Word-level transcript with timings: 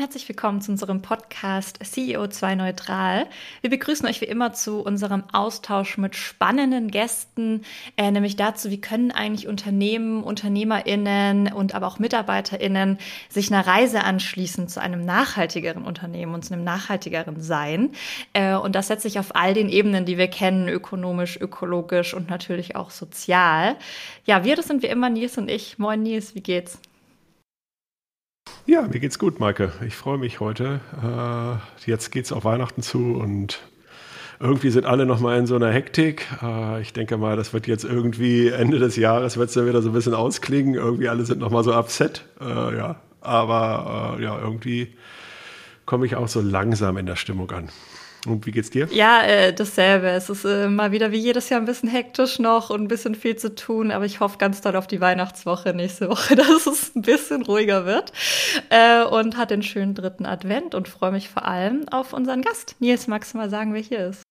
Herzlich 0.00 0.26
willkommen 0.30 0.62
zu 0.62 0.72
unserem 0.72 1.02
Podcast 1.02 1.82
CEO2 1.82 2.54
Neutral. 2.54 3.26
Wir 3.60 3.68
begrüßen 3.68 4.08
euch 4.08 4.22
wie 4.22 4.24
immer 4.24 4.54
zu 4.54 4.80
unserem 4.80 5.24
Austausch 5.30 5.98
mit 5.98 6.16
spannenden 6.16 6.90
Gästen, 6.90 7.66
äh, 7.98 8.10
nämlich 8.10 8.34
dazu, 8.36 8.70
wie 8.70 8.80
können 8.80 9.10
eigentlich 9.10 9.46
Unternehmen, 9.46 10.22
UnternehmerInnen 10.22 11.52
und 11.52 11.74
aber 11.74 11.86
auch 11.86 11.98
MitarbeiterInnen 11.98 12.96
sich 13.28 13.52
einer 13.52 13.66
Reise 13.66 14.02
anschließen 14.02 14.68
zu 14.68 14.80
einem 14.80 15.04
nachhaltigeren 15.04 15.84
Unternehmen 15.84 16.32
und 16.32 16.46
zu 16.46 16.54
einem 16.54 16.64
nachhaltigeren 16.64 17.42
Sein. 17.42 17.90
Äh, 18.32 18.54
und 18.54 18.74
das 18.74 18.86
setzt 18.86 19.02
sich 19.02 19.18
auf 19.18 19.36
all 19.36 19.52
den 19.52 19.68
Ebenen, 19.68 20.06
die 20.06 20.16
wir 20.16 20.28
kennen, 20.28 20.70
ökonomisch, 20.70 21.38
ökologisch 21.38 22.14
und 22.14 22.30
natürlich 22.30 22.74
auch 22.74 22.90
sozial. 22.90 23.76
Ja, 24.24 24.44
wir, 24.44 24.56
das 24.56 24.66
sind 24.66 24.82
wie 24.82 24.86
immer 24.86 25.10
Nils 25.10 25.36
und 25.36 25.50
ich. 25.50 25.78
Moin 25.78 26.02
Nils, 26.02 26.34
wie 26.34 26.40
geht's? 26.40 26.78
Ja, 28.66 28.82
mir 28.82 29.00
geht's 29.00 29.18
gut, 29.18 29.40
Maike. 29.40 29.72
Ich 29.86 29.96
freue 29.96 30.18
mich 30.18 30.40
heute. 30.40 30.80
Äh, 31.02 31.88
jetzt 31.90 32.10
geht's 32.10 32.32
auf 32.32 32.44
Weihnachten 32.44 32.82
zu 32.82 33.14
und 33.14 33.60
irgendwie 34.38 34.70
sind 34.70 34.86
alle 34.86 35.06
noch 35.06 35.20
mal 35.20 35.38
in 35.38 35.46
so 35.46 35.56
einer 35.56 35.70
Hektik. 35.70 36.26
Äh, 36.42 36.80
ich 36.80 36.92
denke 36.92 37.16
mal, 37.16 37.36
das 37.36 37.52
wird 37.52 37.66
jetzt 37.66 37.84
irgendwie 37.84 38.48
Ende 38.48 38.78
des 38.78 38.96
Jahres 38.96 39.36
wird 39.36 39.48
es 39.48 39.54
dann 39.54 39.66
wieder 39.66 39.82
so 39.82 39.90
ein 39.90 39.94
bisschen 39.94 40.14
ausklingen. 40.14 40.74
Irgendwie 40.74 41.08
alle 41.08 41.24
sind 41.24 41.40
noch 41.40 41.50
mal 41.50 41.64
so 41.64 41.74
upset. 41.74 42.24
Äh, 42.40 42.76
ja, 42.76 42.96
aber 43.20 44.18
ja, 44.20 44.38
irgendwie 44.38 44.94
komme 45.84 46.06
ich 46.06 46.16
auch 46.16 46.28
so 46.28 46.40
langsam 46.40 46.96
in 46.96 47.06
der 47.06 47.16
Stimmung 47.16 47.50
an. 47.50 47.68
Und 48.26 48.44
wie 48.46 48.50
geht's 48.50 48.70
dir? 48.70 48.88
Ja, 48.92 49.22
äh, 49.22 49.52
dasselbe. 49.52 50.08
Es 50.08 50.28
ist 50.28 50.44
äh, 50.44 50.68
mal 50.68 50.92
wieder 50.92 51.10
wie 51.10 51.18
jedes 51.18 51.48
Jahr 51.48 51.60
ein 51.60 51.66
bisschen 51.66 51.88
hektisch 51.88 52.38
noch 52.38 52.70
und 52.70 52.82
ein 52.82 52.88
bisschen 52.88 53.14
viel 53.14 53.36
zu 53.36 53.54
tun, 53.54 53.90
aber 53.90 54.04
ich 54.04 54.20
hoffe 54.20 54.38
ganz 54.38 54.60
doll 54.60 54.76
auf 54.76 54.86
die 54.86 55.00
Weihnachtswoche 55.00 55.72
nächste 55.74 56.08
Woche, 56.08 56.36
dass 56.36 56.66
es 56.66 56.94
ein 56.94 57.02
bisschen 57.02 57.42
ruhiger 57.42 57.86
wird. 57.86 58.12
Äh, 58.68 59.04
und 59.04 59.36
hat 59.36 59.50
den 59.50 59.62
schönen 59.62 59.94
dritten 59.94 60.26
Advent 60.26 60.74
und 60.74 60.88
freue 60.88 61.12
mich 61.12 61.28
vor 61.28 61.46
allem 61.46 61.88
auf 61.88 62.12
unseren 62.12 62.42
Gast. 62.42 62.76
Nils, 62.78 63.06
magst 63.06 63.34
du 63.34 63.38
mal 63.38 63.50
sagen, 63.50 63.72
wer 63.72 63.80
hier 63.80 64.08
ist? 64.08 64.22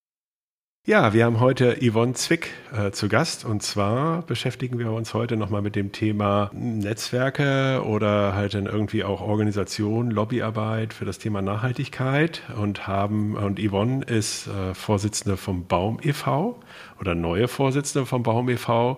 Ja, 0.89 1.13
wir 1.13 1.25
haben 1.25 1.39
heute 1.39 1.77
Yvonne 1.87 2.13
Zwick 2.13 2.49
äh, 2.75 2.89
zu 2.89 3.09
Gast 3.09 3.45
und 3.45 3.61
zwar 3.61 4.23
beschäftigen 4.23 4.79
wir 4.79 4.91
uns 4.91 5.13
heute 5.13 5.37
nochmal 5.37 5.61
mit 5.61 5.75
dem 5.75 5.91
Thema 5.91 6.49
Netzwerke 6.51 7.83
oder 7.85 8.33
halt 8.33 8.55
dann 8.55 8.65
irgendwie 8.65 9.03
auch 9.03 9.21
Organisation, 9.21 10.09
Lobbyarbeit 10.09 10.95
für 10.95 11.05
das 11.05 11.19
Thema 11.19 11.43
Nachhaltigkeit 11.43 12.41
und 12.57 12.87
haben, 12.87 13.35
und 13.35 13.59
Yvonne 13.59 14.03
ist 14.03 14.47
äh, 14.47 14.73
Vorsitzende 14.73 15.37
vom 15.37 15.67
Baum 15.67 15.99
e.V. 16.01 16.59
oder 16.99 17.13
neue 17.13 17.47
Vorsitzende 17.47 18.07
vom 18.07 18.23
Baum 18.23 18.49
e.V. 18.49 18.97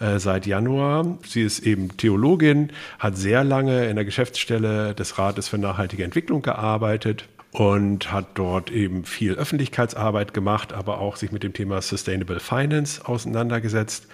Äh, 0.00 0.18
seit 0.18 0.46
Januar. 0.46 1.18
Sie 1.26 1.42
ist 1.42 1.58
eben 1.58 1.98
Theologin, 1.98 2.72
hat 2.98 3.18
sehr 3.18 3.44
lange 3.44 3.84
in 3.88 3.96
der 3.96 4.06
Geschäftsstelle 4.06 4.94
des 4.94 5.18
Rates 5.18 5.48
für 5.48 5.58
nachhaltige 5.58 6.02
Entwicklung 6.02 6.40
gearbeitet 6.40 7.28
und 7.52 8.12
hat 8.12 8.26
dort 8.34 8.70
eben 8.70 9.04
viel 9.04 9.34
Öffentlichkeitsarbeit 9.34 10.34
gemacht, 10.34 10.72
aber 10.72 11.00
auch 11.00 11.16
sich 11.16 11.32
mit 11.32 11.42
dem 11.42 11.52
Thema 11.52 11.80
Sustainable 11.80 12.40
Finance 12.40 13.06
auseinandergesetzt. 13.06 14.06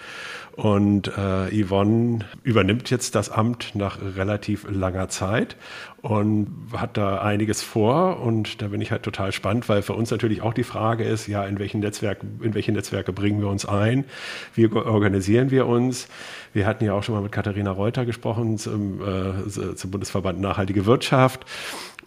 Und 0.55 1.07
äh, 1.17 1.63
Yvonne 1.63 2.19
übernimmt 2.43 2.91
jetzt 2.91 3.15
das 3.15 3.31
Amt 3.31 3.71
nach 3.73 3.97
relativ 4.15 4.67
langer 4.69 5.09
Zeit 5.09 5.55
und 6.03 6.47
hat 6.73 6.95
da 6.95 7.21
einiges 7.21 7.63
vor. 7.63 8.19
Und 8.19 8.61
da 8.61 8.67
bin 8.67 8.79
ich 8.79 8.91
halt 8.91 9.01
total 9.01 9.31
spannend, 9.31 9.67
weil 9.67 9.81
für 9.81 9.93
uns 9.93 10.11
natürlich 10.11 10.43
auch 10.43 10.53
die 10.53 10.63
Frage 10.63 11.05
ist, 11.05 11.25
ja, 11.25 11.43
in 11.43 11.57
welchen 11.57 11.79
Netzwerken, 11.79 12.39
in 12.43 12.53
welche 12.53 12.71
Netzwerke 12.71 13.13
bringen 13.13 13.41
wir 13.41 13.47
uns 13.47 13.65
ein? 13.65 14.05
Wie 14.53 14.71
organisieren 14.71 15.49
wir 15.49 15.65
uns? 15.65 16.07
Wir 16.53 16.67
hatten 16.67 16.85
ja 16.85 16.93
auch 16.93 17.01
schon 17.01 17.15
mal 17.15 17.21
mit 17.21 17.31
Katharina 17.31 17.71
Reuter 17.71 18.05
gesprochen 18.05 18.59
zum, 18.59 19.01
äh, 19.01 19.75
zum 19.75 19.89
Bundesverband 19.89 20.39
Nachhaltige 20.39 20.85
Wirtschaft. 20.85 21.45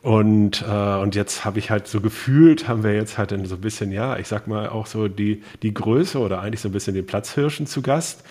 Und, 0.02 0.64
äh, 0.68 0.96
und 0.98 1.14
jetzt 1.14 1.44
habe 1.44 1.58
ich 1.58 1.70
halt 1.70 1.88
so 1.88 2.00
gefühlt, 2.00 2.68
haben 2.68 2.84
wir 2.84 2.94
jetzt 2.94 3.18
halt 3.18 3.30
so 3.30 3.54
ein 3.54 3.60
bisschen, 3.60 3.92
ja, 3.92 4.18
ich 4.18 4.28
sag 4.28 4.46
mal 4.46 4.68
auch 4.68 4.86
so 4.86 5.08
die, 5.08 5.42
die 5.62 5.74
Größe 5.74 6.18
oder 6.18 6.40
eigentlich 6.40 6.60
so 6.60 6.68
ein 6.68 6.72
bisschen 6.72 6.94
den 6.94 7.06
Platzhirschen 7.06 7.66
zu 7.66 7.82
Gast. 7.82 8.24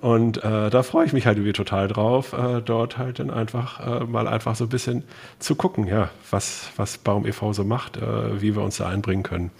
Und 0.00 0.38
äh, 0.38 0.68
da 0.68 0.82
freue 0.82 1.06
ich 1.06 1.12
mich 1.12 1.26
halt 1.26 1.38
irgendwie 1.38 1.52
total 1.52 1.86
drauf, 1.86 2.32
äh, 2.32 2.60
dort 2.60 2.98
halt 2.98 3.20
dann 3.20 3.30
einfach 3.30 4.02
äh, 4.02 4.04
mal 4.04 4.26
einfach 4.26 4.56
so 4.56 4.64
ein 4.64 4.68
bisschen 4.68 5.04
zu 5.38 5.54
gucken, 5.54 5.86
ja, 5.86 6.10
was, 6.30 6.70
was 6.76 6.98
Baum 6.98 7.24
e.V. 7.24 7.52
so 7.52 7.62
macht, 7.62 7.98
äh, 7.98 8.42
wie 8.42 8.56
wir 8.56 8.62
uns 8.62 8.78
da 8.78 8.88
einbringen 8.88 9.22
können. 9.22 9.52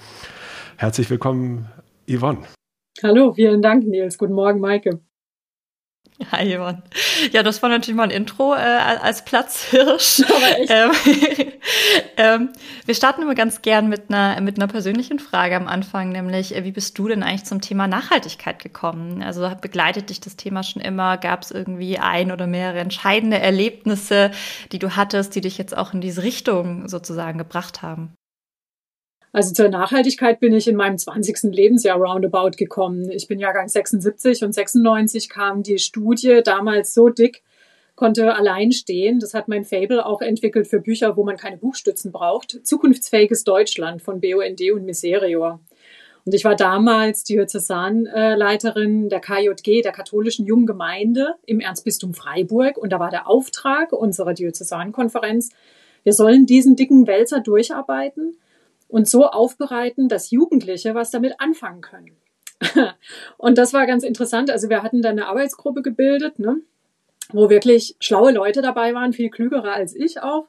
Herzlich 0.77 1.09
willkommen, 1.11 1.69
Yvonne. 2.11 2.41
Hallo, 3.05 3.33
vielen 3.35 3.63
Dank, 3.63 3.87
Nils. 3.87 4.19
Guten 4.19 4.35
Morgen, 4.35 4.59
Maike. 4.59 5.01
Hi, 6.33 6.57
Yvonne. 6.57 6.83
Ja, 7.33 7.43
das 7.43 7.63
war 7.63 7.69
natürlich 7.71 7.97
mal 7.97 8.05
ein 8.05 8.11
Intro 8.11 8.55
äh, 8.55 8.59
als 8.59 9.25
Platzhirsch. 9.25 10.23
Ähm, 10.69 10.91
ähm, 12.17 12.49
wir 12.85 12.95
starten 12.95 13.23
immer 13.23 13.35
ganz 13.35 13.63
gern 13.63 13.89
mit 13.89 14.11
einer, 14.11 14.41
mit 14.41 14.57
einer 14.57 14.67
persönlichen 14.67 15.19
Frage 15.19 15.57
am 15.57 15.67
Anfang, 15.67 16.11
nämlich, 16.11 16.55
äh, 16.55 16.65
wie 16.65 16.73
bist 16.73 16.99
du 16.99 17.09
denn 17.09 17.23
eigentlich 17.23 17.45
zum 17.45 17.61
Thema 17.61 17.87
Nachhaltigkeit 17.89 18.59
gekommen? 18.59 19.23
Also 19.23 19.51
begleitet 19.61 20.11
dich 20.11 20.21
das 20.21 20.37
Thema 20.37 20.63
schon 20.63 20.83
immer? 20.83 21.17
Gab 21.19 21.43
es 21.43 21.51
irgendwie 21.51 21.99
ein 21.99 22.33
oder 22.33 22.47
mehrere 22.47 22.81
entscheidende 22.81 23.39
Erlebnisse, 23.39 24.31
die 24.73 24.79
du 24.79 24.95
hattest, 24.97 25.35
die 25.35 25.41
dich 25.41 25.59
jetzt 25.59 25.77
auch 25.77 25.95
in 25.95 26.01
diese 26.01 26.23
Richtung 26.23 26.89
sozusagen 26.89 27.39
gebracht 27.39 27.83
haben? 27.83 28.15
Also 29.35 29.55
zur 29.55 29.71
Nachhaltigkeit 29.71 30.41
bin 30.41 30.53
ich 30.53 30.69
in 30.69 30.77
meinem 30.77 30.99
20. 30.99 31.55
Lebensjahr 31.55 31.99
roundabout 31.99 32.51
gekommen. 32.59 33.11
Ich 33.11 33.29
bin 33.29 33.39
Jahrgang 33.39 33.67
76 33.67 34.45
und 34.45 34.53
96 34.53 35.31
kam 35.31 35.63
die 35.63 35.79
Studie 35.79 36.43
damals 36.45 36.93
so 36.93 37.09
dick, 37.09 37.43
konnte 37.95 38.35
allein 38.35 38.73
stehen. 38.73 39.21
Das 39.21 39.33
hat 39.33 39.49
mein 39.49 39.65
Fable 39.65 40.05
auch 40.05 40.21
entwickelt 40.21 40.67
für 40.67 40.81
Bücher, 40.81 41.17
wo 41.17 41.25
man 41.25 41.39
keine 41.39 41.57
Buchstützen 41.57 42.13
braucht. 42.13 42.61
Zukunftsfähiges 42.67 43.45
Deutschland 43.45 44.03
von 44.03 44.21
BUND 44.21 44.61
und 44.75 44.85
Miserior. 44.85 45.61
Und 46.27 46.35
ich 46.35 46.45
war 46.45 46.55
damals 46.55 47.25
Diözesanleiterin 47.25 49.09
der 49.09 49.21
KJG, 49.21 49.81
der 49.81 49.93
katholischen 49.93 50.45
Jungen 50.45 50.67
Gemeinde 50.67 51.37
im 51.47 51.61
Erzbistum 51.61 52.13
Freiburg. 52.13 52.77
Und 52.77 52.93
da 52.93 53.01
war 53.01 53.11
der 53.11 53.27
Auftrag 53.29 53.93
unserer 53.93 54.35
Diözesankonferenz, 54.35 55.51
wir 56.05 56.13
sollen 56.13 56.47
diesen 56.47 56.77
dicken 56.77 57.07
Wälzer 57.07 57.41
durcharbeiten 57.41 58.37
und 58.93 59.09
so 59.09 59.25
aufbereiten, 59.27 60.09
dass 60.09 60.31
Jugendliche 60.31 60.95
was 60.95 61.11
damit 61.11 61.41
anfangen 61.41 61.81
können. 61.81 62.17
und 63.39 63.57
das 63.57 63.73
war 63.73 63.87
ganz 63.87 64.05
interessant. 64.05 64.51
Also 64.51 64.69
wir 64.69 64.83
hatten 64.83 65.01
dann 65.01 65.13
eine 65.13 65.29
Arbeitsgruppe 65.29 65.81
gebildet, 65.81 66.39
ne, 66.39 66.59
wo 67.33 67.49
wirklich 67.49 67.97
schlaue 68.01 68.33
Leute 68.33 68.61
dabei 68.61 68.93
waren, 68.95 69.15
viel 69.15 69.31
klügere 69.31 69.73
als 69.73 69.97
ich 69.97 70.21
auch, 70.21 70.47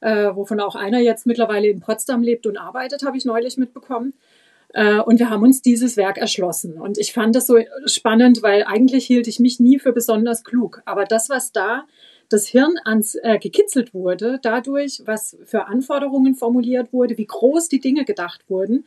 äh, 0.00 0.34
wovon 0.34 0.58
auch 0.58 0.74
einer 0.74 0.98
jetzt 0.98 1.26
mittlerweile 1.26 1.68
in 1.68 1.78
Potsdam 1.78 2.22
lebt 2.22 2.46
und 2.48 2.56
arbeitet, 2.56 3.04
habe 3.04 3.16
ich 3.16 3.24
neulich 3.24 3.56
mitbekommen. 3.56 4.14
Äh, 4.74 4.98
und 4.98 5.20
wir 5.20 5.30
haben 5.30 5.44
uns 5.44 5.62
dieses 5.62 5.96
Werk 5.96 6.18
erschlossen. 6.18 6.80
Und 6.80 6.98
ich 6.98 7.12
fand 7.12 7.36
das 7.36 7.46
so 7.46 7.56
spannend, 7.86 8.42
weil 8.42 8.64
eigentlich 8.64 9.06
hielt 9.06 9.28
ich 9.28 9.38
mich 9.38 9.60
nie 9.60 9.78
für 9.78 9.92
besonders 9.92 10.42
klug. 10.42 10.82
Aber 10.86 11.04
das, 11.04 11.30
was 11.30 11.52
da 11.52 11.84
das 12.28 12.46
Hirn 12.46 12.74
ans, 12.84 13.14
äh, 13.16 13.38
gekitzelt 13.38 13.94
wurde, 13.94 14.38
dadurch, 14.42 15.02
was 15.04 15.36
für 15.44 15.66
Anforderungen 15.66 16.34
formuliert 16.34 16.92
wurde, 16.92 17.18
wie 17.18 17.26
groß 17.26 17.68
die 17.68 17.80
Dinge 17.80 18.04
gedacht 18.04 18.48
wurden. 18.48 18.86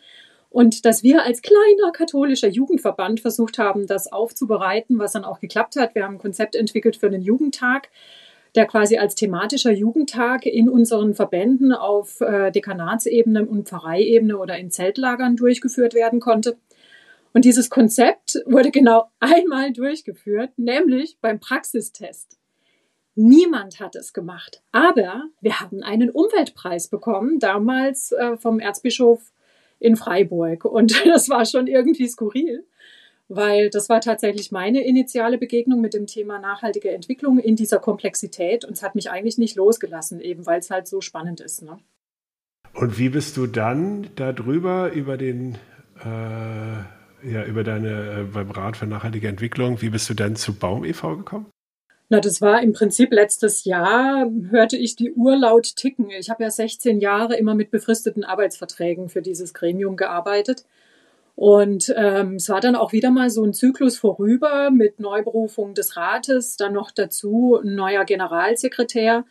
Und 0.50 0.86
dass 0.86 1.04
wir 1.04 1.24
als 1.24 1.42
kleiner 1.42 1.92
katholischer 1.94 2.48
Jugendverband 2.48 3.20
versucht 3.20 3.60
haben, 3.60 3.86
das 3.86 4.12
aufzubereiten, 4.12 4.98
was 4.98 5.12
dann 5.12 5.24
auch 5.24 5.40
geklappt 5.40 5.76
hat. 5.76 5.94
Wir 5.94 6.04
haben 6.04 6.16
ein 6.16 6.20
Konzept 6.20 6.56
entwickelt 6.56 6.96
für 6.98 7.06
einen 7.06 7.22
Jugendtag, 7.22 7.90
der 8.56 8.66
quasi 8.66 8.98
als 8.98 9.14
thematischer 9.14 9.72
Jugendtag 9.72 10.48
in 10.48 10.68
unseren 10.68 11.14
Verbänden 11.14 11.72
auf 11.72 12.20
äh, 12.22 12.52
Dekanatsebene 12.52 13.46
und 13.46 13.68
Pfarreiebene 13.68 14.38
oder 14.38 14.58
in 14.58 14.72
Zeltlagern 14.72 15.36
durchgeführt 15.36 15.94
werden 15.94 16.20
konnte. 16.20 16.58
Und 17.34 17.46
dieses 17.46 17.70
Konzept 17.70 18.42
wurde 18.48 18.72
genau 18.72 19.06
einmal 19.20 19.72
durchgeführt, 19.72 20.52
nämlich 20.58 21.18
beim 21.22 21.40
Praxistest. 21.40 22.39
Niemand 23.22 23.82
hat 23.82 23.98
es 23.98 24.14
gemacht. 24.14 24.62
Aber 24.72 25.26
wir 25.42 25.60
haben 25.60 25.84
einen 25.84 26.10
Umweltpreis 26.10 26.88
bekommen, 26.88 27.38
damals 27.40 28.14
äh, 28.14 28.38
vom 28.38 28.62
Erzbischof 28.62 29.34
in 29.78 29.98
Freiburg. 29.98 30.64
Und 30.64 30.96
das 31.06 31.28
war 31.28 31.46
schon 31.46 31.68
irgendwie 31.68 32.08
skurril, 32.08 32.66
weil 33.28 33.70
das 33.72 33.90
war 33.90 34.00
tatsächlich 34.00 34.54
meine 34.54 34.86
initiale 34.86 35.38
Begegnung 35.38 35.82
mit 35.82 35.94
dem 35.94 36.08
Thema 36.08 36.40
nachhaltige 36.40 36.92
Entwicklung 36.92 37.40
in 37.40 37.58
dieser 37.58 37.80
Komplexität. 37.80 38.64
Und 38.64 38.78
es 38.78 38.84
hat 38.84 38.96
mich 38.96 39.12
eigentlich 39.12 39.38
nicht 39.38 39.58
losgelassen, 39.58 40.22
eben 40.22 40.46
weil 40.46 40.60
es 40.60 40.72
halt 40.72 40.88
so 40.88 41.02
spannend 41.02 41.42
ist. 41.42 41.62
Ne? 41.62 41.78
Und 42.74 42.98
wie 42.98 43.10
bist 43.10 43.36
du 43.36 43.48
dann 43.48 44.08
darüber, 44.16 44.94
über 44.94 45.18
den, 45.18 45.56
äh, 46.06 47.28
ja, 47.30 47.44
über 47.46 47.66
deine, 47.66 48.22
äh, 48.22 48.24
beim 48.34 48.50
Rat 48.50 48.78
für 48.78 48.88
nachhaltige 48.88 49.28
Entwicklung, 49.28 49.82
wie 49.82 49.90
bist 49.90 50.10
du 50.10 50.14
dann 50.14 50.38
zu 50.38 50.54
Baum 50.54 50.86
e.V. 50.86 51.18
gekommen? 51.18 51.48
Na, 52.12 52.20
das 52.20 52.42
war 52.42 52.64
im 52.64 52.74
Prinzip 52.74 53.14
letztes 53.14 53.66
Jahr, 53.66 54.28
hörte 54.50 54.76
ich 54.78 54.96
die 54.96 55.14
Uhr 55.14 55.38
laut 55.38 55.76
ticken. 55.76 56.10
Ich 56.10 56.32
habe 56.32 56.44
ja 56.44 56.50
16 56.50 57.00
Jahre 57.00 57.36
immer 57.36 57.54
mit 57.54 57.70
befristeten 57.70 58.24
Arbeitsverträgen 58.24 59.10
für 59.10 59.22
dieses 59.22 59.54
Gremium 59.54 59.96
gearbeitet. 59.96 60.66
Und 61.36 61.94
ähm, 61.96 62.36
es 62.36 62.50
war 62.50 62.62
dann 62.62 62.76
auch 62.76 62.94
wieder 62.94 63.12
mal 63.12 63.30
so 63.30 63.44
ein 63.44 63.54
Zyklus 63.54 63.98
vorüber 63.98 64.72
mit 64.72 65.00
Neuberufung 65.00 65.76
des 65.76 65.96
Rates, 65.96 66.58
dann 66.58 66.74
noch 66.74 66.90
dazu 66.90 67.60
ein 67.64 67.76
neuer 67.76 68.06
Generalsekretär. 68.06 69.24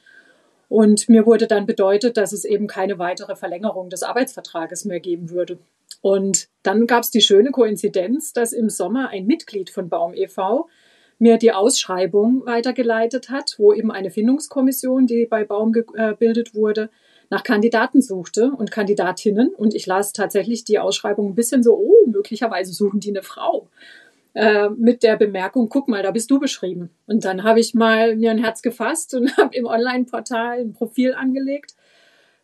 Und 0.69 1.09
mir 1.09 1.27
wurde 1.27 1.49
dann 1.49 1.67
bedeutet, 1.67 2.17
dass 2.17 2.33
es 2.33 2.45
eben 2.45 2.69
keine 2.69 2.99
weitere 3.01 3.35
Verlängerung 3.35 3.91
des 3.91 4.05
Arbeitsvertrages 4.05 4.85
mehr 4.85 5.01
geben 5.01 5.31
würde. 5.31 5.59
Und 6.01 6.49
dann 6.63 6.87
gab 6.87 7.03
es 7.03 7.11
die 7.11 7.23
schöne 7.23 7.51
Koinzidenz, 7.51 8.33
dass 8.33 8.53
im 8.53 8.71
Sommer 8.71 9.09
ein 9.09 9.27
Mitglied 9.27 9.69
von 9.69 9.89
Baum 9.89 10.15
e.V. 10.15 10.69
mir 11.19 11.37
die 11.37 11.53
Ausschreibung 11.53 12.47
weitergeleitet 12.47 13.31
hat, 13.31 13.57
wo 13.59 13.73
eben 13.73 13.91
eine 13.91 14.11
Findungskommission, 14.11 15.07
die 15.07 15.27
bei 15.27 15.45
Baum 15.45 15.73
gebildet 15.73 16.55
wurde, 16.55 16.91
nach 17.31 17.43
Kandidaten 17.43 18.01
suchte 18.01 18.53
und 18.53 18.71
Kandidatinnen. 18.71 19.49
Und 19.55 19.75
ich 19.75 19.87
las 19.87 20.13
tatsächlich 20.13 20.65
die 20.65 20.79
Ausschreibung 20.79 21.31
ein 21.31 21.35
bisschen 21.35 21.63
so, 21.63 21.77
oh, 21.77 22.07
möglicherweise 22.07 22.73
suchen 22.73 23.01
die 23.01 23.11
eine 23.11 23.23
Frau. 23.23 23.69
Äh, 24.35 24.71
mit 24.71 25.03
der 25.03 25.17
Bemerkung, 25.17 25.69
guck 25.69 25.89
mal, 25.89 26.03
da 26.03 26.11
bist 26.11 26.31
du 26.31 26.39
beschrieben. 26.39 26.91
Und 27.07 27.25
dann 27.25 27.43
habe 27.43 27.61
ich 27.61 27.75
mal 27.75 28.15
mir 28.17 28.31
ein 28.31 28.39
Herz 28.39 28.63
gefasst 28.63 29.15
und 29.15 29.37
habe 29.37 29.55
im 29.57 29.67
Online-Portal 29.67 30.61
ein 30.61 30.73
Profil 30.73 31.15
angelegt 31.15 31.75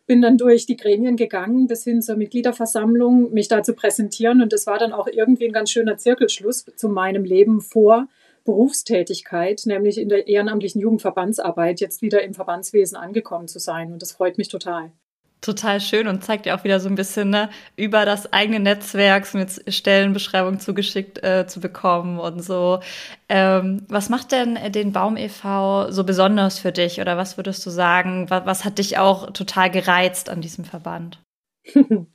bin 0.07 0.21
dann 0.21 0.37
durch 0.37 0.65
die 0.65 0.77
Gremien 0.77 1.15
gegangen 1.15 1.67
bis 1.67 1.83
hin 1.83 2.01
zur 2.01 2.15
Mitgliederversammlung, 2.15 3.33
mich 3.33 3.47
da 3.47 3.63
zu 3.63 3.73
präsentieren. 3.73 4.41
Und 4.41 4.53
das 4.53 4.67
war 4.67 4.77
dann 4.77 4.93
auch 4.93 5.07
irgendwie 5.07 5.45
ein 5.45 5.53
ganz 5.53 5.71
schöner 5.71 5.97
Zirkelschluss 5.97 6.65
zu 6.75 6.89
meinem 6.89 7.23
Leben 7.23 7.61
vor 7.61 8.07
Berufstätigkeit, 8.45 9.63
nämlich 9.65 9.97
in 9.97 10.09
der 10.09 10.27
ehrenamtlichen 10.27 10.79
Jugendverbandsarbeit, 10.79 11.81
jetzt 11.81 12.01
wieder 12.01 12.23
im 12.23 12.33
Verbandswesen 12.33 12.95
angekommen 12.95 13.47
zu 13.47 13.59
sein. 13.59 13.91
Und 13.91 14.01
das 14.01 14.13
freut 14.13 14.37
mich 14.37 14.47
total 14.47 14.91
total 15.45 15.79
schön 15.79 16.07
und 16.07 16.23
zeigt 16.23 16.45
ja 16.45 16.57
auch 16.57 16.63
wieder 16.63 16.79
so 16.79 16.89
ein 16.89 16.95
bisschen 16.95 17.29
ne, 17.29 17.49
über 17.75 18.05
das 18.05 18.33
eigene 18.33 18.59
Netzwerk 18.59 19.31
mit 19.33 19.63
Stellenbeschreibung 19.71 20.59
zugeschickt 20.59 21.23
äh, 21.23 21.45
zu 21.45 21.59
bekommen 21.59 22.19
und 22.19 22.43
so. 22.43 22.79
Ähm, 23.29 23.85
was 23.87 24.09
macht 24.09 24.31
denn 24.31 24.57
den 24.71 24.91
Baum 24.91 25.17
e.V. 25.17 25.91
so 25.91 26.03
besonders 26.03 26.59
für 26.59 26.71
dich 26.71 26.99
oder 26.99 27.15
was 27.17 27.37
würdest 27.37 27.65
du 27.65 27.69
sagen, 27.69 28.29
was, 28.29 28.45
was 28.45 28.65
hat 28.65 28.79
dich 28.79 28.97
auch 28.97 29.31
total 29.31 29.69
gereizt 29.69 30.29
an 30.29 30.41
diesem 30.41 30.65
Verband? 30.65 31.21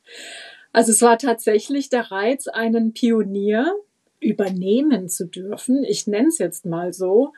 Also 0.72 0.92
es 0.92 1.02
war 1.02 1.18
tatsächlich 1.18 1.88
der 1.88 2.12
Reiz, 2.12 2.46
einen 2.46 2.92
Pionier 2.92 3.74
übernehmen 4.20 5.08
zu 5.08 5.26
dürfen. 5.26 5.82
Ich 5.84 6.06
nenne 6.06 6.28
es 6.28 6.38
jetzt 6.38 6.66
mal 6.66 6.92
so 6.92 7.32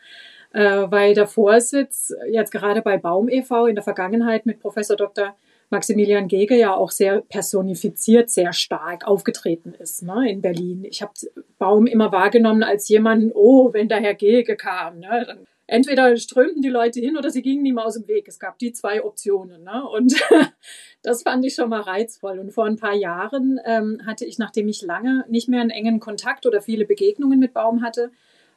äh, 0.53 0.91
weil 0.91 1.15
der 1.15 1.27
Vorsitz 1.27 2.15
jetzt 2.31 2.53
gerade 2.53 2.83
bei 2.83 2.99
Baum 2.99 3.29
e.V. 3.29 3.67
in 3.67 3.75
der 3.75 3.85
Vergangenheit 3.85 4.47
mit 4.47 4.61
Professor 4.61 4.97
Dr. 4.97 5.35
Maximilian 5.71 6.29
Gege 6.29 6.55
ja 6.55 6.75
auch 6.75 6.91
sehr 6.91 7.23
personifiziert, 7.23 8.29
sehr 8.29 8.53
stark 8.53 9.07
aufgetreten 9.07 9.73
ist 9.79 10.03
ne, 10.03 10.31
in 10.31 10.43
Berlin. 10.43 10.85
Ich 10.85 11.01
habe 11.01 11.13
Baum 11.59 11.87
immer 11.87 12.13
wahrgenommen 12.13 12.63
als 12.63 12.89
jemanden, 12.89 13.33
oh, 13.35 13.73
wenn 13.73 13.89
der 13.89 14.01
Herr 14.01 14.15
Gege 14.15 14.57
kam, 14.57 14.99
ne, 14.99 15.25
dann 15.27 15.47
entweder 15.73 16.17
strömten 16.17 16.61
die 16.61 16.69
Leute 16.69 17.01
hin 17.01 17.17
oder 17.17 17.31
sie 17.31 17.43
gingen 17.43 17.65
ihm 17.65 17.79
aus 17.79 17.95
dem 17.95 18.07
Weg. 18.07 18.29
Es 18.29 18.39
gab 18.39 18.59
die 18.59 18.73
zwei 18.73 19.03
Optionen. 19.03 19.65
Ne? 19.65 19.89
Und 19.89 20.15
das 21.03 21.23
fand 21.23 21.45
ich 21.45 21.55
schon 21.55 21.71
mal 21.71 21.81
reizvoll. 21.81 22.39
Und 22.39 22.53
vor 22.53 22.67
ein 22.67 22.77
paar 22.77 22.95
Jahren 22.95 23.59
ähm, 23.65 24.03
hatte 24.05 24.27
ich, 24.27 24.39
nachdem 24.39 24.69
ich 24.69 24.83
lange 24.83 25.25
nicht 25.29 25.49
mehr 25.49 25.63
einen 25.63 25.71
engen 25.71 25.99
Kontakt 25.99 26.47
oder 26.47 26.61
viele 26.61 26.85
Begegnungen 26.85 27.39
mit 27.39 27.55
Baum 27.55 27.83
hatte, 27.83 28.11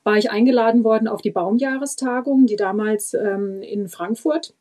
war 0.03 0.17
ich 0.17 0.29
eingeladen 0.29 0.83
worden 0.83 1.07
auf 1.07 1.21
die 1.21 1.31
Baumjahrestagung, 1.31 2.45
die 2.45 2.57
damals 2.57 3.13
ähm, 3.13 3.61
in 3.61 3.87
Frankfurt 3.87 4.53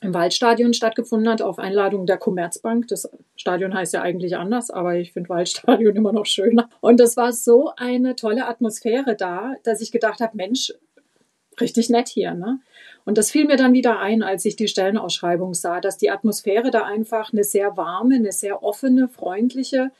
im 0.00 0.14
Waldstadion 0.14 0.74
stattgefunden 0.74 1.28
hat, 1.28 1.42
auf 1.42 1.58
Einladung 1.58 2.06
der 2.06 2.18
Commerzbank. 2.18 2.86
Das 2.88 3.10
Stadion 3.36 3.74
heißt 3.74 3.94
ja 3.94 4.02
eigentlich 4.02 4.36
anders, 4.36 4.70
aber 4.70 4.96
ich 4.96 5.12
finde 5.12 5.28
Waldstadion 5.28 5.96
immer 5.96 6.12
noch 6.12 6.26
schöner. 6.26 6.68
Und 6.80 7.00
es 7.00 7.16
war 7.16 7.32
so 7.32 7.72
eine 7.76 8.14
tolle 8.14 8.46
Atmosphäre 8.46 9.16
da, 9.16 9.54
dass 9.64 9.80
ich 9.80 9.90
gedacht 9.90 10.20
habe, 10.20 10.36
Mensch, 10.36 10.72
richtig 11.60 11.90
nett 11.90 12.08
hier. 12.08 12.34
Ne? 12.34 12.60
Und 13.04 13.18
das 13.18 13.30
fiel 13.30 13.46
mir 13.46 13.56
dann 13.56 13.72
wieder 13.72 14.00
ein, 14.00 14.22
als 14.22 14.44
ich 14.44 14.56
die 14.56 14.68
Stellenausschreibung 14.68 15.54
sah, 15.54 15.80
dass 15.80 15.96
die 15.96 16.10
Atmosphäre 16.10 16.70
da 16.70 16.84
einfach 16.84 17.32
eine 17.32 17.44
sehr 17.44 17.76
warme, 17.76 18.16
eine 18.16 18.32
sehr 18.32 18.62
offene, 18.62 19.08
freundliche, 19.08 19.90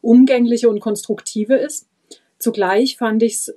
umgängliche 0.00 0.68
und 0.68 0.80
konstruktive 0.80 1.56
ist. 1.56 1.88
Zugleich 2.38 2.96
fand 2.96 3.22
ich 3.22 3.34
es 3.34 3.54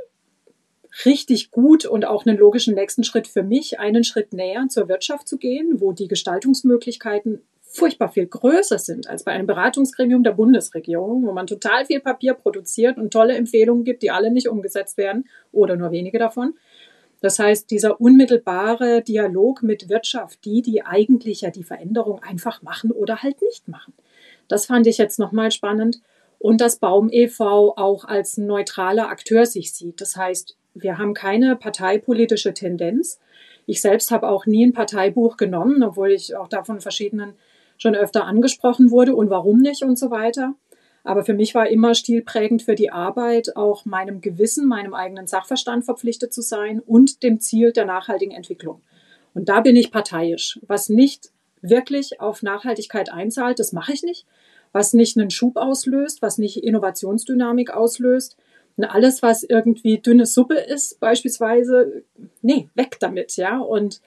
richtig 1.06 1.51
gut 1.51 1.86
und 1.86 2.06
auch 2.06 2.25
einen 2.25 2.38
logischen 2.38 2.74
nächsten 2.74 3.04
Schritt 3.04 3.27
für 3.27 3.44
mich, 3.44 3.80
einen 3.80 4.04
Schritt 4.04 4.33
näher 4.33 4.68
zur 4.69 4.88
Wirtschaft 4.88 5.27
zu 5.27 5.38
gehen, 5.38 5.80
wo 5.80 5.92
die 5.92 6.07
Gestaltungsmöglichkeiten 6.07 7.42
furchtbar 7.62 8.09
viel 8.09 8.25
größer 8.25 8.80
sind 8.80 9.07
als 9.07 9.24
bei 9.24 9.31
einem 9.31 9.45
Beratungsgremium 9.45 10.24
der 10.24 10.31
Bundesregierung, 10.31 11.25
wo 11.25 11.31
man 11.33 11.48
total 11.48 11.86
viel 11.86 12.00
Papier 12.00 12.33
produziert 12.33 12.98
und 12.98 13.12
tolle 13.12 13.36
Empfehlungen 13.36 13.83
gibt, 13.83 14.04
die 14.04 14.12
alle 14.12 14.31
nicht 14.31 14.48
umgesetzt 14.48 14.98
werden 14.98 15.27
oder 15.51 15.75
nur 15.75 15.92
wenige 15.92 16.18
davon. 16.18 16.56
Das 17.22 17.40
heißt, 17.40 17.72
dieser 17.72 18.00
unmittelbare 18.00 19.02
Dialog 19.02 19.64
mit 19.64 19.90
Wirtschaft, 19.90 20.46
die, 20.46 20.62
die 20.62 20.84
eigentlich 20.84 21.42
ja 21.42 21.50
die 21.50 21.64
Veränderung 21.64 22.22
einfach 22.22 22.62
machen 22.62 22.92
oder 22.92 23.24
halt 23.24 23.42
nicht 23.42 23.68
machen. 23.68 23.94
Das 24.48 24.68
fand 24.68 24.88
ich 24.88 24.98
jetzt 24.98 25.19
nochmal 25.19 25.52
spannend. 25.52 26.02
Und 26.40 26.62
dass 26.62 26.78
Baum 26.78 27.10
e.V. 27.12 27.75
auch 27.78 28.06
als 28.06 28.38
neutraler 28.38 29.10
Akteur 29.10 29.48
sich 29.48 29.74
sieht. 29.74 30.02
Das 30.02 30.16
heißt, 30.16 30.56
wir 30.75 31.00
haben 31.00 31.16
keine 31.16 31.56
parteipolitische 31.56 32.54
Tendenz. 32.54 33.19
Ich 33.66 33.81
selbst 33.81 34.12
habe 34.12 34.30
auch 34.30 34.46
nie 34.46 34.66
ein 34.66 34.74
Parteibuch 34.74 35.38
genommen, 35.38 35.81
obwohl 35.81 36.12
ich 36.12 36.36
auch 36.36 36.48
davon 36.48 36.80
verschiedenen 36.80 37.34
schon 37.78 37.96
öfter 37.96 38.25
angesprochen 38.25 38.92
wurde 38.92 39.16
und 39.16 39.30
warum 39.30 39.60
nicht 39.60 39.84
und 39.84 39.98
so 39.98 40.12
weiter. 40.12 40.54
Aber 41.07 41.24
für 41.24 41.33
mich 41.33 41.56
war 41.56 41.69
immer 41.69 41.95
stilprägend 41.95 42.63
für 42.63 42.75
die 42.75 42.92
Arbeit 42.92 43.56
auch 43.56 43.86
meinem 43.86 44.19
Gewissen, 44.19 44.68
meinem 44.68 44.94
eigenen 44.94 45.25
Sachverstand 45.25 45.86
verpflichtet 45.86 46.33
zu 46.33 46.42
sein 46.42 46.81
und 46.81 47.24
dem 47.24 47.39
Ziel 47.39 47.71
der 47.71 47.86
nachhaltigen 47.86 48.36
Entwicklung. 48.36 48.81
Und 49.33 49.48
da 49.48 49.62
bin 49.62 49.77
ich 49.77 49.89
parteiisch. 49.89 50.59
Was 50.68 50.89
nicht 50.89 51.31
wirklich 51.62 52.19
auf 52.19 52.44
Nachhaltigkeit 52.44 53.09
einzahlt, 53.09 53.59
das 53.59 53.71
mache 53.71 53.94
ich 53.94 54.04
nicht. 54.04 54.25
Was 54.74 54.92
nicht 54.92 55.18
einen 55.18 55.30
Schub 55.30 55.56
auslöst, 55.56 56.21
was 56.21 56.39
nicht 56.39 56.62
Innovationsdynamik 56.62 57.71
auslöst, 57.71 58.36
und 58.75 58.83
alles, 58.83 59.24
was 59.24 59.44
irgendwie 59.44 60.00
dünne 60.00 60.25
Suppe 60.25 60.56
ist, 60.56 61.00
beispielsweise, 61.00 62.04
nee, 62.42 62.69
weg 62.75 62.98
damit, 63.00 63.38
ja. 63.38 63.57
Und 63.57 64.01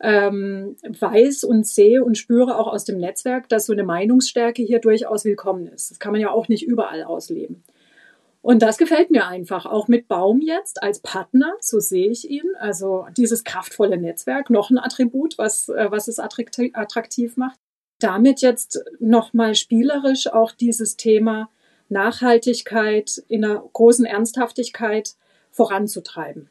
ähm, 0.00 0.76
weiß 0.82 1.44
und 1.44 1.66
sehe 1.66 2.04
und 2.04 2.16
spüre 2.16 2.58
auch 2.58 2.68
aus 2.68 2.84
dem 2.84 2.98
Netzwerk, 2.98 3.48
dass 3.48 3.66
so 3.66 3.72
eine 3.72 3.84
Meinungsstärke 3.84 4.62
hier 4.62 4.78
durchaus 4.78 5.24
willkommen 5.24 5.66
ist. 5.66 5.90
Das 5.90 5.98
kann 5.98 6.12
man 6.12 6.20
ja 6.20 6.30
auch 6.30 6.48
nicht 6.48 6.62
überall 6.62 7.02
ausleben. 7.02 7.64
Und 8.40 8.62
das 8.62 8.78
gefällt 8.78 9.10
mir 9.10 9.26
einfach, 9.26 9.66
auch 9.66 9.88
mit 9.88 10.06
Baum 10.06 10.40
jetzt 10.40 10.82
als 10.82 11.00
Partner, 11.00 11.54
so 11.60 11.80
sehe 11.80 12.10
ich 12.10 12.30
ihn. 12.30 12.54
Also 12.58 13.06
dieses 13.16 13.42
kraftvolle 13.42 13.98
Netzwerk, 13.98 14.48
noch 14.48 14.70
ein 14.70 14.78
Attribut, 14.78 15.36
was, 15.38 15.68
äh, 15.68 15.90
was 15.90 16.06
es 16.06 16.20
attraktiv 16.20 17.36
macht. 17.36 17.58
Damit 17.98 18.40
jetzt 18.40 18.84
nochmal 19.00 19.56
spielerisch 19.56 20.32
auch 20.32 20.52
dieses 20.52 20.96
Thema 20.96 21.50
Nachhaltigkeit 21.88 23.22
in 23.28 23.44
einer 23.44 23.64
großen 23.72 24.04
Ernsthaftigkeit 24.04 25.14
voranzutreiben 25.50 26.48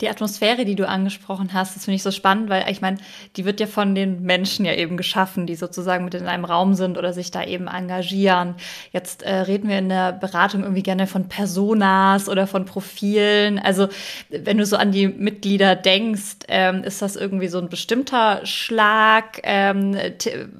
die 0.00 0.08
Atmosphäre, 0.08 0.64
die 0.64 0.74
du 0.74 0.88
angesprochen 0.88 1.52
hast, 1.52 1.76
das 1.76 1.84
finde 1.84 1.96
ich 1.96 2.02
so 2.02 2.10
spannend, 2.10 2.48
weil 2.48 2.70
ich 2.70 2.80
meine, 2.80 2.98
die 3.36 3.44
wird 3.44 3.60
ja 3.60 3.66
von 3.66 3.94
den 3.94 4.22
Menschen 4.22 4.64
ja 4.64 4.74
eben 4.74 4.96
geschaffen, 4.96 5.46
die 5.46 5.54
sozusagen 5.54 6.04
mit 6.04 6.14
in 6.14 6.26
einem 6.26 6.44
Raum 6.44 6.74
sind 6.74 6.96
oder 6.96 7.12
sich 7.12 7.30
da 7.30 7.44
eben 7.44 7.66
engagieren. 7.66 8.54
Jetzt 8.92 9.22
äh, 9.22 9.34
reden 9.34 9.68
wir 9.68 9.78
in 9.78 9.88
der 9.88 10.12
Beratung 10.12 10.62
irgendwie 10.62 10.82
gerne 10.82 11.06
von 11.06 11.28
Personas 11.28 12.28
oder 12.28 12.46
von 12.46 12.64
Profilen. 12.64 13.58
Also 13.58 13.88
wenn 14.30 14.58
du 14.58 14.64
so 14.64 14.76
an 14.76 14.92
die 14.92 15.08
Mitglieder 15.08 15.76
denkst, 15.76 16.36
ähm, 16.48 16.82
ist 16.82 17.02
das 17.02 17.16
irgendwie 17.16 17.48
so 17.48 17.58
ein 17.58 17.68
bestimmter 17.68 18.44
Schlag, 18.46 19.40
ähm, 19.42 19.96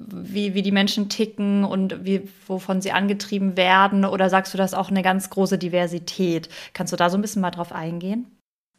wie, 0.09 0.55
wie 0.55 0.63
die 0.63 0.73
Menschen 0.73 1.09
ticken 1.09 1.65
und 1.65 2.05
wie, 2.05 2.29
wovon 2.47 2.83
sie 2.83 2.93
angetrieben 2.93 3.57
werden? 3.57 4.05
Oder 4.05 4.29
sagst 4.29 4.53
du 4.53 4.59
das 4.59 4.75
auch 4.75 4.91
eine 4.91 5.03
ganz 5.03 5.31
große 5.31 5.57
Diversität? 5.57 6.49
Kannst 6.75 6.93
du 6.93 6.97
da 6.97 7.09
so 7.09 7.17
ein 7.17 7.23
bisschen 7.23 7.43
mal 7.43 7.51
drauf 7.51 7.73
eingehen? 7.73 8.27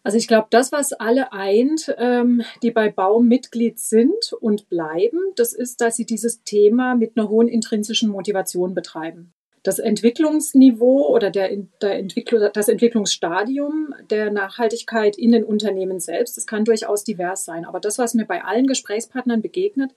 Also 0.04 0.18
ich 0.18 0.28
glaube, 0.28 0.48
das, 0.50 0.72
was 0.72 0.94
alle 0.94 1.32
eint, 1.32 1.94
ähm, 1.98 2.42
die 2.64 2.72
bei 2.72 2.90
Baum 2.90 3.28
Mitglied 3.28 3.80
sind 3.80 4.34
und 4.40 4.68
bleiben, 4.68 5.20
das 5.36 5.54
ist, 5.54 5.80
dass 5.82 5.96
sie 5.96 6.06
dieses 6.06 6.44
Thema 6.44 6.96
mit 6.96 7.18
einer 7.18 7.30
hohen 7.30 7.48
intrinsischen 7.48 8.10
Motivation 8.10 8.74
betreiben. 8.74 9.34
Das 9.64 9.78
Entwicklungsniveau 9.78 11.08
oder 11.08 11.30
der, 11.30 11.56
der 11.82 12.00
Entwicklung, 12.00 12.50
das 12.52 12.68
Entwicklungsstadium 12.68 13.94
der 14.10 14.32
Nachhaltigkeit 14.32 15.20
in 15.20 15.32
den 15.32 15.44
Unternehmen 15.44 16.00
selbst, 16.00 16.36
das 16.36 16.48
kann 16.48 16.66
durchaus 16.66 17.04
divers 17.04 17.46
sein. 17.46 17.66
Aber 17.66 17.80
das, 17.80 18.00
was 18.00 18.16
mir 18.16 18.26
bei 18.26 18.44
allen 18.44 18.66
Gesprächspartnern 18.66 19.44
begegnet, 19.44 19.92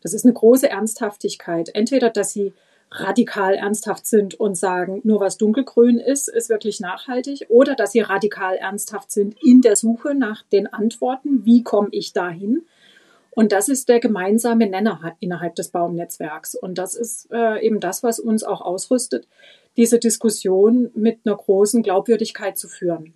das 0.00 0.14
ist 0.14 0.24
eine 0.24 0.34
große 0.34 0.70
Ernsthaftigkeit. 0.70 1.70
Entweder, 1.74 2.10
dass 2.10 2.32
sie 2.32 2.52
radikal 2.90 3.54
ernsthaft 3.54 4.06
sind 4.06 4.34
und 4.34 4.56
sagen, 4.56 5.00
nur 5.04 5.20
was 5.20 5.36
dunkelgrün 5.36 5.98
ist, 5.98 6.28
ist 6.28 6.48
wirklich 6.48 6.80
nachhaltig, 6.80 7.46
oder 7.48 7.74
dass 7.74 7.92
sie 7.92 8.00
radikal 8.00 8.56
ernsthaft 8.56 9.10
sind 9.10 9.36
in 9.42 9.60
der 9.60 9.76
Suche 9.76 10.14
nach 10.14 10.42
den 10.42 10.66
Antworten, 10.66 11.44
wie 11.44 11.62
komme 11.62 11.88
ich 11.92 12.12
dahin. 12.12 12.66
Und 13.30 13.52
das 13.52 13.68
ist 13.68 13.88
der 13.88 14.00
gemeinsame 14.00 14.68
Nenner 14.68 15.16
innerhalb 15.20 15.54
des 15.54 15.68
Baumnetzwerks. 15.68 16.54
Und 16.56 16.76
das 16.76 16.96
ist 16.96 17.28
äh, 17.30 17.64
eben 17.64 17.78
das, 17.78 18.02
was 18.02 18.18
uns 18.18 18.42
auch 18.42 18.60
ausrüstet, 18.62 19.28
diese 19.76 20.00
Diskussion 20.00 20.90
mit 20.94 21.20
einer 21.24 21.36
großen 21.36 21.82
Glaubwürdigkeit 21.84 22.58
zu 22.58 22.66
führen. 22.66 23.14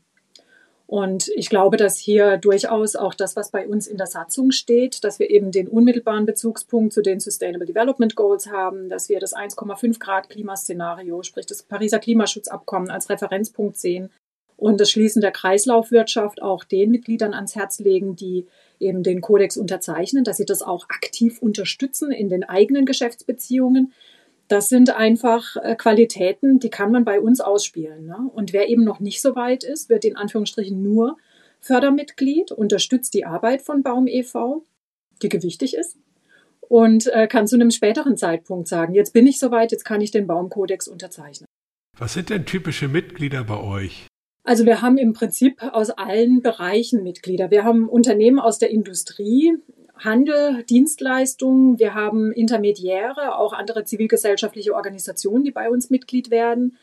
Und 0.93 1.29
ich 1.37 1.49
glaube, 1.49 1.79
dass 1.79 1.97
hier 1.97 2.37
durchaus 2.37 2.97
auch 2.97 3.15
das, 3.15 3.35
was 3.35 3.51
bei 3.51 3.67
uns 3.67 3.87
in 3.87 3.97
der 3.97 4.07
Satzung 4.07 4.51
steht, 4.51 5.05
dass 5.05 5.19
wir 5.19 5.31
eben 5.31 5.51
den 5.51 5.67
unmittelbaren 5.67 6.27
Bezugspunkt 6.27 6.93
zu 6.93 7.01
den 7.01 7.19
Sustainable 7.19 7.67
Development 7.67 8.15
Goals 8.15 8.49
haben, 8.49 8.91
dass 8.91 9.09
wir 9.09 9.19
das 9.19 9.35
1,5 9.35 9.99
Grad 9.99 10.29
Klimaszenario, 10.29 11.23
sprich 11.23 11.47
das 11.47 11.63
Pariser 11.63 11.99
Klimaschutzabkommen 11.99 12.91
als 12.91 13.09
Referenzpunkt 13.09 13.79
sehen 13.79 14.11
und 14.59 14.83
das 14.83 14.91
Schließen 14.91 15.23
der 15.23 15.31
Kreislaufwirtschaft 15.31 16.43
auch 16.43 16.63
den 16.63 16.91
Mitgliedern 16.91 17.33
ans 17.33 17.57
Herz 17.57 17.79
legen, 17.79 18.15
die 18.15 18.47
eben 18.79 19.03
den 19.03 19.23
Kodex 19.23 19.57
unterzeichnen, 19.57 20.25
dass 20.25 20.37
sie 20.37 20.45
das 20.45 20.61
auch 20.61 20.85
aktiv 20.91 21.41
unterstützen 21.41 22.13
in 22.13 22.29
den 22.29 22.45
eigenen 22.45 22.85
Geschäftsbeziehungen. 22.85 23.95
Das 24.49 24.69
sind 24.69 24.91
einfach 24.91 25.57
äh, 25.57 25.77
Qualitäten, 25.77 26.59
die 26.59 26.71
kann 26.71 26.93
man 26.93 27.05
bei 27.05 27.21
uns 27.21 27.41
ausspielen. 27.41 28.07
Ne? 28.07 28.31
Und 28.35 28.53
wer 28.53 28.69
eben 28.69 28.85
noch 28.85 29.01
nicht 29.01 29.23
so 29.23 29.35
weit 29.35 29.65
ist, 29.65 29.89
wird 29.89 30.05
in 30.05 30.17
Anführungsstrichen 30.17 30.83
nur 30.83 31.17
Fördermitglied, 31.61 32.53
unterstützt 32.53 33.15
die 33.15 33.25
Arbeit 33.25 33.63
von 33.63 33.83
Baum 33.83 34.07
e.V., 34.09 34.65
die 35.23 35.29
gewichtig 35.29 35.75
ist, 35.75 35.97
und 36.61 37.07
äh, 37.09 37.29
kann 37.29 37.47
zu 37.47 37.55
einem 37.55 37.71
späteren 37.71 38.17
Zeitpunkt 38.17 38.67
sagen, 38.67 38.95
jetzt 38.95 39.13
bin 39.13 39.27
ich 39.27 39.39
soweit, 39.39 39.73
jetzt 39.73 39.85
kann 39.85 40.01
ich 40.01 40.11
den 40.11 40.27
Baumkodex 40.27 40.89
unterzeichnen. 40.89 41.47
Was 41.99 42.15
sind 42.15 42.31
denn 42.31 42.47
typische 42.47 42.89
Mitglieder 42.89 43.45
bei 43.45 43.61
euch? 43.61 44.07
Also 44.45 44.67
wir 44.67 44.83
haben 44.83 44.99
im 44.99 45.13
Prinzip 45.13 45.63
aus 45.63 45.91
allen 45.91 46.43
Bereichen 46.43 47.03
Mitglieder. 47.03 47.51
Wir 47.51 47.65
haben 47.65 47.89
Unternehmen 47.89 48.41
aus 48.41 48.59
der 48.59 48.71
Industrie, 48.71 49.53
Handel, 50.05 50.65
Dienstleistungen. 50.65 51.79
Wir 51.79 51.95
haben 51.95 52.33
Intermediäre, 52.33 53.37
auch 53.37 53.53
andere 53.53 53.85
zivilgesellschaftliche 53.85 54.75
Organisationen, 54.75 55.45
die 55.45 55.51
bei 55.51 55.71
uns 55.71 55.91
Mitglied 55.91 56.31
werden. 56.31 56.77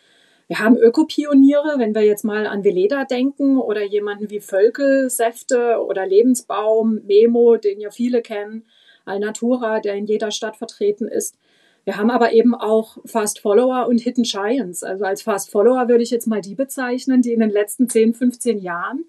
Wir 0.48 0.60
haben 0.60 0.78
Ökopioniere, 0.78 1.76
wenn 1.78 1.94
wir 1.94 2.04
jetzt 2.04 2.24
mal 2.24 2.48
an 2.48 2.64
Veleda 2.64 3.06
denken 3.06 3.60
oder 3.60 3.84
jemanden 3.84 4.30
wie 4.30 4.40
Völkel, 4.40 5.10
Säfte 5.10 5.78
oder 5.86 6.08
Lebensbaum, 6.08 7.02
Memo, 7.06 7.58
den 7.58 7.80
ja 7.80 7.92
viele 7.92 8.22
kennen, 8.22 8.66
Alnatura, 9.06 9.80
der 9.80 9.96
in 9.96 10.06
jeder 10.06 10.32
Stadt 10.32 10.58
vertreten 10.58 11.08
ist. 11.08 11.38
Wir 11.86 11.98
haben 11.98 12.10
aber 12.10 12.34
eben 12.34 12.56
auch 12.56 12.98
Fast 13.06 13.40
Follower 13.40 13.88
und 13.88 14.02
Hidden 14.02 14.24
Giants. 14.24 14.84
Also 14.84 15.06
als 15.06 15.22
Fast 15.22 15.52
Follower 15.52 15.88
würde 15.88 16.04
ich 16.04 16.12
jetzt 16.12 16.28
mal 16.28 16.42
die 16.42 16.56
bezeichnen, 16.56 17.22
die 17.22 17.34
in 17.34 17.40
den 17.40 17.50
letzten 17.50 17.90
10, 17.90 18.14
15 18.14 18.60
Jahren 18.60 19.06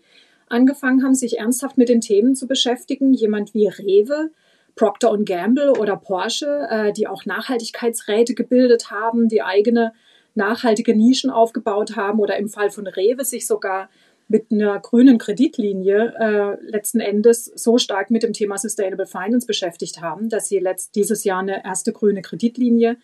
angefangen 0.50 1.02
haben, 1.02 1.14
sich 1.14 1.38
ernsthaft 1.38 1.78
mit 1.78 1.88
den 1.88 2.00
Themen 2.00 2.34
zu 2.34 2.46
beschäftigen. 2.46 3.12
Jemand 3.12 3.54
wie 3.54 3.68
Rewe, 3.68 4.30
Procter 4.76 5.16
Gamble 5.18 5.72
oder 5.72 5.96
Porsche, 5.96 6.66
äh, 6.70 6.92
die 6.92 7.06
auch 7.06 7.24
Nachhaltigkeitsräte 7.24 8.34
gebildet 8.34 8.90
haben, 8.90 9.28
die 9.28 9.42
eigene 9.42 9.92
nachhaltige 10.34 10.94
Nischen 10.94 11.30
aufgebaut 11.30 11.96
haben 11.96 12.20
oder 12.20 12.36
im 12.36 12.48
Fall 12.48 12.70
von 12.70 12.86
Rewe 12.86 13.24
sich 13.24 13.46
sogar 13.46 13.88
mit 14.28 14.52
einer 14.52 14.78
grünen 14.78 15.18
Kreditlinie 15.18 16.14
äh, 16.20 16.70
letzten 16.70 17.00
Endes 17.00 17.46
so 17.46 17.78
stark 17.78 18.12
mit 18.12 18.22
dem 18.22 18.32
Thema 18.32 18.58
Sustainable 18.58 19.06
Finance 19.06 19.44
beschäftigt 19.44 20.00
haben, 20.00 20.28
dass 20.28 20.48
sie 20.48 20.60
letzt, 20.60 20.94
dieses 20.94 21.24
Jahr 21.24 21.40
eine 21.40 21.64
erste 21.64 21.92
grüne 21.92 22.22
Kreditlinie 22.22 22.96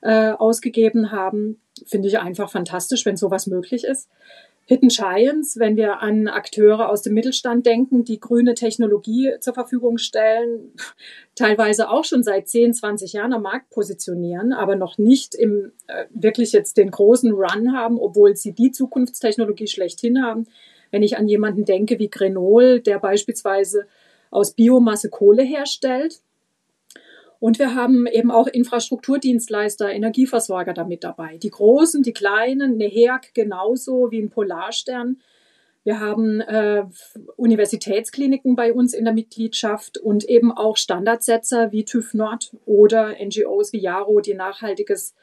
äh, 0.00 0.32
ausgegeben 0.32 1.12
haben. 1.12 1.60
Finde 1.86 2.08
ich 2.08 2.18
einfach 2.18 2.50
fantastisch, 2.50 3.06
wenn 3.06 3.16
sowas 3.16 3.46
möglich 3.46 3.84
ist. 3.84 4.08
Hidden 4.66 4.88
Giants, 4.88 5.58
wenn 5.58 5.76
wir 5.76 6.00
an 6.00 6.28
Akteure 6.28 6.88
aus 6.88 7.02
dem 7.02 7.14
Mittelstand 7.14 7.66
denken, 7.66 8.04
die 8.04 8.20
grüne 8.20 8.54
Technologie 8.54 9.32
zur 9.40 9.54
Verfügung 9.54 9.98
stellen, 9.98 10.72
teilweise 11.34 11.90
auch 11.90 12.04
schon 12.04 12.22
seit 12.22 12.48
10, 12.48 12.74
20 12.74 13.12
Jahren 13.12 13.32
am 13.32 13.42
Markt 13.42 13.70
positionieren, 13.70 14.52
aber 14.52 14.76
noch 14.76 14.98
nicht 14.98 15.34
im 15.34 15.72
äh, 15.88 16.06
wirklich 16.10 16.52
jetzt 16.52 16.76
den 16.76 16.90
großen 16.90 17.32
Run 17.32 17.76
haben, 17.76 17.98
obwohl 17.98 18.36
sie 18.36 18.52
die 18.52 18.70
Zukunftstechnologie 18.70 19.66
schlechthin 19.66 20.22
haben. 20.22 20.46
Wenn 20.90 21.02
ich 21.02 21.16
an 21.16 21.26
jemanden 21.26 21.64
denke 21.64 21.98
wie 21.98 22.10
Grenol, 22.10 22.80
der 22.80 22.98
beispielsweise 22.98 23.86
aus 24.30 24.52
Biomasse 24.52 25.10
Kohle 25.10 25.42
herstellt, 25.42 26.20
und 27.42 27.58
wir 27.58 27.74
haben 27.74 28.06
eben 28.06 28.30
auch 28.30 28.46
Infrastrukturdienstleister, 28.46 29.90
Energieversorger 29.90 30.74
damit 30.74 31.02
dabei. 31.02 31.38
Die 31.38 31.50
großen, 31.50 32.04
die 32.04 32.12
kleinen, 32.12 32.74
eine 32.74 32.84
HEAG 32.84 33.34
genauso 33.34 34.12
wie 34.12 34.20
ein 34.22 34.30
Polarstern. 34.30 35.20
Wir 35.82 35.98
haben 35.98 36.40
äh, 36.40 36.84
Universitätskliniken 37.34 38.54
bei 38.54 38.72
uns 38.72 38.94
in 38.94 39.04
der 39.04 39.12
Mitgliedschaft 39.12 39.98
und 39.98 40.22
eben 40.28 40.52
auch 40.52 40.76
Standardsetzer 40.76 41.72
wie 41.72 41.84
TÜV 41.84 42.14
Nord 42.14 42.52
oder 42.64 43.16
NGOs 43.20 43.72
wie 43.72 43.80
Jaro, 43.80 44.20
die 44.20 44.34
nachhaltiges 44.34 45.16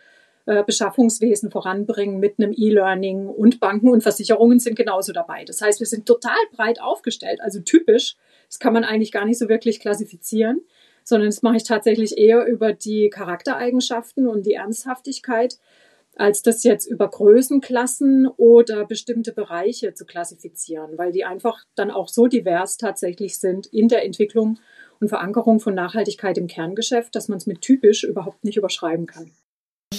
äh, 0.46 0.62
Beschaffungswesen 0.66 1.52
voranbringen 1.52 2.20
mit 2.20 2.38
einem 2.38 2.52
E-Learning 2.54 3.30
und 3.30 3.62
Banken 3.62 3.88
und 3.88 4.04
Versicherungen 4.04 4.60
sind 4.60 4.76
genauso 4.76 5.14
dabei. 5.14 5.46
Das 5.46 5.62
heißt, 5.62 5.80
wir 5.80 5.88
sind 5.88 6.06
total 6.06 6.36
breit 6.52 6.82
aufgestellt, 6.82 7.40
also 7.40 7.62
typisch. 7.62 8.18
Das 8.50 8.60
kann 8.60 8.74
man 8.74 8.84
eigentlich 8.84 9.14
gar 9.14 9.24
nicht 9.24 9.40
so 9.40 9.48
wirklich 9.48 9.80
klassifizieren 9.80 10.66
sondern 11.10 11.30
das 11.30 11.42
mache 11.42 11.58
ich 11.58 11.64
tatsächlich 11.64 12.18
eher 12.18 12.46
über 12.46 12.72
die 12.72 13.10
Charaktereigenschaften 13.10 14.28
und 14.28 14.46
die 14.46 14.54
Ernsthaftigkeit, 14.54 15.60
als 16.16 16.42
das 16.42 16.64
jetzt 16.64 16.86
über 16.86 17.10
Größenklassen 17.10 18.28
oder 18.38 18.86
bestimmte 18.86 19.32
Bereiche 19.32 19.94
zu 19.94 20.06
klassifizieren, 20.06 20.98
weil 20.98 21.12
die 21.12 21.26
einfach 21.26 21.64
dann 21.76 21.92
auch 21.92 22.10
so 22.10 22.28
divers 22.28 22.78
tatsächlich 22.78 23.40
sind 23.40 23.68
in 23.68 23.88
der 23.88 24.06
Entwicklung 24.06 24.60
und 25.00 25.10
Verankerung 25.10 25.60
von 25.60 25.74
Nachhaltigkeit 25.74 26.38
im 26.38 26.48
Kerngeschäft, 26.48 27.16
dass 27.16 27.28
man 27.28 27.38
es 27.38 27.48
mit 27.48 27.62
typisch 27.62 28.04
überhaupt 28.04 28.44
nicht 28.44 28.58
überschreiben 28.58 29.06
kann. 29.06 29.32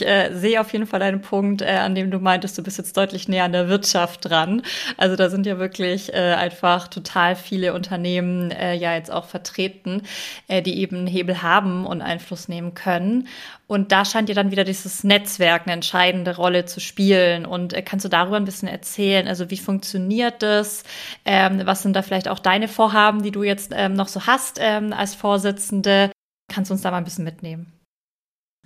Ich 0.01 0.07
äh, 0.07 0.35
sehe 0.35 0.61
auf 0.61 0.73
jeden 0.73 0.87
Fall 0.87 1.03
einen 1.03 1.21
Punkt, 1.21 1.61
äh, 1.61 1.67
an 1.67 1.95
dem 1.95 2.11
du 2.11 2.19
meintest, 2.19 2.57
du 2.57 2.63
bist 2.63 2.79
jetzt 2.79 2.97
deutlich 2.97 3.29
näher 3.29 3.45
an 3.45 3.53
der 3.53 3.69
Wirtschaft 3.69 4.29
dran. 4.29 4.63
Also 4.97 5.15
da 5.15 5.29
sind 5.29 5.45
ja 5.45 5.59
wirklich 5.59 6.13
äh, 6.15 6.35
einfach 6.35 6.89
total 6.89 7.37
viele 7.37 7.75
Unternehmen 7.75 8.51
äh, 8.51 8.75
ja 8.75 8.95
jetzt 8.95 9.11
auch 9.11 9.27
vertreten, 9.27 10.03
äh, 10.49 10.63
die 10.63 10.79
eben 10.79 11.07
Hebel 11.07 11.43
haben 11.43 11.85
und 11.87 12.01
Einfluss 12.01 12.49
nehmen 12.49 12.73
können. 12.75 13.29
Und 13.67 13.93
da 13.93 14.05
scheint 14.07 14.31
ja 14.31 14.35
dann 14.35 14.51
wieder 14.51 14.65
dieses 14.65 15.05
Netzwerk 15.05 15.63
eine 15.67 15.75
entscheidende 15.75 16.35
Rolle 16.35 16.65
zu 16.65 16.81
spielen. 16.81 17.45
Und 17.45 17.75
äh, 17.75 17.83
kannst 17.83 18.05
du 18.07 18.09
darüber 18.09 18.37
ein 18.37 18.47
bisschen 18.47 18.69
erzählen? 18.69 19.29
Also 19.29 19.51
wie 19.51 19.59
funktioniert 19.59 20.43
das? 20.43 20.83
Ähm, 21.27 21.61
was 21.65 21.83
sind 21.83 21.95
da 21.95 22.03
vielleicht 22.03 22.29
auch 22.29 22.39
deine 22.39 22.69
Vorhaben, 22.69 23.23
die 23.23 23.33
du 23.33 23.43
jetzt 23.43 23.73
ähm, 23.75 23.93
noch 23.93 24.09
so 24.09 24.27
hast 24.27 24.59
ähm, 24.61 24.95
als 24.95 25.15
Vorsitzende? 25.15 26.11
Kannst 26.51 26.71
du 26.71 26.75
uns 26.75 26.83
da 26.83 26.91
mal 26.91 26.99
ein 26.99 27.05
bisschen 27.05 27.25
mitnehmen? 27.25 27.80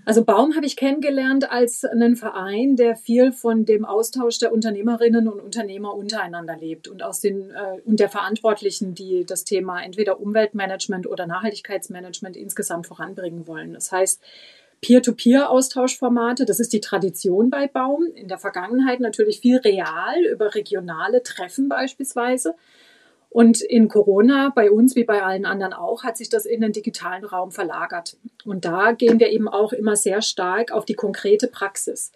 Also 0.07 0.25
Baum 0.25 0.55
habe 0.55 0.67
ich 0.67 0.77
kennengelernt 0.77 1.51
als 1.51 1.85
einen 1.85 2.17
Verein, 2.17 2.77
der 2.77 2.95
viel 2.95 3.33
von 3.33 3.65
dem 3.65 3.85
Austausch 3.85 4.39
der 4.39 4.53
Unternehmerinnen 4.53 5.29
und 5.29 5.41
Unternehmer 5.41 5.95
untereinander 5.95 6.57
lebt 6.57 6.89
und 6.89 7.03
aus 7.03 7.21
den 7.21 7.51
äh, 7.51 7.81
und 7.85 8.01
der 8.01 8.11
Verantwortlichen, 8.11 8.95
die 8.95 9.25
das 9.25 9.45
Thema 9.45 9.83
entweder 9.83 10.21
Umweltmanagement 10.21 11.07
oder 11.07 11.27
Nachhaltigkeitsmanagement 11.27 12.37
insgesamt 12.37 12.87
voranbringen 12.87 13.47
wollen. 13.47 13.73
Das 13.73 13.93
heißt, 13.93 14.21
Peer-to-Peer-Austauschformate, 14.83 16.45
das 16.45 16.61
ist 16.61 16.75
die 16.75 16.81
Tradition 16.81 17.49
bei 17.49 17.67
Baum. 17.67 18.05
In 18.15 18.29
der 18.29 18.39
Vergangenheit 18.39 19.01
natürlich 19.01 19.41
viel 19.41 19.57
real 19.57 20.23
über 20.31 20.55
regionale 20.55 21.23
Treffen 21.23 21.71
beispielsweise. 21.71 22.55
Und 23.35 23.63
in 23.63 23.89
Corona, 23.89 24.53
bei 24.55 24.71
uns 24.71 24.95
wie 24.95 25.03
bei 25.03 25.25
allen 25.25 25.45
anderen 25.45 25.73
auch, 25.73 26.05
hat 26.05 26.17
sich 26.17 26.29
das 26.29 26.47
in 26.47 26.61
den 26.61 26.71
digitalen 26.71 27.25
Raum 27.25 27.51
verlagert. 27.51 28.17
Und 28.45 28.65
da 28.65 28.93
gehen 28.93 29.19
wir 29.19 29.29
eben 29.31 29.49
auch 29.49 29.73
immer 29.73 29.97
sehr 29.97 30.23
stark 30.23 30.71
auf 30.71 30.85
die 30.85 30.95
konkrete 30.95 31.49
Praxis. 31.49 32.13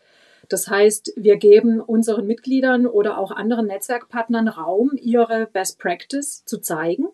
Das 0.49 0.69
heißt, 0.69 1.15
wir 1.17 1.37
geben 1.37 1.81
unseren 1.81 2.29
Mitgliedern 2.29 2.87
oder 2.87 3.19
auch 3.19 3.33
anderen 3.33 3.67
Netzwerkpartnern 3.67 4.47
Raum, 4.47 4.93
ihre 4.95 5.49
Best 5.53 5.81
Practice 5.81 6.45
zu 6.45 6.59
zeigen. 6.59 7.09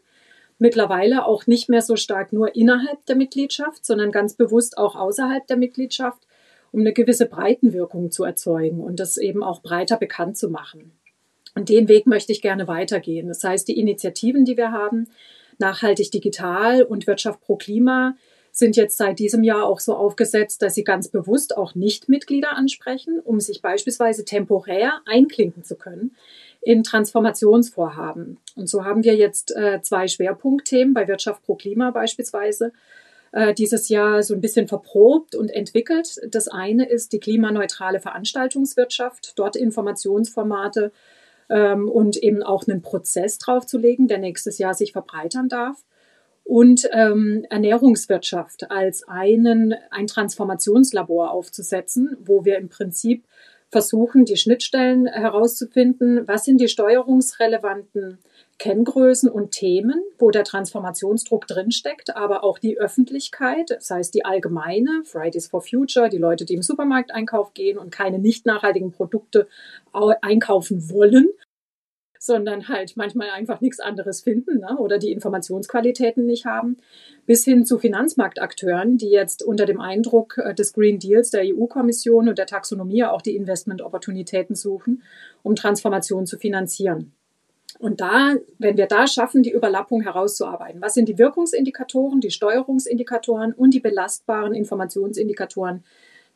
Mittlerweile 0.59 1.25
auch 1.25 1.47
nicht 1.47 1.71
mehr 1.71 1.81
so 1.81 1.97
stark 1.97 2.31
nur 2.31 2.55
innerhalb 2.55 3.07
der 3.07 3.17
Mitgliedschaft, 3.17 3.87
sondern 3.87 4.13
ganz 4.13 4.35
bewusst 4.35 4.77
auch 4.77 4.97
außerhalb 4.97 5.47
der 5.47 5.57
Mitgliedschaft, 5.57 6.27
um 6.73 6.81
eine 6.81 6.93
gewisse 6.93 7.25
Breitenwirkung 7.25 8.11
zu 8.11 8.25
erzeugen 8.25 8.81
und 8.81 9.01
das 9.01 9.17
eben 9.17 9.43
auch 9.43 9.63
breiter 9.63 9.97
bekannt 9.97 10.37
zu 10.37 10.51
machen. 10.51 10.93
Und 11.55 11.69
den 11.69 11.89
Weg 11.89 12.07
möchte 12.07 12.33
ich 12.33 12.43
gerne 12.43 12.67
weitergehen. 12.69 13.29
Das 13.29 13.45
heißt, 13.45 13.69
die 13.69 13.79
Initiativen, 13.79 14.45
die 14.45 14.57
wir 14.57 14.73
haben, 14.73 15.09
Nachhaltig 15.59 16.11
Digital 16.11 16.83
und 16.83 17.07
Wirtschaft 17.07 17.41
pro 17.41 17.57
Klima, 17.57 18.17
sind 18.51 18.77
jetzt 18.77 18.97
seit 18.97 19.19
diesem 19.19 19.43
Jahr 19.43 19.67
auch 19.67 19.81
so 19.81 19.97
aufgesetzt, 19.97 20.63
dass 20.63 20.75
sie 20.75 20.85
ganz 20.85 21.09
bewusst 21.09 21.57
auch 21.57 21.75
Nichtmitglieder 21.75 22.57
ansprechen, 22.57 23.21
um 23.21 23.41
sich 23.41 23.63
beispielsweise 23.63 24.25
temporär 24.25 25.01
einklinken 25.07 25.65
zu 25.65 25.75
können 25.77 26.15
in 26.61 26.83
Transformationsvorhaben. 26.83 28.39
Und 28.55 28.69
so 28.69 28.85
haben 28.85 29.05
wir 29.05 29.17
jetzt 29.17 29.55
äh, 29.55 29.81
zwei 29.83 30.09
Schwerpunktthemen 30.09 30.95
bei 30.95 31.09
Wirtschaft 31.09 31.43
pro 31.45 31.57
Klima 31.57 31.91
beispielsweise 31.91 32.73
äh, 33.33 33.53
dieses 33.53 33.89
Jahr 33.89 34.23
so 34.23 34.35
ein 34.35 34.41
bisschen 34.41 34.69
verprobt 34.69 35.35
und 35.35 35.51
entwickelt. 35.51 36.21
Das 36.31 36.47
eine 36.47 36.89
ist 36.89 37.13
die 37.13 37.21
klimaneutrale 37.21 38.01
Veranstaltungswirtschaft, 38.01 39.33
dort 39.37 39.57
Informationsformate 39.57 40.93
ähm, 41.51 41.89
und 41.89 42.17
eben 42.17 42.43
auch 42.43 42.67
einen 42.67 42.83
Prozess 42.83 43.39
draufzulegen, 43.39 44.09
der 44.09 44.19
nächstes 44.19 44.59
Jahr 44.59 44.75
sich 44.75 44.93
verbreitern 44.93 45.49
darf. 45.49 45.85
Und 46.45 46.89
ähm, 46.93 47.47
Ernährungswirtschaft 47.49 48.71
als 48.71 49.09
einen, 49.09 49.75
ein 49.91 50.07
Transformationslabor 50.07 51.31
aufzusetzen, 51.31 52.17
wo 52.21 52.45
wir 52.45 52.59
im 52.59 52.69
Prinzip 52.69 53.25
versuchen, 53.71 54.25
die 54.25 54.37
Schnittstellen 54.37 55.07
herauszufinden, 55.07 56.29
was 56.29 56.45
sind 56.45 56.61
die 56.61 56.69
steuerungsrelevanten 56.69 58.19
Kenngrößen 58.59 59.29
und 59.29 59.51
Themen, 59.51 60.03
wo 60.19 60.31
der 60.31 60.45
Transformationsdruck 60.45 61.47
drinsteckt, 61.47 62.17
aber 62.17 62.45
auch 62.45 62.59
die 62.59 62.79
Öffentlichkeit, 62.79 63.71
das 63.71 63.91
heißt 63.91 64.15
die 64.15 64.25
allgemeine, 64.25 65.03
Fridays 65.05 65.49
for 65.49 65.61
Future, 65.61 66.09
die 66.09 66.19
Leute, 66.19 66.45
die 66.45 66.55
im 66.55 66.63
Supermarkteinkauf 66.63 67.53
gehen 67.55 67.79
und 67.79 67.91
keine 67.91 68.19
nicht 68.19 68.47
nachhaltigen 68.47 68.93
Produkte 68.93 69.49
einkaufen 69.93 70.91
wollen, 70.91 71.29
sondern 72.25 72.69
halt 72.69 72.97
manchmal 72.97 73.29
einfach 73.31 73.61
nichts 73.61 73.81
anderes 73.81 74.23
finden 74.23 74.61
ne? 74.61 74.79
oder 74.79 74.99
die 74.99 75.13
Informationsqualitäten 75.13 76.25
nicht 76.25 76.47
haben, 76.47 76.79
bis 77.27 77.45
hin 77.45 77.67
zu 77.67 77.79
Finanzmarktakteuren, 77.79 78.97
die 78.97 79.11
jetzt 79.11 79.43
unter 79.43 79.67
dem 79.67 79.81
Eindruck 79.81 80.39
äh, 80.39 80.55
des 80.55 80.73
Green 80.73 80.99
Deals 80.99 81.31
der 81.31 81.43
EU-Kommission 81.45 82.29
und 82.29 82.39
der 82.39 82.47
Taxonomie 82.47 83.05
auch 83.05 83.21
die 83.21 83.37
Investmentopportunitäten 83.37 84.57
suchen, 84.57 85.03
um 85.43 85.55
Transformation 85.55 86.25
zu 86.25 86.39
finanzieren. 86.39 87.13
Und 87.79 88.01
da, 88.01 88.35
wenn 88.59 88.77
wir 88.77 88.87
da 88.87 89.07
schaffen, 89.07 89.43
die 89.43 89.53
Überlappung 89.53 90.03
herauszuarbeiten, 90.03 90.81
was 90.81 90.95
sind 90.95 91.09
die 91.09 91.19
Wirkungsindikatoren, 91.19 92.21
die 92.21 92.31
Steuerungsindikatoren 92.31 93.53
und 93.53 93.75
die 93.75 93.81
belastbaren 93.81 94.55
Informationsindikatoren, 94.55 95.85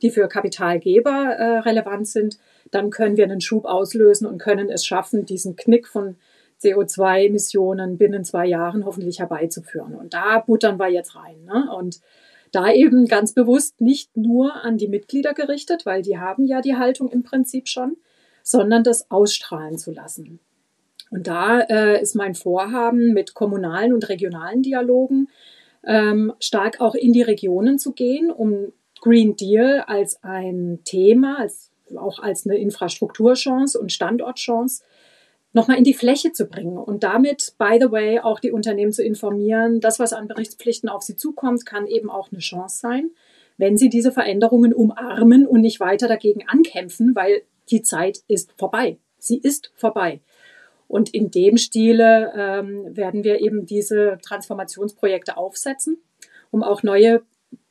die 0.02 0.11
für 0.11 0.28
Kapitalgeber 0.28 1.11
äh, 1.11 1.59
relevant 1.61 2.07
sind, 2.07 2.38
dann 2.71 2.90
können 2.90 3.16
wir 3.16 3.25
einen 3.25 3.40
Schub 3.40 3.64
auslösen 3.64 4.26
und 4.26 4.38
können 4.38 4.71
es 4.71 4.85
schaffen, 4.85 5.26
diesen 5.26 5.57
Knick 5.57 5.88
von 5.88 6.16
CO2-Emissionen 6.62 7.99
binnen 7.99 8.25
zwei 8.25 8.47
Jahren 8.47 8.85
hoffentlich 8.85 9.21
herbeizuführen. 9.21 9.95
Und 9.95 10.14
da 10.14 10.40
buttern 10.40 10.78
wir 10.78 10.88
jetzt 10.88 11.14
rein. 11.14 11.45
Ne? 11.45 11.71
Und 11.76 12.00
da 12.52 12.73
eben 12.73 13.07
ganz 13.07 13.35
bewusst 13.35 13.80
nicht 13.80 14.16
nur 14.16 14.54
an 14.64 14.76
die 14.78 14.88
Mitglieder 14.88 15.35
gerichtet, 15.35 15.87
weil 15.87 16.02
die 16.02 16.18
haben 16.18 16.47
ja 16.47 16.61
die 16.61 16.76
Haltung 16.76 17.09
im 17.09 17.23
Prinzip 17.23 17.68
schon, 17.68 17.97
sondern 18.42 18.83
das 18.83 19.11
ausstrahlen 19.11 19.78
zu 19.78 19.92
lassen. 19.92 20.40
Und 21.11 21.27
da 21.27 21.61
äh, 21.61 22.00
ist 22.00 22.15
mein 22.15 22.35
Vorhaben 22.35 23.12
mit 23.12 23.35
kommunalen 23.35 23.93
und 23.93 24.09
regionalen 24.09 24.62
Dialogen 24.62 25.29
ähm, 25.85 26.33
stark 26.41 26.81
auch 26.81 26.95
in 26.95 27.12
die 27.12 27.23
Regionen 27.23 27.79
zu 27.79 27.93
gehen, 27.93 28.31
um 28.31 28.73
Green 29.00 29.37
Deal 29.37 29.85
als 29.87 30.23
ein 30.23 30.81
Thema, 30.85 31.38
als, 31.38 31.71
auch 31.97 32.19
als 32.19 32.47
eine 32.47 32.59
Infrastrukturchance 32.59 33.79
und 33.79 33.93
Standortchance 33.93 34.83
nochmal 35.53 35.79
in 35.79 35.85
die 35.85 35.95
Fläche 35.95 36.33
zu 36.33 36.47
bringen 36.47 36.77
und 36.77 37.03
damit, 37.03 37.55
by 37.59 37.79
the 37.81 37.91
way, 37.91 38.21
auch 38.21 38.38
die 38.38 38.53
Unternehmen 38.53 38.93
zu 38.93 39.03
informieren, 39.03 39.81
das, 39.81 39.99
was 39.99 40.12
an 40.12 40.29
Berichtspflichten 40.29 40.88
auf 40.88 41.03
sie 41.03 41.17
zukommt, 41.17 41.65
kann 41.65 41.87
eben 41.87 42.11
auch 42.11 42.31
eine 42.31 42.41
Chance 42.41 42.79
sein, 42.81 43.11
wenn 43.57 43.77
sie 43.77 43.88
diese 43.88 44.12
Veränderungen 44.12 44.75
umarmen 44.75 45.47
und 45.47 45.62
nicht 45.62 45.81
weiter 45.81 46.07
dagegen 46.07 46.47
ankämpfen, 46.47 47.15
weil 47.15 47.43
die 47.71 47.83
Zeit 47.83 48.21
ist 48.29 48.53
vorbei. 48.57 48.99
Sie 49.19 49.38
ist 49.38 49.73
vorbei. 49.75 50.21
Und 50.88 51.14
in 51.14 51.30
dem 51.30 51.59
Stile 51.59 52.33
ähm, 52.35 52.97
werden 52.97 53.23
wir 53.23 53.40
eben 53.40 53.66
diese 53.66 54.18
Transformationsprojekte 54.23 55.37
aufsetzen, 55.37 55.99
um 56.50 56.62
auch 56.62 56.83
neue 56.83 57.23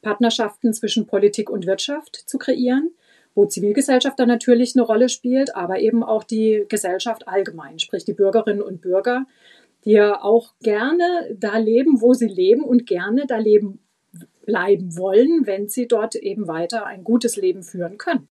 Partnerschaften 0.02 0.74
zwischen 0.74 1.08
Politik 1.08 1.50
und 1.50 1.66
Wirtschaft 1.66 2.16
zu 2.16 2.38
kreieren, 2.38 2.92
wo 3.34 3.46
Zivilgesellschaft 3.46 4.20
dann 4.20 4.28
natürlich 4.28 4.76
eine 4.76 4.86
Rolle 4.86 5.10
spielt, 5.10 5.56
aber 5.56 5.80
eben 5.80 6.04
auch 6.04 6.24
die 6.24 6.66
Gesellschaft 6.70 7.28
allgemein, 7.28 7.80
sprich 7.80 8.06
die 8.06 8.14
Bürgerinnen 8.14 8.62
und 8.62 8.82
Bürger, 8.82 9.26
die 9.84 9.92
ja 9.92 10.22
auch 10.24 10.54
gerne 10.62 11.36
da 11.36 11.58
leben, 11.58 12.02
wo 12.02 12.14
sie 12.14 12.28
leben 12.28 12.64
und 12.64 12.86
gerne 12.86 13.26
da 13.28 13.38
leben 13.38 13.80
bleiben 14.46 14.98
wollen, 14.98 15.46
wenn 15.46 15.68
sie 15.68 15.88
dort 15.88 16.16
eben 16.16 16.48
weiter 16.48 16.86
ein 16.86 17.04
gutes 17.04 17.36
Leben 17.36 17.64
führen 17.64 17.98
können. 17.98 18.30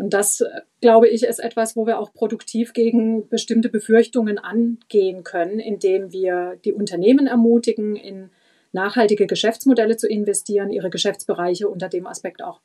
Und 0.00 0.14
das, 0.14 0.40
äh, 0.40 0.62
glaube 0.80 1.08
ich, 1.08 1.24
ist 1.24 1.40
etwas, 1.40 1.76
wo 1.76 1.86
wir 1.86 1.98
auch 1.98 2.14
produktiv 2.14 2.72
gegen 2.72 3.28
bestimmte 3.28 3.68
Befürchtungen 3.68 4.38
angehen 4.38 5.24
können, 5.24 5.60
indem 5.60 6.10
wir 6.10 6.58
die 6.64 6.72
Unternehmen 6.72 7.26
ermutigen, 7.26 7.96
in 7.96 8.30
nachhaltige 8.72 9.26
Geschäftsmodelle 9.26 9.98
zu 9.98 10.08
investieren, 10.08 10.70
ihre 10.70 10.88
Geschäftsbereiche 10.88 11.68
unter 11.68 11.90
dem 11.90 12.06
Aspekt 12.06 12.42
auch 12.42 12.60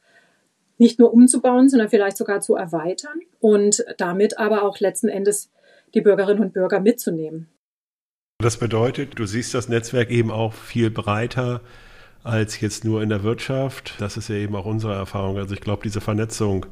nicht 0.78 0.98
nur 0.98 1.14
umzubauen, 1.14 1.68
sondern 1.68 1.90
vielleicht 1.90 2.16
sogar 2.16 2.40
zu 2.40 2.56
erweitern 2.56 3.20
und 3.42 3.84
damit 3.98 4.38
aber 4.38 4.64
auch 4.64 4.80
letzten 4.80 5.10
Endes 5.10 5.52
die 5.94 6.02
Bürgerinnen 6.02 6.42
und 6.42 6.54
Bürger 6.54 6.80
mitzunehmen. 6.80 7.50
Das 8.40 8.58
bedeutet, 8.58 9.20
du 9.20 9.26
siehst 9.26 9.54
das 9.54 9.68
Netzwerk 9.68 10.10
eben 10.10 10.32
auch 10.32 10.54
viel 10.54 10.90
breiter 10.90 11.62
als 12.26 12.60
jetzt 12.60 12.84
nur 12.84 13.04
in 13.04 13.10
der 13.10 13.24
Wirtschaft. 13.24 13.94
Das 14.00 14.18
ist 14.18 14.30
ja 14.30 14.36
eben 14.36 14.56
auch 14.56 14.66
unsere 14.66 14.96
Erfahrung. 14.96 15.38
Also 15.38 15.54
ich 15.54 15.62
glaube, 15.62 15.84
diese 15.84 16.02
Vernetzung 16.02 16.66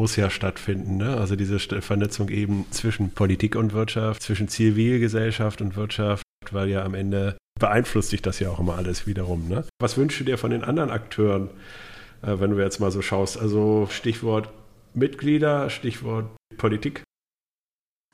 muss 0.00 0.16
ja 0.16 0.30
stattfinden. 0.30 0.96
Ne? 0.96 1.18
Also 1.18 1.36
diese 1.36 1.58
Vernetzung 1.58 2.30
eben 2.30 2.64
zwischen 2.70 3.10
Politik 3.10 3.54
und 3.54 3.74
Wirtschaft, 3.74 4.22
zwischen 4.22 4.48
Zivilgesellschaft 4.48 5.60
und 5.60 5.76
Wirtschaft, 5.76 6.22
weil 6.50 6.70
ja 6.70 6.82
am 6.84 6.94
Ende 6.94 7.36
beeinflusst 7.60 8.08
sich 8.08 8.22
das 8.22 8.40
ja 8.40 8.48
auch 8.48 8.58
immer 8.60 8.76
alles 8.76 9.06
wiederum. 9.06 9.46
Ne? 9.46 9.64
Was 9.78 9.98
wünschst 9.98 10.18
du 10.20 10.24
dir 10.24 10.38
von 10.38 10.52
den 10.52 10.64
anderen 10.64 10.88
Akteuren, 10.88 11.50
äh, 12.22 12.40
wenn 12.40 12.50
du 12.50 12.58
jetzt 12.58 12.80
mal 12.80 12.90
so 12.90 13.02
schaust? 13.02 13.38
Also 13.38 13.88
Stichwort 13.90 14.48
Mitglieder, 14.94 15.68
Stichwort 15.68 16.30
Politik. 16.56 17.02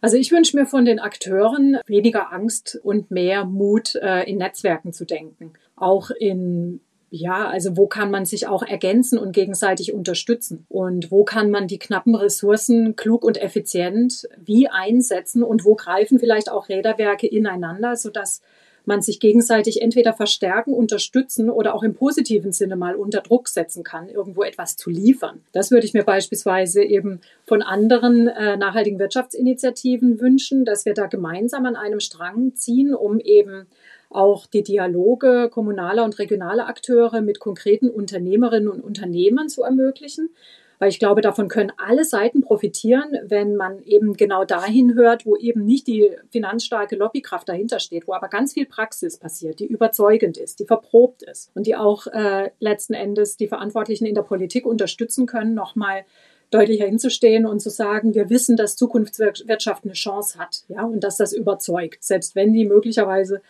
Also 0.01 0.17
ich 0.17 0.33
wünsche 0.33 0.57
mir 0.57 0.67
von 0.67 0.85
den 0.85 0.99
Akteuren 0.99 1.79
weniger 1.87 2.33
Angst 2.33 2.81
und 2.83 3.13
mehr 3.13 3.45
Mut, 3.45 3.95
äh, 3.95 4.25
in 4.25 4.39
Netzwerken 4.39 4.93
zu 4.93 5.05
denken. 5.05 5.53
Auch 5.77 6.11
in 6.11 6.81
ja, 7.17 7.49
also 7.49 7.77
wo 7.77 7.87
kann 7.87 8.11
man 8.11 8.25
sich 8.25 8.47
auch 8.47 8.63
ergänzen 8.63 9.19
und 9.19 9.33
gegenseitig 9.33 9.93
unterstützen? 9.93 10.67
Und 10.69 11.11
wo 11.11 11.25
kann 11.25 11.51
man 11.51 11.67
die 11.67 11.79
knappen 11.79 12.15
Ressourcen 12.15 12.97
klug 12.97 13.25
und 13.25 13.41
effizient 13.41 14.29
wie 14.37 14.69
einsetzen? 14.69 15.43
Und 15.43 15.65
wo 15.65 15.75
greifen 15.75 16.19
vielleicht 16.19 16.51
auch 16.51 16.69
Räderwerke 16.69 17.27
ineinander, 17.27 17.97
sodass 17.97 18.43
man 18.87 19.03
sich 19.03 19.19
gegenseitig 19.19 19.83
entweder 19.83 20.13
verstärken, 20.13 20.73
unterstützen 20.73 21.51
oder 21.51 21.75
auch 21.75 21.83
im 21.83 21.95
positiven 21.95 22.53
Sinne 22.53 22.77
mal 22.77 22.95
unter 22.95 23.21
Druck 23.21 23.49
setzen 23.49 23.83
kann, 23.83 24.09
irgendwo 24.09 24.45
etwas 24.45 24.77
zu 24.77 24.91
liefern. 24.91 25.43
Das 25.53 25.71
würde 25.71 25.87
ich 25.87 25.95
mir 25.95 26.05
beispielsweise 26.05 26.85
eben 26.85 27.21
von 27.47 27.63
anderen 27.63 28.29
äh, 28.29 28.57
nachhaltigen 28.57 29.01
Wirtschaftsinitiativen 29.01 30.21
wünschen, 30.21 30.65
dass 30.65 30.85
wir 30.85 30.95
da 30.95 31.07
gemeinsam 31.07 31.67
an 31.67 31.75
einem 31.75 32.01
Strang 32.01 32.55
ziehen, 32.55 32.95
um 32.95 33.19
eben 33.19 33.67
auch 34.11 34.47
die 34.47 34.63
Dialoge 34.63 35.49
kommunaler 35.51 36.05
und 36.05 36.19
regionaler 36.19 36.69
Akteure 36.69 37.21
mit 37.21 37.41
konkreten 37.41 37.89
Unternehmerinnen 37.89 38.69
und 38.69 38.83
Unternehmern 38.83 39.49
zu 39.49 39.63
ermöglichen. 39.63 40.31
Weil 40.79 40.91
ich 40.91 40.99
glaube, 40.99 41.23
davon 41.23 41.49
können 41.49 41.73
alle 41.79 42.05
Seiten 42.05 42.43
profitieren, 42.43 43.17
wenn 43.25 43.57
man 43.57 43.83
eben 43.85 44.15
genau 44.15 44.45
dahin 44.45 44.95
hört, 44.95 45.25
wo 45.25 45.37
eben 45.37 45.65
nicht 45.65 45.87
die 45.87 46.11
finanzstarke 46.31 46.97
Lobbykraft 46.97 47.49
dahinter 47.49 47.79
steht, 47.79 48.07
wo 48.07 48.13
aber 48.13 48.29
ganz 48.29 48.53
viel 48.53 48.67
Praxis 48.67 49.17
passiert, 49.17 49.59
die 49.61 49.67
überzeugend 49.67 50.37
ist, 50.37 50.61
die 50.61 50.67
verprobt 50.67 51.23
ist 51.23 51.51
und 51.55 51.67
die 51.67 51.77
auch 51.77 52.07
äh, 52.09 52.51
letzten 52.61 52.93
Endes 52.93 53.39
die 53.39 53.49
Verantwortlichen 53.49 54.05
in 54.05 54.15
der 54.15 54.23
Politik 54.23 54.67
unterstützen 54.67 55.25
können, 55.27 55.55
nochmal 55.55 56.05
deutlicher 56.51 56.87
hinzustehen 56.87 57.47
und 57.47 57.61
zu 57.61 57.71
sagen, 57.71 58.15
wir 58.15 58.31
wissen, 58.31 58.57
dass 58.57 58.77
Zukunftswirtschaft 58.77 59.85
eine 59.85 59.95
Chance 59.95 60.39
hat, 60.39 60.65
ja, 60.69 60.85
und 60.85 61.03
dass 61.03 61.17
das 61.17 61.33
überzeugt, 61.33 62.05
selbst 62.05 62.37
wenn 62.37 62.53
die 62.53 62.65
möglicherweise 62.65 63.43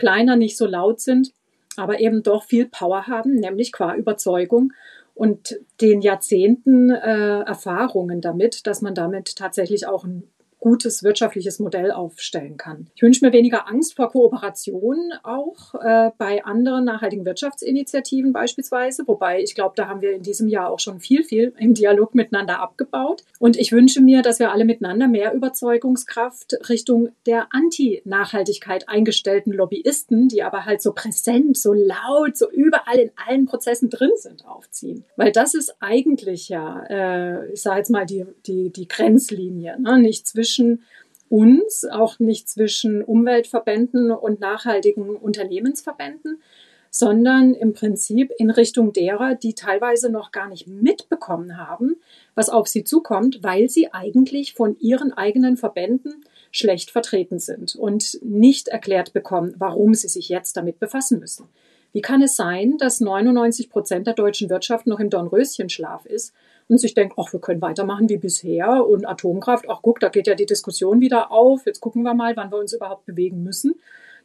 kleiner 0.00 0.36
nicht 0.36 0.56
so 0.56 0.64
laut 0.64 0.98
sind, 1.00 1.32
aber 1.76 2.00
eben 2.00 2.22
doch 2.22 2.44
viel 2.44 2.66
Power 2.66 3.06
haben, 3.06 3.34
nämlich 3.34 3.70
qua 3.70 3.94
Überzeugung 3.94 4.72
und 5.14 5.60
den 5.82 6.00
Jahrzehnten 6.00 6.88
äh, 6.88 7.40
Erfahrungen 7.42 8.22
damit, 8.22 8.66
dass 8.66 8.80
man 8.80 8.94
damit 8.94 9.36
tatsächlich 9.36 9.86
auch 9.86 10.04
ein 10.04 10.22
gutes 10.60 11.02
wirtschaftliches 11.02 11.58
Modell 11.58 11.90
aufstellen 11.90 12.56
kann. 12.56 12.86
Ich 12.94 13.02
wünsche 13.02 13.24
mir 13.24 13.32
weniger 13.32 13.66
Angst 13.66 13.96
vor 13.96 14.10
Kooperation 14.10 15.12
auch 15.22 15.74
äh, 15.74 16.10
bei 16.18 16.44
anderen 16.44 16.84
nachhaltigen 16.84 17.24
Wirtschaftsinitiativen 17.24 18.32
beispielsweise, 18.32 19.02
wobei 19.06 19.42
ich 19.42 19.54
glaube, 19.54 19.72
da 19.76 19.88
haben 19.88 20.02
wir 20.02 20.12
in 20.12 20.22
diesem 20.22 20.48
Jahr 20.48 20.70
auch 20.70 20.78
schon 20.78 21.00
viel, 21.00 21.24
viel 21.24 21.54
im 21.58 21.74
Dialog 21.74 22.14
miteinander 22.14 22.60
abgebaut. 22.60 23.24
Und 23.38 23.56
ich 23.56 23.72
wünsche 23.72 24.02
mir, 24.02 24.22
dass 24.22 24.38
wir 24.38 24.52
alle 24.52 24.66
miteinander 24.66 25.08
mehr 25.08 25.32
Überzeugungskraft 25.32 26.68
Richtung 26.68 27.08
der 27.26 27.48
Anti-Nachhaltigkeit 27.50 28.88
eingestellten 28.88 29.52
Lobbyisten, 29.52 30.28
die 30.28 30.42
aber 30.42 30.66
halt 30.66 30.82
so 30.82 30.92
präsent, 30.92 31.56
so 31.56 31.72
laut, 31.72 32.36
so 32.36 32.50
überall 32.50 32.98
in 32.98 33.10
allen 33.26 33.46
Prozessen 33.46 33.88
drin 33.88 34.10
sind, 34.16 34.46
aufziehen. 34.46 35.04
Weil 35.16 35.32
das 35.32 35.54
ist 35.54 35.76
eigentlich 35.80 36.50
ja, 36.50 36.84
äh, 36.90 37.52
ich 37.52 37.62
sage 37.62 37.78
jetzt 37.78 37.90
mal, 37.90 38.04
die, 38.04 38.26
die, 38.46 38.70
die 38.70 38.88
Grenzlinie, 38.88 39.80
ne? 39.80 39.98
nicht 39.98 40.26
zwischen 40.26 40.49
zwischen 40.50 40.82
uns, 41.28 41.84
auch 41.84 42.18
nicht 42.18 42.48
zwischen 42.48 43.04
Umweltverbänden 43.04 44.10
und 44.10 44.40
nachhaltigen 44.40 45.16
Unternehmensverbänden, 45.16 46.42
sondern 46.90 47.54
im 47.54 47.72
Prinzip 47.72 48.32
in 48.36 48.50
Richtung 48.50 48.92
derer, 48.92 49.36
die 49.36 49.54
teilweise 49.54 50.10
noch 50.10 50.32
gar 50.32 50.48
nicht 50.48 50.66
mitbekommen 50.66 51.56
haben, 51.56 52.00
was 52.34 52.50
auf 52.50 52.66
sie 52.66 52.82
zukommt, 52.82 53.44
weil 53.44 53.68
sie 53.68 53.92
eigentlich 53.92 54.54
von 54.54 54.76
ihren 54.80 55.12
eigenen 55.12 55.56
Verbänden 55.56 56.24
schlecht 56.50 56.90
vertreten 56.90 57.38
sind 57.38 57.76
und 57.76 58.18
nicht 58.22 58.66
erklärt 58.66 59.12
bekommen, 59.12 59.54
warum 59.56 59.94
sie 59.94 60.08
sich 60.08 60.28
jetzt 60.28 60.56
damit 60.56 60.80
befassen 60.80 61.20
müssen. 61.20 61.46
Wie 61.92 62.02
kann 62.02 62.22
es 62.22 62.36
sein, 62.36 62.76
dass 62.78 63.00
99 63.00 63.68
Prozent 63.68 64.06
der 64.06 64.14
deutschen 64.14 64.48
Wirtschaft 64.48 64.86
noch 64.86 65.00
im 65.00 65.10
Dornröschenschlaf 65.10 66.06
ist 66.06 66.32
und 66.68 66.78
sich 66.78 66.94
denkt, 66.94 67.14
ach, 67.18 67.32
wir 67.32 67.40
können 67.40 67.60
weitermachen 67.60 68.08
wie 68.08 68.16
bisher 68.16 68.86
und 68.86 69.06
Atomkraft, 69.06 69.66
ach 69.68 69.80
guck, 69.82 69.98
da 69.98 70.08
geht 70.08 70.28
ja 70.28 70.34
die 70.34 70.46
Diskussion 70.46 71.00
wieder 71.00 71.32
auf, 71.32 71.66
jetzt 71.66 71.80
gucken 71.80 72.02
wir 72.02 72.14
mal, 72.14 72.36
wann 72.36 72.52
wir 72.52 72.58
uns 72.58 72.72
überhaupt 72.72 73.06
bewegen 73.06 73.42
müssen. 73.42 73.74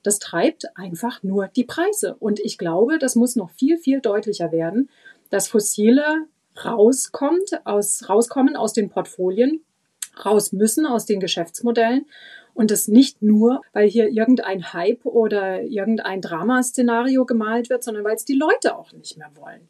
Das 0.04 0.20
treibt 0.20 0.66
einfach 0.78 1.24
nur 1.24 1.48
die 1.48 1.64
Preise. 1.64 2.16
Und 2.20 2.40
ich 2.40 2.60
glaube, 2.60 3.00
das 3.00 3.16
muss 3.16 3.36
noch 3.36 3.50
viel, 3.50 3.80
viel 3.80 4.02
deutlicher 4.02 4.52
werden, 4.52 4.90
dass 5.32 5.48
fossile 5.48 6.28
rauskommt, 6.64 7.66
aus, 7.66 8.08
rauskommen 8.08 8.56
aus 8.56 8.74
den 8.74 8.90
Portfolien, 8.90 9.64
raus 10.24 10.52
müssen 10.52 10.86
aus 10.86 11.08
den 11.08 11.20
Geschäftsmodellen 11.20 12.06
und 12.56 12.72
das 12.72 12.88
nicht 12.88 13.22
nur, 13.22 13.62
weil 13.74 13.88
hier 13.88 14.10
irgendein 14.10 14.74
Hype 14.74 15.06
oder 15.06 15.62
irgendein 15.62 16.22
Dramaszenario 16.22 17.26
gemalt 17.26 17.70
wird, 17.70 17.84
sondern 17.84 18.06
weil 18.06 18.16
es 18.16 18.26
die 18.26 18.34
Leute 18.34 18.76
auch 18.76 18.92
nicht 18.94 19.18
mehr 19.18 19.30
wollen. 19.36 19.68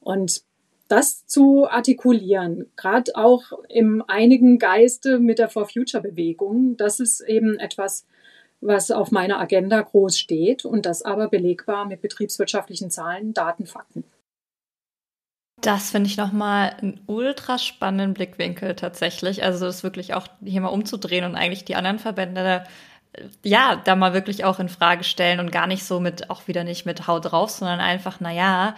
Und 0.00 0.42
das 0.88 1.26
zu 1.26 1.68
artikulieren, 1.68 2.66
gerade 2.76 3.12
auch 3.16 3.52
im 3.68 4.04
einigen 4.06 4.58
Geiste 4.58 5.18
mit 5.18 5.38
der 5.38 5.48
For 5.48 5.66
Future 5.66 6.02
Bewegung, 6.02 6.76
das 6.76 7.00
ist 7.00 7.20
eben 7.20 7.58
etwas, 7.58 8.06
was 8.60 8.90
auf 8.90 9.10
meiner 9.10 9.40
Agenda 9.40 9.80
groß 9.80 10.18
steht 10.18 10.64
und 10.64 10.84
das 10.84 11.02
aber 11.02 11.28
belegbar 11.28 11.86
mit 11.86 12.02
betriebswirtschaftlichen 12.02 12.90
Zahlen, 12.90 13.32
Daten, 13.32 13.66
Fakten. 13.66 14.04
Das 15.60 15.90
finde 15.90 16.08
ich 16.08 16.16
nochmal 16.16 16.74
einen 16.80 17.00
ultra 17.06 17.58
spannenden 17.58 18.14
Blickwinkel 18.14 18.76
tatsächlich. 18.76 19.42
Also 19.42 19.66
das 19.66 19.82
wirklich 19.82 20.14
auch 20.14 20.28
hier 20.44 20.60
mal 20.60 20.68
umzudrehen 20.68 21.24
und 21.24 21.34
eigentlich 21.34 21.64
die 21.64 21.74
anderen 21.74 21.98
Verbände 21.98 22.64
äh, 23.12 23.22
ja, 23.42 23.76
da 23.76 23.96
mal 23.96 24.12
wirklich 24.14 24.44
auch 24.44 24.60
in 24.60 24.68
Frage 24.68 25.02
stellen 25.02 25.40
und 25.40 25.50
gar 25.50 25.66
nicht 25.66 25.84
so 25.84 25.98
mit, 25.98 26.30
auch 26.30 26.46
wieder 26.46 26.62
nicht 26.62 26.86
mit 26.86 27.06
Haut 27.06 27.32
drauf, 27.32 27.50
sondern 27.50 27.80
einfach, 27.80 28.18
na 28.20 28.30
ja, 28.32 28.76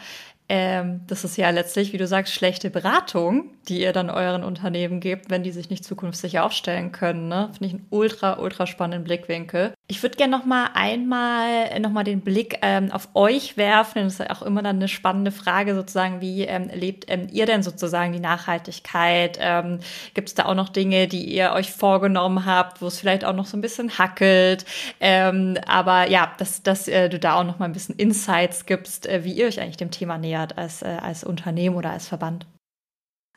ähm, 0.53 1.03
das 1.07 1.23
ist 1.23 1.37
ja 1.37 1.49
letztlich, 1.51 1.93
wie 1.93 1.97
du 1.97 2.09
sagst, 2.09 2.35
schlechte 2.35 2.71
Beratung, 2.71 3.55
die 3.69 3.81
ihr 3.83 3.93
dann 3.93 4.11
euren 4.11 4.43
Unternehmen 4.43 4.99
gebt, 4.99 5.31
wenn 5.31 5.45
die 5.45 5.53
sich 5.53 5.71
nicht 5.71 5.85
zukunftssicher 5.85 6.45
aufstellen 6.45 6.91
können. 6.91 7.29
Ne? 7.29 7.51
Finde 7.53 7.67
ich 7.67 7.75
einen 7.75 7.87
ultra, 7.91 8.41
ultra 8.41 8.67
spannenden 8.67 9.05
Blickwinkel. 9.05 9.75
Ich 9.87 10.03
würde 10.03 10.17
gerne 10.17 10.37
noch 10.37 10.45
mal 10.45 10.71
einmal 10.75 11.79
noch 11.79 11.93
mal 11.93 12.03
den 12.03 12.23
Blick 12.23 12.59
ähm, 12.63 12.91
auf 12.91 13.11
euch 13.15 13.57
werfen. 13.57 14.03
Das 14.03 14.19
ist 14.19 14.29
auch 14.29 14.43
immer 14.43 14.61
dann 14.63 14.77
eine 14.77 14.89
spannende 14.89 15.31
Frage 15.31 15.77
sozusagen, 15.77 16.21
wie 16.21 16.43
ähm, 16.43 16.69
lebt 16.75 17.05
ähm, 17.07 17.29
ihr 17.31 17.47
denn 17.47 17.63
sozusagen 17.63 18.13
die 18.13 18.19
Nachhaltigkeit? 18.19 19.39
Ähm, 19.41 19.79
Gibt 20.15 20.31
es 20.31 20.35
da 20.35 20.47
auch 20.47 20.57
noch 20.57 20.69
Dinge, 20.69 21.07
die 21.07 21.33
ihr 21.33 21.53
euch 21.53 21.71
vorgenommen 21.71 22.45
habt, 22.45 22.83
wo 22.83 22.89
es 22.89 22.99
vielleicht 22.99 23.25
auch 23.25 23.35
noch 23.35 23.47
so 23.47 23.57
ein 23.57 23.61
bisschen 23.61 23.99
hackelt? 23.99 24.65
Ähm, 24.99 25.59
aber 25.65 26.09
ja, 26.09 26.33
dass, 26.39 26.65
dass 26.65 26.89
äh, 26.89 27.09
du 27.09 27.21
da 27.21 27.35
auch 27.37 27.45
noch 27.45 27.61
mal 27.61 27.67
ein 27.67 27.73
bisschen 27.73 27.95
Insights 27.95 28.67
gibst, 28.67 29.07
äh, 29.07 29.23
wie 29.23 29.35
ihr 29.35 29.47
euch 29.47 29.61
eigentlich 29.61 29.77
dem 29.77 29.93
Thema 29.93 30.19
nähert 30.19 30.40
nähert 30.41 30.59
als, 30.59 30.83
äh, 30.83 30.87
als 30.87 31.25
Unternehmen 31.25 31.77
oder 31.77 31.91
als 31.91 32.09
Verband? 32.09 32.47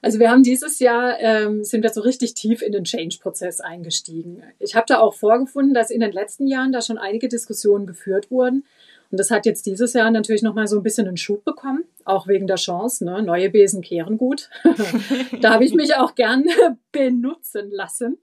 Also 0.02 0.20
wir 0.20 0.30
haben 0.30 0.44
dieses 0.44 0.80
Jahr, 0.80 1.18
ähm, 1.20 1.64
sind 1.64 1.82
wir 1.82 1.90
so 1.90 2.02
richtig 2.02 2.34
tief 2.34 2.62
in 2.62 2.74
den 2.74 2.84
Change-Prozess 2.84 3.62
eingestiegen. 3.62 4.44
Ich 4.60 4.76
habe 4.76 4.86
da 4.86 5.00
auch 5.00 5.14
vorgefunden, 5.14 5.74
dass 5.74 5.92
in 5.92 6.02
den 6.02 6.12
letzten 6.12 6.46
Jahren 6.46 6.74
da 6.74 6.82
schon 6.82 6.98
einige 6.98 7.30
Diskussionen 7.30 7.88
geführt 7.88 8.30
wurden. 8.30 8.66
Und 9.14 9.20
das 9.20 9.30
hat 9.30 9.46
jetzt 9.46 9.68
dieses 9.68 9.94
Jahr 9.94 10.10
natürlich 10.10 10.42
nochmal 10.42 10.66
so 10.66 10.78
ein 10.78 10.82
bisschen 10.82 11.08
einen 11.08 11.18
Schub 11.18 11.46
bekommen, 11.46 11.84
auch 12.04 12.28
wegen 12.28 12.48
der 12.48 12.56
Chance. 12.56 13.06
Ne? 13.06 13.22
Neue 13.22 13.52
Besen 13.52 13.84
kehren 13.84 14.18
gut. 14.18 14.50
da 15.42 15.54
habe 15.54 15.66
ich 15.66 15.76
mich 15.76 15.94
auch 15.96 16.16
gern 16.16 16.46
benutzen 16.92 17.70
lassen 17.70 18.18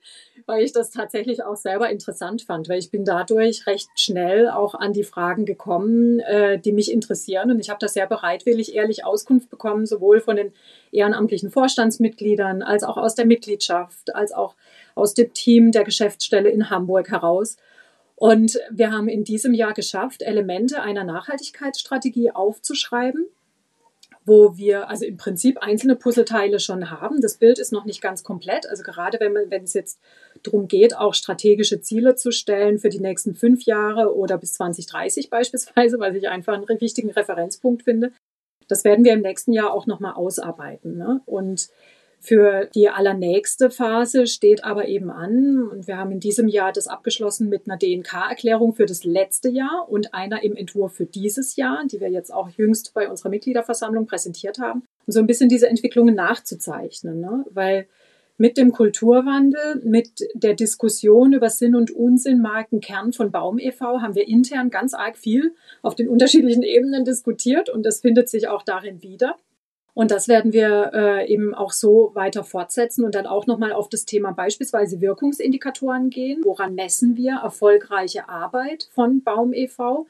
weil 0.50 0.64
ich 0.64 0.72
das 0.72 0.90
tatsächlich 0.90 1.44
auch 1.44 1.54
selber 1.54 1.90
interessant 1.90 2.42
fand, 2.42 2.68
weil 2.68 2.80
ich 2.80 2.90
bin 2.90 3.04
dadurch 3.04 3.68
recht 3.68 3.88
schnell 3.94 4.48
auch 4.48 4.74
an 4.74 4.92
die 4.92 5.04
Fragen 5.04 5.44
gekommen, 5.44 6.18
äh, 6.18 6.58
die 6.58 6.72
mich 6.72 6.90
interessieren. 6.90 7.52
Und 7.52 7.60
ich 7.60 7.70
habe 7.70 7.78
da 7.78 7.86
sehr 7.86 8.08
bereitwillig 8.08 8.74
ehrlich 8.74 9.04
Auskunft 9.04 9.48
bekommen, 9.48 9.86
sowohl 9.86 10.20
von 10.20 10.34
den 10.34 10.52
ehrenamtlichen 10.90 11.52
Vorstandsmitgliedern 11.52 12.62
als 12.62 12.82
auch 12.82 12.96
aus 12.96 13.14
der 13.14 13.26
Mitgliedschaft, 13.26 14.14
als 14.14 14.32
auch 14.32 14.56
aus 14.96 15.14
dem 15.14 15.32
Team 15.32 15.70
der 15.70 15.84
Geschäftsstelle 15.84 16.50
in 16.50 16.68
Hamburg 16.68 17.10
heraus. 17.10 17.56
Und 18.20 18.60
wir 18.70 18.92
haben 18.92 19.08
in 19.08 19.24
diesem 19.24 19.54
Jahr 19.54 19.72
geschafft, 19.72 20.20
Elemente 20.20 20.82
einer 20.82 21.04
Nachhaltigkeitsstrategie 21.04 22.32
aufzuschreiben 22.32 23.26
wo 24.24 24.56
wir 24.56 24.88
also 24.88 25.06
im 25.06 25.16
Prinzip 25.16 25.58
einzelne 25.58 25.96
Puzzleteile 25.96 26.60
schon 26.60 26.90
haben. 26.90 27.20
Das 27.20 27.38
Bild 27.38 27.58
ist 27.58 27.72
noch 27.72 27.84
nicht 27.84 28.02
ganz 28.02 28.22
komplett. 28.22 28.64
Also 28.68 28.82
gerade 28.82 29.18
wenn, 29.18 29.32
man, 29.32 29.50
wenn 29.50 29.64
es 29.64 29.74
jetzt 29.74 29.98
darum 30.42 30.68
geht, 30.68 30.96
auch 30.96 31.14
strategische 31.14 31.80
Ziele 31.80 32.14
zu 32.14 32.30
stellen 32.30 32.78
für 32.78 32.90
die 32.90 33.00
nächsten 33.00 33.34
fünf 33.34 33.64
Jahre 33.64 34.14
oder 34.14 34.38
bis 34.38 34.52
2030 34.52 35.30
beispielsweise, 35.30 35.98
weil 35.98 36.14
ich 36.14 36.28
einfach 36.28 36.52
einen 36.52 36.80
wichtigen 36.80 37.10
Referenzpunkt 37.10 37.82
finde. 37.82 38.12
Das 38.68 38.84
werden 38.84 39.04
wir 39.04 39.14
im 39.14 39.22
nächsten 39.22 39.52
Jahr 39.52 39.72
auch 39.72 39.86
nochmal 39.86 40.12
ausarbeiten. 40.12 40.96
Ne? 40.96 41.22
Und 41.26 41.70
für 42.22 42.68
die 42.74 42.90
allernächste 42.90 43.70
Phase 43.70 44.26
steht 44.26 44.62
aber 44.62 44.88
eben 44.88 45.10
an, 45.10 45.66
und 45.70 45.86
wir 45.86 45.96
haben 45.96 46.12
in 46.12 46.20
diesem 46.20 46.48
Jahr 46.48 46.70
das 46.70 46.86
abgeschlossen 46.86 47.48
mit 47.48 47.62
einer 47.66 47.78
DNK-Erklärung 47.78 48.74
für 48.74 48.84
das 48.84 49.04
letzte 49.04 49.48
Jahr 49.48 49.86
und 49.88 50.12
einer 50.12 50.44
im 50.44 50.54
Entwurf 50.54 50.92
für 50.92 51.06
dieses 51.06 51.56
Jahr, 51.56 51.82
die 51.90 51.98
wir 51.98 52.10
jetzt 52.10 52.32
auch 52.32 52.50
jüngst 52.50 52.92
bei 52.92 53.08
unserer 53.08 53.30
Mitgliederversammlung 53.30 54.06
präsentiert 54.06 54.58
haben, 54.58 54.82
um 55.06 55.12
so 55.12 55.18
ein 55.18 55.26
bisschen 55.26 55.48
diese 55.48 55.68
Entwicklungen 55.68 56.14
nachzuzeichnen. 56.14 57.20
Ne? 57.20 57.46
Weil 57.50 57.86
mit 58.36 58.58
dem 58.58 58.72
Kulturwandel, 58.72 59.82
mit 59.82 60.26
der 60.34 60.54
Diskussion 60.54 61.32
über 61.32 61.48
Sinn 61.48 61.74
und 61.74 61.90
Unsinn 61.90 62.42
Markenkern 62.42 63.14
von 63.14 63.30
Baum 63.30 63.58
e.V. 63.58 64.02
haben 64.02 64.14
wir 64.14 64.28
intern 64.28 64.68
ganz 64.68 64.92
arg 64.92 65.16
viel 65.16 65.54
auf 65.80 65.94
den 65.94 66.08
unterschiedlichen 66.08 66.62
Ebenen 66.62 67.04
diskutiert 67.06 67.70
und 67.70 67.84
das 67.84 68.00
findet 68.00 68.28
sich 68.28 68.48
auch 68.48 68.62
darin 68.62 69.02
wieder. 69.02 69.36
Und 69.94 70.10
das 70.10 70.28
werden 70.28 70.52
wir 70.52 70.92
äh, 70.94 71.32
eben 71.32 71.54
auch 71.54 71.72
so 71.72 72.10
weiter 72.14 72.44
fortsetzen 72.44 73.04
und 73.04 73.14
dann 73.14 73.26
auch 73.26 73.46
nochmal 73.46 73.72
auf 73.72 73.88
das 73.88 74.04
Thema 74.04 74.32
beispielsweise 74.32 75.00
Wirkungsindikatoren 75.00 76.10
gehen. 76.10 76.42
Woran 76.44 76.74
messen 76.74 77.16
wir 77.16 77.40
erfolgreiche 77.42 78.28
Arbeit 78.28 78.88
von 78.92 79.22
Baum 79.22 79.52
e.V.? 79.52 80.06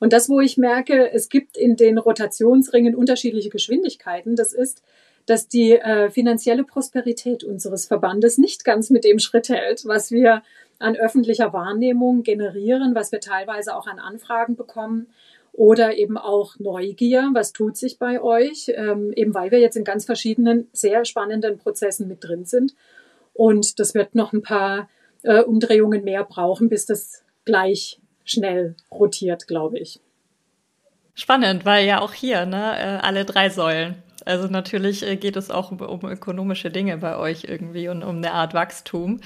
Und 0.00 0.12
das, 0.12 0.28
wo 0.28 0.40
ich 0.40 0.56
merke, 0.56 1.10
es 1.10 1.28
gibt 1.28 1.56
in 1.56 1.76
den 1.76 1.98
Rotationsringen 1.98 2.94
unterschiedliche 2.94 3.50
Geschwindigkeiten, 3.50 4.36
das 4.36 4.52
ist, 4.52 4.82
dass 5.26 5.48
die 5.48 5.72
äh, 5.72 6.10
finanzielle 6.10 6.64
Prosperität 6.64 7.44
unseres 7.44 7.86
Verbandes 7.86 8.38
nicht 8.38 8.64
ganz 8.64 8.88
mit 8.88 9.04
dem 9.04 9.18
Schritt 9.18 9.48
hält, 9.48 9.84
was 9.86 10.10
wir 10.10 10.42
an 10.78 10.96
öffentlicher 10.96 11.52
Wahrnehmung 11.52 12.22
generieren, 12.22 12.94
was 12.94 13.10
wir 13.12 13.20
teilweise 13.20 13.76
auch 13.76 13.86
an 13.88 13.98
Anfragen 13.98 14.54
bekommen 14.54 15.08
oder 15.58 15.96
eben 15.96 16.16
auch 16.16 16.54
Neugier, 16.60 17.30
was 17.32 17.52
tut 17.52 17.76
sich 17.76 17.98
bei 17.98 18.22
euch, 18.22 18.72
ähm, 18.76 19.12
eben 19.16 19.34
weil 19.34 19.50
wir 19.50 19.58
jetzt 19.58 19.76
in 19.76 19.82
ganz 19.82 20.04
verschiedenen, 20.04 20.68
sehr 20.72 21.04
spannenden 21.04 21.58
Prozessen 21.58 22.06
mit 22.06 22.22
drin 22.22 22.44
sind. 22.44 22.76
Und 23.34 23.80
das 23.80 23.92
wird 23.92 24.14
noch 24.14 24.32
ein 24.32 24.42
paar 24.42 24.88
äh, 25.24 25.42
Umdrehungen 25.42 26.04
mehr 26.04 26.22
brauchen, 26.22 26.68
bis 26.68 26.86
das 26.86 27.24
gleich 27.44 27.98
schnell 28.24 28.76
rotiert, 28.92 29.48
glaube 29.48 29.80
ich. 29.80 29.98
Spannend, 31.14 31.64
weil 31.64 31.86
ja 31.86 32.02
auch 32.02 32.12
hier 32.12 32.46
ne, 32.46 32.78
äh, 32.78 33.04
alle 33.04 33.24
drei 33.24 33.50
Säulen 33.50 34.00
also 34.28 34.46
natürlich 34.46 35.06
äh, 35.06 35.16
geht 35.16 35.36
es 35.36 35.50
auch 35.50 35.72
um, 35.72 35.80
um, 35.80 36.04
ökonomische 36.08 36.70
Dinge 36.70 36.98
bei 36.98 37.16
euch 37.16 37.44
irgendwie 37.44 37.88
und 37.88 38.02
um 38.02 38.18
eine 38.18 38.32
Art 38.32 38.52
Wachstum. 38.52 39.20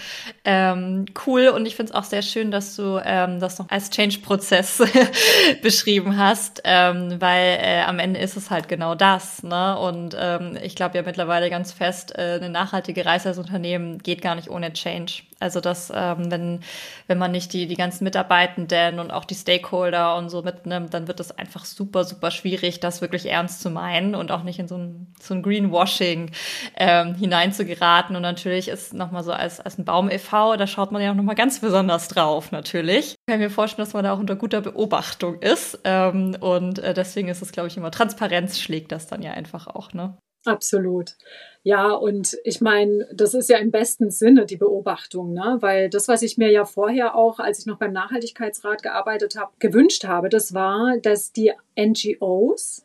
Ähm, 0.45 1.07
cool 1.27 1.49
und 1.49 1.67
ich 1.67 1.75
finde 1.75 1.93
es 1.93 1.99
auch 1.99 2.05
sehr 2.05 2.23
schön, 2.23 2.51
dass 2.51 2.77
du 2.77 3.01
ähm, 3.05 3.41
das 3.41 3.59
noch 3.59 3.69
als 3.69 3.91
Change-Prozess 3.91 4.83
beschrieben 5.63 6.17
hast, 6.17 6.63
ähm, 6.65 7.21
weil 7.21 7.59
äh, 7.61 7.83
am 7.83 7.99
Ende 7.99 8.21
ist 8.21 8.37
es 8.37 8.51
halt 8.51 8.69
genau 8.69 8.95
das. 8.95 9.43
Ne? 9.43 9.77
Und 9.79 10.17
ähm, 10.19 10.57
ich 10.63 10.77
glaube 10.77 10.97
ja 10.97 11.03
mittlerweile 11.03 11.51
ganz 11.51 11.73
fest, 11.73 12.17
äh, 12.17 12.39
eine 12.41 12.49
nachhaltige 12.49 13.05
Reise 13.05 13.31
als 13.31 13.39
Unternehmen 13.39 13.99
geht 13.99 14.23
gar 14.23 14.37
nicht 14.37 14.49
ohne 14.49 14.73
Change. 14.73 15.23
Also 15.43 15.61
dass, 15.61 15.93
ähm, 15.95 16.31
wenn, 16.31 16.61
wenn 17.09 17.19
man 17.19 17.33
nicht 17.33 17.53
die, 17.53 17.67
die 17.67 17.75
ganzen 17.75 18.05
Mitarbeitenden 18.05 18.99
und 19.01 19.11
auch 19.11 19.25
die 19.25 19.35
Stakeholder 19.35 20.17
und 20.17 20.29
so 20.29 20.43
mitnimmt, 20.43 20.95
dann 20.95 21.09
wird 21.09 21.21
es 21.21 21.37
einfach 21.37 21.65
super, 21.65 22.05
super 22.05 22.31
schwierig, 22.31 22.81
das 22.81 23.01
wirklich 23.01 23.27
ernst 23.27 23.61
zu 23.61 23.71
meinen 23.71 24.15
und 24.15 24.31
auch 24.31 24.45
nicht 24.45 24.59
in 24.59 24.69
so 24.69 24.77
ein, 24.77 25.13
so 25.21 25.35
ein 25.35 25.43
Greenwashing 25.43 26.31
ähm, 26.77 27.15
hineinzugeraten. 27.17 28.15
Und 28.17 28.23
natürlich 28.23 28.69
ist 28.69 28.95
nochmal 28.95 29.25
so 29.25 29.33
als, 29.33 29.61
als 29.61 29.79
ein 29.79 29.85
Baum 29.85 30.11
e.V., 30.11 30.57
da 30.57 30.67
schaut 30.67 30.93
man 30.93 31.03
ja 31.03 31.11
auch 31.11 31.17
nochmal 31.17 31.35
ganz 31.35 31.61
besonders 31.61 32.09
drauf, 32.09 32.53
natürlich. 32.53 33.11
Ich 33.11 33.33
kann 33.33 33.41
mir 33.41 33.51
vorstellen, 33.51 33.85
dass 33.85 33.95
man 33.95 34.05
da 34.05 34.13
auch 34.13 34.21
unter 34.21 34.37
guter 34.37 34.61
Beobachtung 34.61 35.41
ist. 35.41 35.81
Ähm, 35.85 36.37
und 36.41 36.79
äh, 36.79 36.95
deswegen 36.95 37.29
ist 37.29 37.43
es, 37.43 37.53
glaube 37.53 37.69
ich, 37.69 37.77
immer 37.77 37.91
Transparenz 37.91 38.59
schlägt 38.59 38.93
das 38.93 39.09
dann 39.09 39.23
ja 39.23 39.33
einfach 39.33 39.67
auch, 39.67 39.93
ne? 39.93 40.17
Absolut. 40.45 41.15
Ja, 41.63 41.93
und 41.93 42.37
ich 42.43 42.61
meine, 42.61 43.09
das 43.13 43.35
ist 43.35 43.49
ja 43.49 43.59
im 43.59 43.71
besten 43.71 44.11
Sinne 44.11 44.47
die 44.47 44.57
Beobachtung, 44.57 45.33
ne? 45.33 45.59
weil 45.61 45.89
das, 45.89 46.09
was 46.09 46.23
ich 46.23 46.37
mir 46.37 46.51
ja 46.51 46.65
vorher 46.65 47.15
auch, 47.15 47.39
als 47.39 47.61
ich 47.61 47.67
noch 47.67 47.79
beim 47.79 47.93
Nachhaltigkeitsrat 47.93 48.83
gearbeitet 48.83 49.37
habe, 49.37 49.53
gewünscht 49.61 50.05
habe, 50.05 50.29
das 50.29 50.55
war, 50.55 50.97
dass 50.99 51.33
die 51.33 51.53
NGOs, 51.79 52.85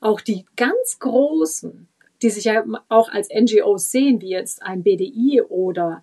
auch 0.00 0.20
die 0.20 0.44
ganz 0.56 0.98
großen, 0.98 1.86
die 2.22 2.30
sich 2.30 2.44
ja 2.44 2.64
auch 2.88 3.10
als 3.10 3.28
NGOs 3.28 3.92
sehen, 3.92 4.20
wie 4.20 4.30
jetzt 4.30 4.62
ein 4.62 4.82
BDI 4.82 5.42
oder 5.42 6.02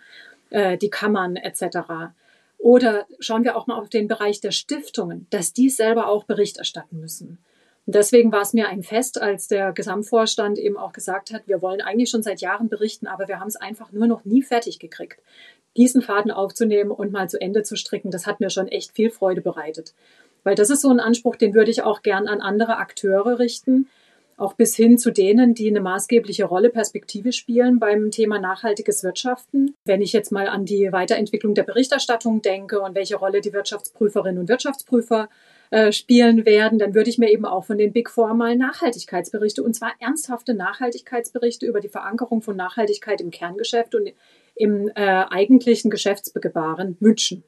äh, 0.50 0.78
die 0.78 0.90
Kammern 0.90 1.36
etc., 1.36 2.14
oder 2.58 3.06
schauen 3.20 3.44
wir 3.44 3.58
auch 3.58 3.68
mal 3.68 3.78
auf 3.78 3.90
den 3.90 4.08
Bereich 4.08 4.40
der 4.40 4.52
Stiftungen, 4.52 5.28
dass 5.32 5.52
die 5.52 5.70
selber 5.70 6.08
auch 6.08 6.24
Bericht 6.24 6.60
erstatten 6.60 6.98
müssen. 6.98 7.40
Und 7.86 7.96
deswegen 7.96 8.32
war 8.32 8.42
es 8.42 8.54
mir 8.54 8.70
ein 8.70 8.84
Fest, 8.84 9.22
als 9.22 9.48
der 9.48 9.74
Gesamtvorstand 9.74 10.58
eben 10.58 10.78
auch 10.78 10.94
gesagt 10.94 11.34
hat, 11.34 11.48
wir 11.48 11.62
wollen 11.62 11.82
eigentlich 11.82 12.10
schon 12.10 12.24
seit 12.24 12.42
Jahren 12.42 12.70
berichten, 12.70 13.08
aber 13.08 13.28
wir 13.28 13.40
haben 13.40 13.50
es 13.50 13.58
einfach 13.58 13.92
nur 13.92 14.08
noch 14.08 14.24
nie 14.24 14.42
fertig 14.42 14.80
gekriegt. 14.80 15.22
Diesen 15.76 16.02
Faden 16.02 16.32
aufzunehmen 16.32 16.92
und 16.92 17.12
mal 17.12 17.30
zu 17.30 17.42
Ende 17.42 17.64
zu 17.64 17.76
stricken, 17.76 18.12
das 18.12 18.26
hat 18.26 18.40
mir 18.40 18.50
schon 18.50 18.68
echt 18.68 18.94
viel 18.94 19.10
Freude 19.10 19.42
bereitet. 19.42 19.94
Weil 20.44 20.56
das 20.56 20.70
ist 20.70 20.82
so 20.82 20.90
ein 20.90 21.00
Anspruch, 21.00 21.36
den 21.36 21.54
würde 21.54 21.72
ich 21.72 21.84
auch 21.84 22.04
gern 22.04 22.28
an 22.28 22.42
andere 22.42 22.78
Akteure 22.78 23.40
richten, 23.40 23.88
auch 24.38 24.54
bis 24.54 24.76
hin 24.76 24.98
zu 24.98 25.12
denen, 25.12 25.54
die 25.54 25.68
eine 25.68 25.82
maßgebliche 25.82 26.46
Rolle 26.46 26.70
Perspektive 26.70 27.32
spielen 27.32 27.80
beim 27.80 28.12
Thema 28.12 28.40
nachhaltiges 28.40 29.04
Wirtschaften. 29.04 29.76
Wenn 29.86 30.02
ich 30.02 30.14
jetzt 30.14 30.32
mal 30.32 30.48
an 30.48 30.66
die 30.66 30.92
Weiterentwicklung 30.92 31.54
der 31.54 31.64
Berichterstattung 31.64 32.42
denke 32.42 32.82
und 32.82 32.96
welche 32.96 33.16
Rolle 33.16 33.42
die 33.42 33.54
Wirtschaftsprüferinnen 33.54 34.40
und 34.40 34.50
Wirtschaftsprüfer 34.50 35.30
äh, 35.72 35.92
spielen 35.92 36.46
werden, 36.46 36.80
dann 36.80 36.94
würde 36.94 37.10
ich 37.10 37.18
mir 37.18 37.32
eben 37.32 37.46
auch 37.46 37.66
von 37.66 37.78
den 37.78 37.94
Big 37.94 38.10
Four 38.10 38.34
mal 38.34 38.56
Nachhaltigkeitsberichte 38.56 39.64
und 39.64 39.74
zwar 39.74 39.94
ernsthafte 40.00 40.54
Nachhaltigkeitsberichte 40.54 41.66
über 41.66 41.80
die 41.80 41.90
Verankerung 41.90 42.42
von 42.42 42.56
Nachhaltigkeit 42.56 43.22
im 43.22 43.32
Kerngeschäft 43.32 43.96
und 43.96 44.12
im 44.56 44.90
äh, 44.90 45.26
eigentlichen 45.30 45.90
Geschäftsgebaren 45.90 46.98
wünschen. 47.00 47.44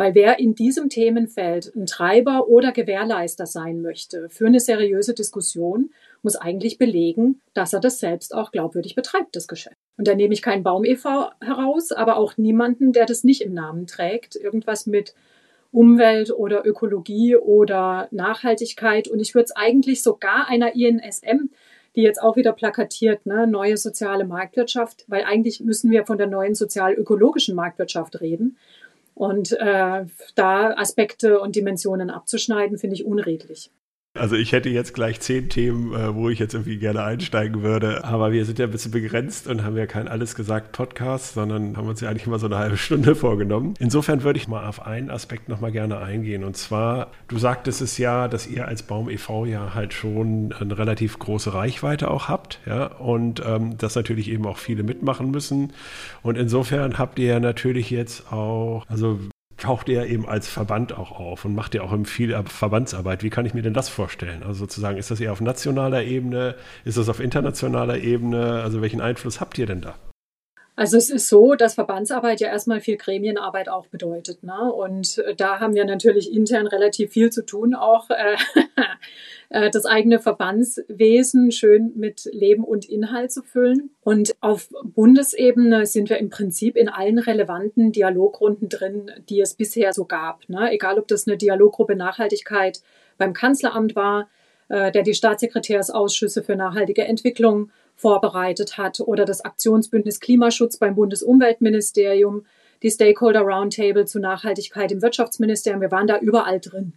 Weil 0.00 0.14
wer 0.14 0.38
in 0.38 0.54
diesem 0.54 0.88
Themenfeld 0.88 1.76
ein 1.76 1.84
Treiber 1.84 2.48
oder 2.48 2.72
Gewährleister 2.72 3.44
sein 3.44 3.82
möchte 3.82 4.30
für 4.30 4.46
eine 4.46 4.58
seriöse 4.58 5.12
Diskussion, 5.12 5.90
muss 6.22 6.36
eigentlich 6.36 6.78
belegen, 6.78 7.42
dass 7.52 7.74
er 7.74 7.80
das 7.80 7.98
selbst 7.98 8.34
auch 8.34 8.50
glaubwürdig 8.50 8.94
betreibt, 8.94 9.36
das 9.36 9.46
Geschäft. 9.46 9.76
Und 9.98 10.08
da 10.08 10.14
nehme 10.14 10.32
ich 10.32 10.40
keinen 10.40 10.62
Baum 10.62 10.86
e.V. 10.86 11.30
heraus, 11.42 11.92
aber 11.92 12.16
auch 12.16 12.38
niemanden, 12.38 12.94
der 12.94 13.04
das 13.04 13.24
nicht 13.24 13.42
im 13.42 13.52
Namen 13.52 13.86
trägt. 13.86 14.36
Irgendwas 14.36 14.86
mit 14.86 15.14
Umwelt 15.72 16.32
oder 16.32 16.66
Ökologie 16.66 17.36
oder 17.36 18.08
Nachhaltigkeit. 18.10 19.08
Und 19.08 19.20
ich 19.20 19.34
würde 19.34 19.46
es 19.46 19.56
eigentlich 19.56 20.02
sogar 20.02 20.48
einer 20.48 20.74
INSM, 20.74 21.50
die 21.96 22.02
jetzt 22.02 22.22
auch 22.22 22.36
wieder 22.36 22.52
plakatiert, 22.52 23.26
ne, 23.26 23.46
neue 23.46 23.76
soziale 23.76 24.24
Marktwirtschaft, 24.24 25.04
weil 25.08 25.24
eigentlich 25.24 25.60
müssen 25.60 25.90
wir 25.90 26.06
von 26.06 26.18
der 26.18 26.26
neuen 26.26 26.54
sozial-ökologischen 26.54 27.54
Marktwirtschaft 27.54 28.20
reden. 28.20 28.56
Und 29.14 29.52
äh, 29.52 30.06
da 30.34 30.74
Aspekte 30.76 31.40
und 31.40 31.56
Dimensionen 31.56 32.10
abzuschneiden, 32.10 32.78
finde 32.78 32.94
ich 32.94 33.04
unredlich. 33.04 33.70
Also 34.18 34.34
ich 34.34 34.50
hätte 34.50 34.68
jetzt 34.70 34.92
gleich 34.92 35.20
zehn 35.20 35.48
Themen, 35.48 35.94
äh, 35.94 36.12
wo 36.12 36.28
ich 36.30 36.40
jetzt 36.40 36.54
irgendwie 36.54 36.78
gerne 36.78 37.04
einsteigen 37.04 37.62
würde, 37.62 38.02
aber 38.02 38.32
wir 38.32 38.44
sind 38.44 38.58
ja 38.58 38.64
ein 38.64 38.72
bisschen 38.72 38.90
begrenzt 38.90 39.46
und 39.46 39.62
haben 39.62 39.76
ja 39.76 39.86
kein 39.86 40.08
alles 40.08 40.34
gesagt 40.34 40.72
Podcast, 40.72 41.34
sondern 41.34 41.76
haben 41.76 41.86
uns 41.86 42.00
ja 42.00 42.10
eigentlich 42.10 42.26
immer 42.26 42.40
so 42.40 42.46
eine 42.46 42.58
halbe 42.58 42.76
Stunde 42.76 43.14
vorgenommen. 43.14 43.74
Insofern 43.78 44.24
würde 44.24 44.40
ich 44.40 44.48
mal 44.48 44.66
auf 44.66 44.84
einen 44.84 45.10
Aspekt 45.10 45.48
nochmal 45.48 45.70
gerne 45.70 45.98
eingehen 45.98 46.42
und 46.42 46.56
zwar, 46.56 47.12
du 47.28 47.38
sagtest 47.38 47.82
es 47.82 47.98
ja, 47.98 48.26
dass 48.26 48.48
ihr 48.48 48.66
als 48.66 48.82
Baum 48.82 49.08
e.V. 49.08 49.46
ja 49.46 49.74
halt 49.74 49.94
schon 49.94 50.52
eine 50.58 50.76
relativ 50.76 51.20
große 51.20 51.54
Reichweite 51.54 52.10
auch 52.10 52.26
habt, 52.28 52.58
ja, 52.66 52.86
und 52.86 53.40
ähm, 53.46 53.78
dass 53.78 53.94
natürlich 53.94 54.28
eben 54.28 54.44
auch 54.44 54.58
viele 54.58 54.82
mitmachen 54.82 55.30
müssen 55.30 55.72
und 56.22 56.36
insofern 56.36 56.98
habt 56.98 57.20
ihr 57.20 57.26
ja 57.26 57.40
natürlich 57.40 57.90
jetzt 57.90 58.32
auch, 58.32 58.84
also 58.88 59.20
taucht 59.60 59.88
er 59.88 60.06
eben 60.06 60.28
als 60.28 60.48
Verband 60.48 60.92
auch 60.92 61.12
auf 61.12 61.44
und 61.44 61.54
macht 61.54 61.74
ja 61.74 61.82
auch 61.82 61.96
viel 62.04 62.36
Verbandsarbeit. 62.46 63.22
Wie 63.22 63.30
kann 63.30 63.46
ich 63.46 63.54
mir 63.54 63.62
denn 63.62 63.74
das 63.74 63.88
vorstellen? 63.88 64.42
Also 64.42 64.60
sozusagen, 64.60 64.98
ist 64.98 65.10
das 65.10 65.20
eher 65.20 65.32
auf 65.32 65.40
nationaler 65.40 66.02
Ebene? 66.02 66.56
Ist 66.84 66.96
das 66.96 67.08
auf 67.08 67.20
internationaler 67.20 67.98
Ebene? 67.98 68.62
Also 68.62 68.82
welchen 68.82 69.00
Einfluss 69.00 69.40
habt 69.40 69.58
ihr 69.58 69.66
denn 69.66 69.80
da? 69.82 69.94
Also 70.76 70.96
es 70.96 71.10
ist 71.10 71.28
so, 71.28 71.54
dass 71.54 71.74
Verbandsarbeit 71.74 72.40
ja 72.40 72.48
erstmal 72.48 72.80
viel 72.80 72.96
Gremienarbeit 72.96 73.68
auch 73.68 73.86
bedeutet. 73.86 74.42
Ne? 74.42 74.72
Und 74.72 75.18
äh, 75.18 75.34
da 75.34 75.60
haben 75.60 75.74
wir 75.74 75.84
natürlich 75.84 76.32
intern 76.32 76.66
relativ 76.66 77.12
viel 77.12 77.30
zu 77.30 77.44
tun, 77.44 77.74
auch 77.74 78.08
äh, 78.10 78.36
äh, 79.50 79.70
das 79.70 79.84
eigene 79.84 80.20
Verbandswesen 80.20 81.52
schön 81.52 81.92
mit 81.96 82.28
Leben 82.32 82.64
und 82.64 82.88
Inhalt 82.88 83.32
zu 83.32 83.42
füllen. 83.42 83.90
Und 84.02 84.34
auf 84.40 84.68
Bundesebene 84.84 85.86
sind 85.86 86.08
wir 86.08 86.18
im 86.18 86.30
Prinzip 86.30 86.76
in 86.76 86.88
allen 86.88 87.18
relevanten 87.18 87.92
Dialogrunden 87.92 88.68
drin, 88.68 89.10
die 89.28 89.40
es 89.40 89.54
bisher 89.54 89.92
so 89.92 90.04
gab. 90.06 90.48
Ne? 90.48 90.72
Egal, 90.72 90.98
ob 90.98 91.08
das 91.08 91.26
eine 91.26 91.36
Dialoggruppe 91.36 91.96
Nachhaltigkeit 91.96 92.80
beim 93.18 93.34
Kanzleramt 93.34 93.94
war, 93.96 94.28
der 94.68 95.02
die 95.02 95.14
Staatssekretärsausschüsse 95.14 96.44
für 96.44 96.54
nachhaltige 96.54 97.04
Entwicklung 97.04 97.72
vorbereitet 98.00 98.78
hat 98.78 99.00
oder 99.00 99.24
das 99.24 99.44
Aktionsbündnis 99.44 100.20
Klimaschutz 100.20 100.78
beim 100.78 100.94
Bundesumweltministerium, 100.94 102.46
die 102.82 102.90
Stakeholder 102.90 103.42
Roundtable 103.42 104.06
zu 104.06 104.20
Nachhaltigkeit 104.20 104.90
im 104.90 105.02
Wirtschaftsministerium. 105.02 105.82
Wir 105.82 105.90
waren 105.90 106.06
da 106.06 106.18
überall 106.18 106.60
drin. 106.60 106.94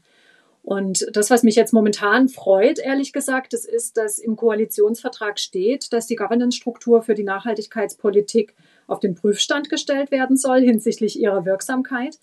Und 0.64 1.06
das, 1.12 1.30
was 1.30 1.44
mich 1.44 1.56
jetzt 1.56 1.74
momentan 1.74 2.30
freut, 2.30 2.80
ehrlich 2.80 3.12
gesagt, 3.12 3.52
das 3.52 3.66
ist, 3.66 3.98
dass 3.98 4.18
im 4.18 4.38
Koalitionsvertrag 4.38 5.38
steht, 5.38 5.92
dass 5.92 6.08
die 6.08 6.16
Governance-Struktur 6.16 7.02
für 7.02 7.16
die 7.16 7.26
Nachhaltigkeitspolitik 7.26 8.56
auf 8.88 9.02
den 9.02 9.14
Prüfstand 9.14 9.70
gestellt 9.70 10.10
werden 10.10 10.38
soll 10.38 10.62
hinsichtlich 10.62 11.20
ihrer 11.20 11.46
Wirksamkeit. 11.46 12.18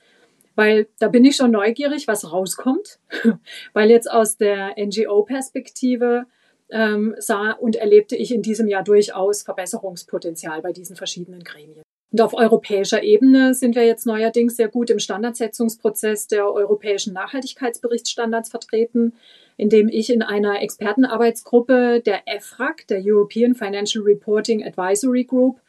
Weil 0.54 0.88
da 0.98 1.08
bin 1.08 1.24
ich 1.26 1.36
schon 1.36 1.50
neugierig, 1.50 2.08
was 2.08 2.32
rauskommt. 2.32 2.98
Weil 3.74 3.90
jetzt 3.90 4.10
aus 4.10 4.38
der 4.38 4.74
NGO-Perspektive 4.78 6.24
ähm, 6.72 7.14
sah 7.18 7.52
und 7.52 7.76
erlebte 7.76 8.16
ich 8.16 8.32
in 8.32 8.42
diesem 8.42 8.68
Jahr 8.68 8.84
durchaus 8.84 9.42
Verbesserungspotenzial 9.42 10.62
bei 10.62 10.72
diesen 10.72 10.96
verschiedenen 10.96 11.42
Gremien. 11.42 11.82
Und 12.12 12.20
auf 12.20 12.34
europäischer 12.34 13.02
Ebene 13.02 13.54
sind 13.54 13.76
wir 13.76 13.86
jetzt 13.86 14.04
neuerdings 14.04 14.56
sehr 14.56 14.68
gut 14.68 14.90
im 14.90 14.98
Standardsetzungsprozess 14.98 16.26
der 16.26 16.52
europäischen 16.52 17.12
Nachhaltigkeitsberichtsstandards 17.12 18.50
vertreten, 18.50 19.14
indem 19.56 19.88
ich 19.88 20.10
in 20.10 20.22
einer 20.22 20.60
Expertenarbeitsgruppe 20.60 22.02
der 22.04 22.22
EFRAG, 22.26 22.86
der 22.88 23.00
European 23.04 23.54
Financial 23.54 24.02
Reporting 24.02 24.64
Advisory 24.64 25.24
Group, 25.24 25.60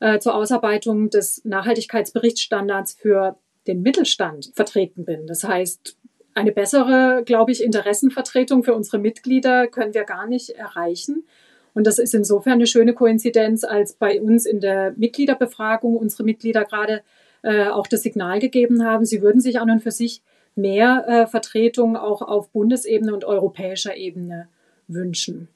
äh, 0.00 0.18
zur 0.18 0.34
Ausarbeitung 0.34 1.08
des 1.08 1.42
Nachhaltigkeitsberichtsstandards 1.44 2.94
für 3.00 3.38
den 3.66 3.82
Mittelstand 3.82 4.52
vertreten 4.54 5.04
bin. 5.04 5.26
Das 5.26 5.44
heißt, 5.44 5.95
eine 6.36 6.52
bessere, 6.52 7.22
glaube 7.24 7.50
ich, 7.50 7.62
Interessenvertretung 7.62 8.62
für 8.62 8.74
unsere 8.74 8.98
Mitglieder 8.98 9.66
können 9.68 9.94
wir 9.94 10.04
gar 10.04 10.26
nicht 10.26 10.50
erreichen. 10.50 11.24
Und 11.72 11.86
das 11.86 11.98
ist 11.98 12.14
insofern 12.14 12.54
eine 12.54 12.66
schöne 12.66 12.92
Koinzidenz, 12.92 13.64
als 13.64 13.94
bei 13.94 14.20
uns 14.20 14.44
in 14.44 14.60
der 14.60 14.92
Mitgliederbefragung 14.96 15.96
unsere 15.96 16.24
Mitglieder 16.24 16.64
gerade 16.64 17.02
äh, 17.42 17.68
auch 17.68 17.86
das 17.86 18.02
Signal 18.02 18.38
gegeben 18.38 18.84
haben, 18.84 19.06
sie 19.06 19.22
würden 19.22 19.40
sich 19.40 19.60
an 19.60 19.70
und 19.70 19.82
für 19.82 19.90
sich 19.90 20.22
mehr 20.54 21.04
äh, 21.08 21.26
Vertretung 21.26 21.96
auch 21.96 22.20
auf 22.20 22.50
Bundesebene 22.50 23.14
und 23.14 23.24
europäischer 23.24 23.96
Ebene 23.96 24.48
wünschen. 24.88 25.48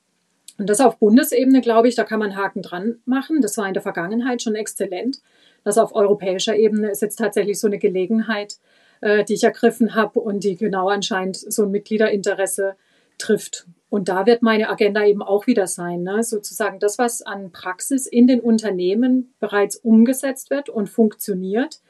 Und 0.57 0.71
das 0.71 0.81
auf 0.81 0.99
Bundesebene, 0.99 1.61
glaube 1.61 1.89
ich, 1.89 1.95
da 1.95 2.05
kann 2.05 2.21
man 2.21 2.37
Haken 2.37 2.63
dran 2.63 2.97
machen. 3.05 3.41
Das 3.43 3.57
war 3.59 3.67
in 3.67 3.75
der 3.75 3.83
Vergangenheit 3.83 4.43
schon 4.43 4.55
exzellent. 4.55 5.21
Das 5.63 5.79
auf 5.79 5.95
europäischer 5.95 6.57
Ebene 6.57 6.91
ist 6.91 7.03
jetzt 7.03 7.19
tatsächlich 7.19 7.59
so 7.59 7.67
eine 7.67 7.79
Gelegenheit, 7.79 8.59
äh, 9.01 9.25
die 9.25 9.35
ich 9.35 9.45
ergriffen 9.45 9.95
habe 9.95 10.21
und 10.21 10.45
die 10.45 10.57
genau 10.57 10.89
anscheinend 10.89 11.37
so 11.37 11.65
ein 11.65 11.71
Mitgliederinteresse 11.71 12.77
trifft. 13.19 13.67
Und 13.89 14.09
da 14.09 14.25
wird 14.25 14.43
meine 14.43 14.71
Agenda 14.71 15.05
eben 15.05 15.23
auch 15.23 15.49
wieder 15.49 15.67
sein, 15.67 16.03
ne? 16.05 16.23
sozusagen 16.23 16.79
das, 16.79 16.99
was 16.99 17.23
an 17.23 17.51
Praxis 17.51 18.07
in 18.07 18.29
den 18.29 18.41
Unternehmen 18.41 19.35
bereits 19.41 19.77
umgesetzt 19.77 20.51
wird 20.51 20.69
und 20.69 20.89
funktioniert, 20.89 21.81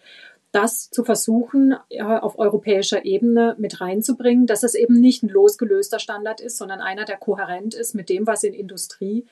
das 0.52 0.90
zu 0.90 1.04
versuchen, 1.04 1.76
ja, 1.90 2.20
auf 2.20 2.38
europäischer 2.38 3.04
Ebene 3.04 3.54
mit 3.58 3.80
reinzubringen, 3.80 4.46
dass 4.46 4.62
es 4.62 4.74
eben 4.74 5.00
nicht 5.00 5.22
ein 5.22 5.28
losgelöster 5.28 5.98
Standard 6.00 6.40
ist, 6.40 6.56
sondern 6.56 6.80
einer, 6.80 7.04
der 7.04 7.18
kohärent 7.18 7.74
ist 7.74 7.94
mit 7.94 8.08
dem, 8.08 8.26
was 8.26 8.42
in 8.42 8.54
Industrie 8.54 9.26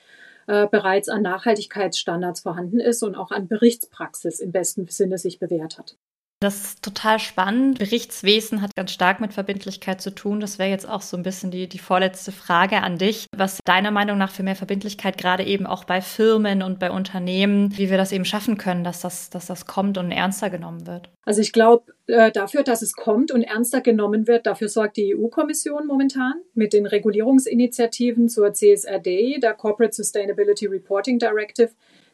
äh, 0.47 0.67
bereits 0.67 1.09
an 1.09 1.23
Nachhaltigkeitsstandards 1.23 2.41
vorhanden 2.41 2.79
ist 2.79 3.03
und 3.03 3.15
auch 3.15 3.31
an 3.31 3.47
Berichtspraxis 3.47 4.39
im 4.39 4.51
besten 4.51 4.87
Sinne 4.87 5.17
sich 5.17 5.39
bewährt 5.39 5.77
hat. 5.77 5.97
Das 6.41 6.55
ist 6.55 6.83
total 6.83 7.19
spannend. 7.19 7.79
Berichtswesen 7.79 8.61
hat 8.61 8.73
ganz 8.73 8.91
stark 8.91 9.19
mit 9.19 9.33
Verbindlichkeit 9.33 9.99
zu 9.99 10.15
tun. 10.15 10.39
Das 10.39 10.57
wäre 10.57 10.69
jetzt 10.69 10.87
auch 10.87 11.01
so 11.01 11.17
ein 11.17 11.23
bisschen 11.23 11.51
die, 11.51 11.67
die 11.67 11.79
vorletzte 11.79 12.31
Frage 12.31 12.77
an 12.77 12.97
dich. 12.97 13.25
Was 13.35 13.59
deiner 13.65 13.91
Meinung 13.91 14.17
nach 14.17 14.31
für 14.31 14.43
mehr 14.43 14.55
Verbindlichkeit 14.55 15.17
gerade 15.17 15.43
eben 15.43 15.65
auch 15.67 15.83
bei 15.83 15.99
Firmen 15.99 16.63
und 16.63 16.79
bei 16.79 16.91
Unternehmen, 16.91 17.77
wie 17.77 17.89
wir 17.89 17.97
das 17.97 18.13
eben 18.13 18.23
schaffen 18.23 18.57
können, 18.57 18.85
dass 18.85 19.01
das, 19.01 19.29
dass 19.29 19.47
das 19.47 19.65
kommt 19.65 19.97
und 19.97 20.11
ernster 20.11 20.49
genommen 20.49 20.87
wird? 20.87 21.09
Also 21.25 21.41
ich 21.41 21.51
glaube, 21.51 21.91
äh, 22.07 22.31
dafür, 22.31 22.63
dass 22.63 22.81
es 22.81 22.93
kommt 22.93 23.33
und 23.33 23.43
ernster 23.43 23.81
genommen 23.81 24.25
wird, 24.25 24.45
dafür 24.45 24.69
sorgt 24.69 24.95
die 24.95 25.13
EU-Kommission 25.13 25.87
momentan 25.87 26.35
mit 26.53 26.71
den 26.71 26.85
Regulierungsinitiativen 26.85 28.29
zur 28.29 28.53
CSRD, 28.53 29.39
der 29.41 29.55
Corporate 29.55 29.93
Sustainability 29.93 30.67
Reporting 30.67 31.19
Directive 31.19 31.71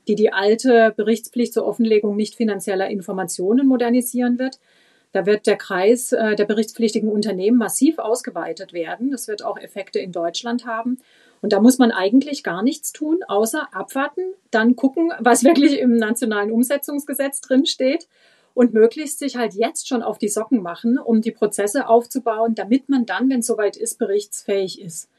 die 0.07 0.15
die 0.15 0.33
alte 0.33 0.93
Berichtspflicht 0.95 1.53
zur 1.53 1.65
Offenlegung 1.65 2.15
nicht 2.15 2.35
finanzieller 2.35 2.89
Informationen 2.89 3.67
modernisieren 3.67 4.39
wird. 4.39 4.59
Da 5.11 5.25
wird 5.25 5.47
der 5.47 5.55
Kreis 5.55 6.11
äh, 6.11 6.35
der 6.35 6.45
berichtspflichtigen 6.45 7.09
Unternehmen 7.09 7.57
massiv 7.57 7.99
ausgeweitet 7.99 8.73
werden. 8.73 9.11
Das 9.11 9.27
wird 9.27 9.45
auch 9.45 9.57
Effekte 9.57 9.99
in 9.99 10.11
Deutschland 10.11 10.65
haben. 10.65 10.97
Und 11.41 11.53
da 11.53 11.61
muss 11.61 11.77
man 11.77 11.91
eigentlich 11.91 12.43
gar 12.43 12.63
nichts 12.63 12.91
tun, 12.91 13.19
außer 13.25 13.69
abwarten, 13.71 14.33
dann 14.51 14.75
gucken, 14.75 15.13
was 15.19 15.43
wirklich 15.43 15.79
im 15.79 15.95
nationalen 15.95 16.51
Umsetzungsgesetz 16.51 17.39
drin 17.39 17.65
steht 17.65 18.07
und 18.53 18.73
möglichst 18.73 19.19
sich 19.19 19.35
halt 19.35 19.53
jetzt 19.53 19.87
schon 19.87 20.01
auf 20.01 20.17
die 20.17 20.29
Socken 20.29 20.61
machen, 20.61 20.97
um 20.97 21.21
die 21.21 21.31
Prozesse 21.31 21.87
aufzubauen, 21.87 22.55
damit 22.55 22.89
man 22.89 23.05
dann, 23.05 23.29
wenn 23.29 23.41
es 23.41 23.47
soweit 23.47 23.77
ist, 23.77 23.99
berichtsfähig 23.99 24.81
ist. 24.81 25.09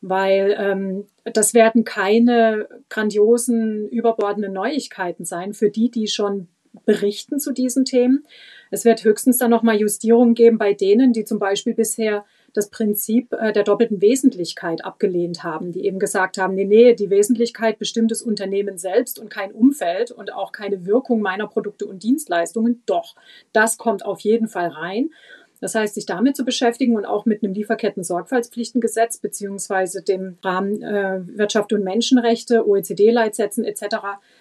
Weil 0.00 0.56
ähm, 0.58 1.06
das 1.24 1.54
werden 1.54 1.84
keine 1.84 2.68
grandiosen, 2.88 3.88
überbordenden 3.88 4.52
Neuigkeiten 4.52 5.24
sein 5.24 5.54
für 5.54 5.70
die, 5.70 5.90
die 5.90 6.08
schon 6.08 6.48
berichten 6.84 7.38
zu 7.40 7.52
diesen 7.52 7.84
Themen. 7.84 8.24
Es 8.70 8.84
wird 8.84 9.04
höchstens 9.04 9.38
dann 9.38 9.50
nochmal 9.50 9.76
Justierungen 9.76 10.34
geben 10.34 10.58
bei 10.58 10.74
denen, 10.74 11.12
die 11.12 11.24
zum 11.24 11.38
Beispiel 11.38 11.74
bisher 11.74 12.24
das 12.52 12.70
Prinzip 12.70 13.32
äh, 13.32 13.52
der 13.52 13.64
doppelten 13.64 14.00
Wesentlichkeit 14.00 14.84
abgelehnt 14.84 15.42
haben, 15.42 15.72
die 15.72 15.84
eben 15.84 15.98
gesagt 15.98 16.38
haben, 16.38 16.54
nee, 16.54 16.64
nee, 16.64 16.94
die 16.94 17.10
Wesentlichkeit 17.10 17.78
bestimmt 17.78 18.10
das 18.10 18.22
Unternehmen 18.22 18.78
selbst 18.78 19.18
und 19.18 19.28
kein 19.28 19.52
Umfeld 19.52 20.10
und 20.10 20.32
auch 20.32 20.52
keine 20.52 20.86
Wirkung 20.86 21.20
meiner 21.20 21.46
Produkte 21.46 21.86
und 21.86 22.02
Dienstleistungen. 22.02 22.82
Doch, 22.86 23.14
das 23.52 23.78
kommt 23.78 24.04
auf 24.04 24.20
jeden 24.20 24.48
Fall 24.48 24.68
rein. 24.68 25.10
Das 25.60 25.74
heißt, 25.74 25.94
sich 25.94 26.06
damit 26.06 26.36
zu 26.36 26.44
beschäftigen 26.44 26.96
und 26.96 27.04
auch 27.04 27.24
mit 27.26 27.42
einem 27.42 27.52
Lieferketten-Sorgfaltspflichtengesetz 27.52 29.18
beziehungsweise 29.18 30.02
dem 30.02 30.38
Rahmen 30.42 30.82
äh, 30.82 31.20
Wirtschaft 31.36 31.72
und 31.72 31.82
Menschenrechte, 31.82 32.66
OECD-Leitsätzen 32.66 33.64
etc., 33.64 33.96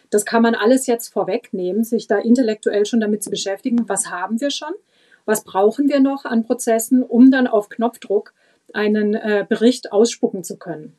das 0.09 0.25
kann 0.25 0.43
man 0.43 0.55
alles 0.55 0.87
jetzt 0.87 1.09
vorwegnehmen, 1.09 1.83
sich 1.83 2.07
da 2.07 2.17
intellektuell 2.17 2.85
schon 2.85 2.99
damit 2.99 3.23
zu 3.23 3.29
beschäftigen, 3.29 3.89
was 3.89 4.11
haben 4.11 4.39
wir 4.39 4.51
schon, 4.51 4.73
was 5.25 5.43
brauchen 5.43 5.89
wir 5.89 5.99
noch 5.99 6.25
an 6.25 6.45
Prozessen, 6.45 7.03
um 7.03 7.31
dann 7.31 7.47
auf 7.47 7.69
Knopfdruck 7.69 8.33
einen 8.73 9.15
äh, 9.15 9.45
Bericht 9.47 9.91
ausspucken 9.91 10.43
zu 10.43 10.57
können. 10.57 10.95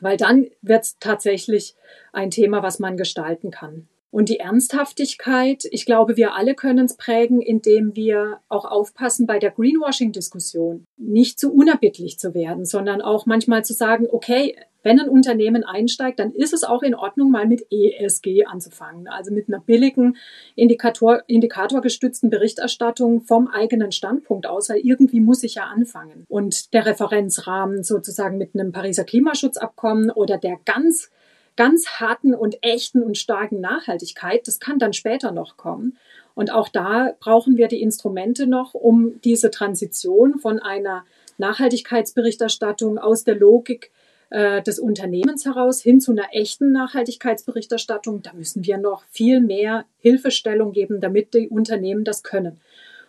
Weil 0.00 0.16
dann 0.16 0.46
wird 0.60 0.84
es 0.84 0.98
tatsächlich 1.00 1.74
ein 2.12 2.30
Thema, 2.30 2.62
was 2.62 2.78
man 2.78 2.96
gestalten 2.96 3.50
kann. 3.50 3.88
Und 4.10 4.28
die 4.28 4.38
Ernsthaftigkeit, 4.38 5.64
ich 5.70 5.84
glaube, 5.84 6.16
wir 6.16 6.34
alle 6.34 6.54
können 6.54 6.86
es 6.86 6.96
prägen, 6.96 7.42
indem 7.42 7.94
wir 7.96 8.40
auch 8.48 8.64
aufpassen 8.64 9.26
bei 9.26 9.38
der 9.38 9.50
Greenwashing-Diskussion, 9.50 10.86
nicht 10.96 11.38
zu 11.38 11.52
unerbittlich 11.52 12.18
zu 12.18 12.34
werden, 12.34 12.64
sondern 12.64 13.02
auch 13.02 13.26
manchmal 13.26 13.64
zu 13.64 13.74
sagen, 13.74 14.06
okay, 14.10 14.56
wenn 14.86 15.00
ein 15.00 15.08
Unternehmen 15.08 15.64
einsteigt, 15.64 16.20
dann 16.20 16.30
ist 16.30 16.54
es 16.54 16.62
auch 16.62 16.84
in 16.84 16.94
Ordnung, 16.94 17.32
mal 17.32 17.48
mit 17.48 17.66
ESG 17.72 18.44
anzufangen, 18.44 19.08
also 19.08 19.34
mit 19.34 19.48
einer 19.48 19.58
billigen 19.58 20.16
Indikator, 20.54 21.24
indikatorgestützten 21.26 22.30
Berichterstattung 22.30 23.22
vom 23.22 23.48
eigenen 23.48 23.90
Standpunkt 23.90 24.46
aus, 24.46 24.68
weil 24.68 24.78
irgendwie 24.78 25.18
muss 25.18 25.42
ich 25.42 25.56
ja 25.56 25.64
anfangen. 25.64 26.24
Und 26.28 26.72
der 26.72 26.86
Referenzrahmen 26.86 27.82
sozusagen 27.82 28.38
mit 28.38 28.54
einem 28.54 28.70
Pariser 28.70 29.02
Klimaschutzabkommen 29.02 30.12
oder 30.12 30.38
der 30.38 30.56
ganz 30.64 31.10
ganz 31.56 31.86
harten 32.00 32.34
und 32.34 32.62
echten 32.62 33.02
und 33.02 33.18
starken 33.18 33.60
Nachhaltigkeit, 33.60 34.46
das 34.46 34.60
kann 34.60 34.78
dann 34.78 34.92
später 34.92 35.32
noch 35.32 35.56
kommen. 35.56 35.96
Und 36.34 36.52
auch 36.52 36.68
da 36.68 37.14
brauchen 37.18 37.56
wir 37.56 37.66
die 37.66 37.80
Instrumente 37.80 38.46
noch, 38.46 38.74
um 38.74 39.20
diese 39.22 39.50
Transition 39.50 40.38
von 40.38 40.58
einer 40.58 41.04
Nachhaltigkeitsberichterstattung 41.38 42.98
aus 42.98 43.24
der 43.24 43.36
Logik 43.36 43.90
äh, 44.30 44.60
des 44.62 44.78
Unternehmens 44.78 45.46
heraus 45.46 45.80
hin 45.80 46.00
zu 46.00 46.12
einer 46.12 46.28
echten 46.32 46.72
Nachhaltigkeitsberichterstattung. 46.72 48.22
Da 48.22 48.32
müssen 48.34 48.66
wir 48.66 48.76
noch 48.76 49.04
viel 49.10 49.40
mehr 49.40 49.86
Hilfestellung 50.00 50.72
geben, 50.72 51.00
damit 51.00 51.32
die 51.32 51.48
Unternehmen 51.48 52.04
das 52.04 52.22
können. 52.22 52.60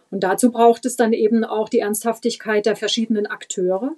Und 0.10 0.24
dazu 0.24 0.52
braucht 0.52 0.86
es 0.86 0.96
dann 0.96 1.12
eben 1.12 1.44
auch 1.44 1.70
die 1.70 1.80
Ernsthaftigkeit 1.80 2.66
der 2.66 2.76
verschiedenen 2.76 3.26
Akteure 3.26 3.94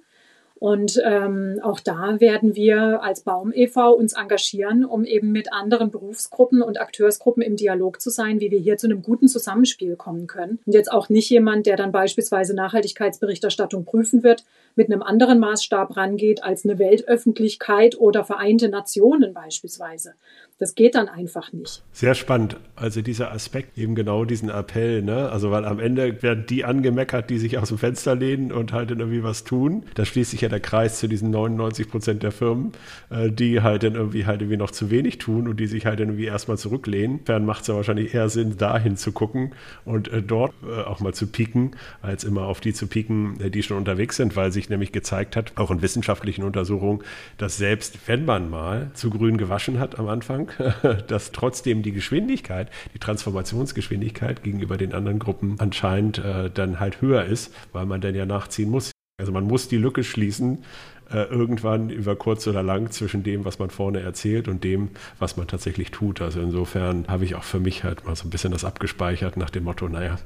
und 0.60 1.00
ähm, 1.06 1.58
auch 1.62 1.80
da 1.80 2.20
werden 2.20 2.54
wir 2.54 3.02
als 3.02 3.22
Baum 3.22 3.50
e.V. 3.54 3.92
uns 3.92 4.12
engagieren, 4.12 4.84
um 4.84 5.06
eben 5.06 5.32
mit 5.32 5.54
anderen 5.54 5.90
Berufsgruppen 5.90 6.60
und 6.60 6.78
Akteursgruppen 6.78 7.42
im 7.42 7.56
Dialog 7.56 7.98
zu 7.98 8.10
sein, 8.10 8.40
wie 8.40 8.50
wir 8.50 8.58
hier 8.58 8.76
zu 8.76 8.86
einem 8.86 9.00
guten 9.00 9.26
Zusammenspiel 9.26 9.96
kommen 9.96 10.26
können. 10.26 10.58
Und 10.66 10.74
jetzt 10.74 10.92
auch 10.92 11.08
nicht 11.08 11.30
jemand, 11.30 11.64
der 11.64 11.76
dann 11.76 11.92
beispielsweise 11.92 12.54
Nachhaltigkeitsberichterstattung 12.54 13.86
prüfen 13.86 14.22
wird, 14.22 14.44
mit 14.74 14.92
einem 14.92 15.02
anderen 15.02 15.38
Maßstab 15.38 15.96
rangeht 15.96 16.44
als 16.44 16.66
eine 16.66 16.78
Weltöffentlichkeit 16.78 17.98
oder 17.98 18.22
Vereinte 18.22 18.68
Nationen 18.68 19.32
beispielsweise. 19.32 20.12
Das 20.60 20.74
geht 20.74 20.94
dann 20.94 21.08
einfach 21.08 21.54
nicht. 21.54 21.82
Sehr 21.90 22.14
spannend. 22.14 22.58
Also 22.76 23.00
dieser 23.00 23.32
Aspekt, 23.32 23.78
eben 23.78 23.94
genau 23.94 24.26
diesen 24.26 24.50
Appell, 24.50 25.00
ne? 25.00 25.30
Also 25.30 25.50
weil 25.50 25.64
am 25.64 25.80
Ende 25.80 26.22
werden 26.22 26.44
die 26.46 26.66
angemeckert, 26.66 27.30
die 27.30 27.38
sich 27.38 27.56
aus 27.56 27.68
dem 27.68 27.78
Fenster 27.78 28.14
lehnen 28.14 28.52
und 28.52 28.74
halt 28.74 28.90
irgendwie 28.90 29.22
was 29.22 29.44
tun. 29.44 29.84
Da 29.94 30.04
schließt 30.04 30.32
sich 30.32 30.42
ja 30.42 30.50
der 30.50 30.60
Kreis 30.60 30.98
zu 30.98 31.08
diesen 31.08 31.30
99 31.30 31.88
Prozent 31.90 32.22
der 32.22 32.30
Firmen, 32.30 32.72
äh, 33.08 33.30
die 33.30 33.62
halt 33.62 33.84
dann 33.84 33.94
irgendwie 33.94 34.26
halt 34.26 34.42
irgendwie 34.42 34.58
noch 34.58 34.70
zu 34.70 34.90
wenig 34.90 35.16
tun 35.16 35.48
und 35.48 35.58
die 35.58 35.66
sich 35.66 35.86
halt 35.86 35.98
irgendwie 35.98 36.26
erstmal 36.26 36.58
zurücklehnen. 36.58 37.20
Fern 37.24 37.46
macht 37.46 37.62
es 37.62 37.68
ja 37.68 37.74
wahrscheinlich 37.76 38.12
eher 38.12 38.28
Sinn, 38.28 38.58
dahin 38.58 38.98
zu 38.98 39.12
gucken 39.12 39.52
und 39.86 40.08
äh, 40.08 40.22
dort 40.22 40.52
äh, 40.62 40.82
auch 40.82 41.00
mal 41.00 41.14
zu 41.14 41.26
pieken, 41.26 41.70
als 42.02 42.22
immer 42.22 42.42
auf 42.42 42.60
die 42.60 42.74
zu 42.74 42.86
pieken, 42.86 43.38
die 43.50 43.62
schon 43.62 43.78
unterwegs 43.78 44.16
sind, 44.16 44.36
weil 44.36 44.52
sich 44.52 44.68
nämlich 44.68 44.92
gezeigt 44.92 45.36
hat, 45.36 45.52
auch 45.54 45.70
in 45.70 45.80
wissenschaftlichen 45.80 46.42
Untersuchungen, 46.42 47.02
dass 47.38 47.56
selbst 47.56 48.06
wenn 48.08 48.26
man 48.26 48.50
mal 48.50 48.90
zu 48.92 49.08
grün 49.08 49.38
gewaschen 49.38 49.80
hat 49.80 49.98
am 49.98 50.08
Anfang, 50.08 50.49
dass 51.08 51.32
trotzdem 51.32 51.82
die 51.82 51.92
Geschwindigkeit, 51.92 52.70
die 52.94 52.98
Transformationsgeschwindigkeit 52.98 54.42
gegenüber 54.42 54.76
den 54.76 54.94
anderen 54.94 55.18
Gruppen 55.18 55.56
anscheinend 55.58 56.18
äh, 56.18 56.50
dann 56.50 56.80
halt 56.80 57.00
höher 57.00 57.24
ist, 57.24 57.54
weil 57.72 57.86
man 57.86 58.00
dann 58.00 58.14
ja 58.14 58.26
nachziehen 58.26 58.70
muss. 58.70 58.90
Also 59.18 59.32
man 59.32 59.44
muss 59.44 59.68
die 59.68 59.76
Lücke 59.76 60.02
schließen, 60.02 60.64
äh, 61.12 61.24
irgendwann 61.24 61.90
über 61.90 62.16
kurz 62.16 62.46
oder 62.46 62.62
lang 62.62 62.90
zwischen 62.90 63.22
dem, 63.22 63.44
was 63.44 63.58
man 63.58 63.70
vorne 63.70 64.00
erzählt 64.00 64.48
und 64.48 64.64
dem, 64.64 64.90
was 65.18 65.36
man 65.36 65.46
tatsächlich 65.46 65.90
tut. 65.90 66.20
Also 66.20 66.40
insofern 66.40 67.06
habe 67.08 67.24
ich 67.24 67.34
auch 67.34 67.42
für 67.42 67.60
mich 67.60 67.84
halt 67.84 68.06
mal 68.06 68.16
so 68.16 68.26
ein 68.26 68.30
bisschen 68.30 68.52
das 68.52 68.64
abgespeichert 68.64 69.36
nach 69.36 69.50
dem 69.50 69.64
Motto, 69.64 69.88
naja, 69.88 70.18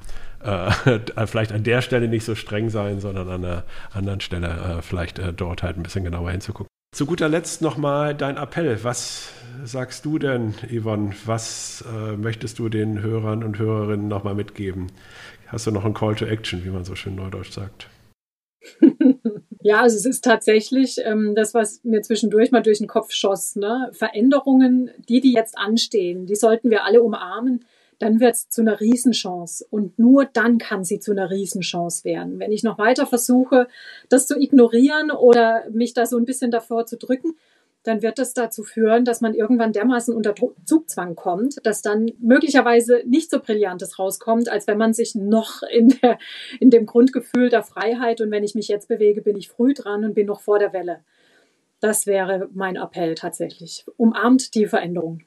äh, 0.43 1.01
vielleicht 1.27 1.53
an 1.53 1.65
der 1.65 1.81
Stelle 1.83 2.09
nicht 2.09 2.25
so 2.25 2.35
streng 2.35 2.71
sein, 2.71 3.01
sondern 3.01 3.29
an 3.29 3.45
einer 3.45 3.65
anderen 3.93 4.21
Stelle 4.21 4.49
äh, 4.79 4.83
vielleicht 4.83 5.19
äh, 5.19 5.33
dort 5.33 5.63
halt 5.63 5.77
ein 5.77 5.83
bisschen 5.83 6.05
genauer 6.05 6.31
hinzugucken. 6.31 6.74
Zu 6.95 7.07
guter 7.07 7.29
Letzt 7.29 7.61
nochmal 7.61 8.15
dein 8.15 8.37
Appell. 8.37 8.85
Was 8.85 9.31
sagst 9.65 10.05
du 10.05 10.21
denn, 10.21 10.55
Yvonne? 10.71 11.13
Was 11.25 11.85
äh, 11.93 12.17
möchtest 12.17 12.61
du 12.61 12.69
den 12.69 13.03
Hörern 13.03 13.43
und 13.43 13.59
Hörerinnen 13.59 14.07
nochmal 14.07 14.37
mitgeben? 14.37 14.93
Hast 15.49 15.67
du 15.67 15.73
noch 15.73 15.85
ein 15.85 15.93
Call 15.93 16.15
to 16.15 16.25
Action, 16.25 16.65
wie 16.65 16.69
man 16.69 16.85
so 16.85 16.95
schön 16.95 17.17
neudeutsch 17.17 17.51
sagt? 17.51 17.89
Ja, 19.67 19.81
also 19.81 19.97
es 19.97 20.05
ist 20.05 20.23
tatsächlich 20.23 20.99
ähm, 21.03 21.35
das, 21.35 21.55
was 21.55 21.83
mir 21.85 22.03
zwischendurch 22.03 22.51
mal 22.51 22.61
durch 22.61 22.81
den 22.81 22.87
Kopf 22.87 23.13
schoss. 23.13 23.57
Ne? 23.57 23.89
Veränderungen, 23.93 24.91
die, 25.09 25.23
die 25.23 25.33
jetzt 25.33 25.57
anstehen, 25.57 26.27
die 26.27 26.37
sollten 26.37 26.69
wir 26.69 26.85
alle 26.85 27.03
umarmen. 27.03 27.65
Dann 27.99 28.21
wird 28.21 28.35
es 28.35 28.49
zu 28.49 28.61
einer 28.61 28.81
Riesenchance. 28.81 29.67
Und 29.71 29.99
nur 29.99 30.25
dann 30.25 30.59
kann 30.59 30.85
sie 30.85 31.01
zu 31.01 31.13
einer 31.13 31.31
Riesenchance 31.31 32.05
werden. 32.05 32.39
Wenn 32.39 32.53
ich 32.53 32.63
noch 32.63 32.79
weiter 32.79 33.07
versuche, 33.07 33.69
das 34.09 34.27
zu 34.27 34.39
ignorieren 34.39 35.11
oder 35.11 35.65
mich 35.71 35.95
da 35.95 36.07
so 36.07 36.17
ein 36.17 36.25
bisschen 36.25 36.51
davor 36.51 36.87
zu 36.87 36.97
drücken, 36.97 37.35
dann 37.85 38.03
wird 38.03 38.19
das 38.19 38.33
dazu 38.33 38.65
führen, 38.65 39.05
dass 39.05 39.21
man 39.21 39.35
irgendwann 39.35 39.73
dermaßen 39.73 40.15
unter 40.15 40.35
Zugzwang 40.65 41.15
kommt, 41.15 41.65
dass 41.67 41.83
dann 41.83 42.11
möglicherweise 42.19 43.03
nicht 43.07 43.31
so 43.31 43.41
Brillantes 43.41 43.99
rauskommt, 43.99 44.49
als 44.49 44.67
wenn 44.67 44.79
man 44.79 44.95
sich 44.95 45.15
noch 45.15 45.63
in, 45.63 45.89
der, 46.03 46.19
in 46.61 46.71
dem 46.71 46.87
Grundgefühl 46.87 47.51
der 47.51 47.63
Freiheit 47.63 48.23
und 48.23 48.31
wenn 48.31 48.43
ich 48.43 48.55
mich 48.55 48.69
jetzt 48.69 48.89
bewege, 48.89 49.21
bin 49.21 49.37
ich 49.37 49.51
früh 49.51 49.75
dran 49.75 50.05
und 50.05 50.15
bin 50.15 50.27
noch 50.27 50.41
vor 50.41 50.59
der 50.59 50.73
Welle. 50.73 51.05
Das 51.81 52.07
wäre 52.07 52.49
mein 52.55 52.77
Appell 52.77 53.15
tatsächlich. 53.15 53.85
Umarmt 53.99 54.55
die 54.55 54.67
Veränderung. 54.67 55.21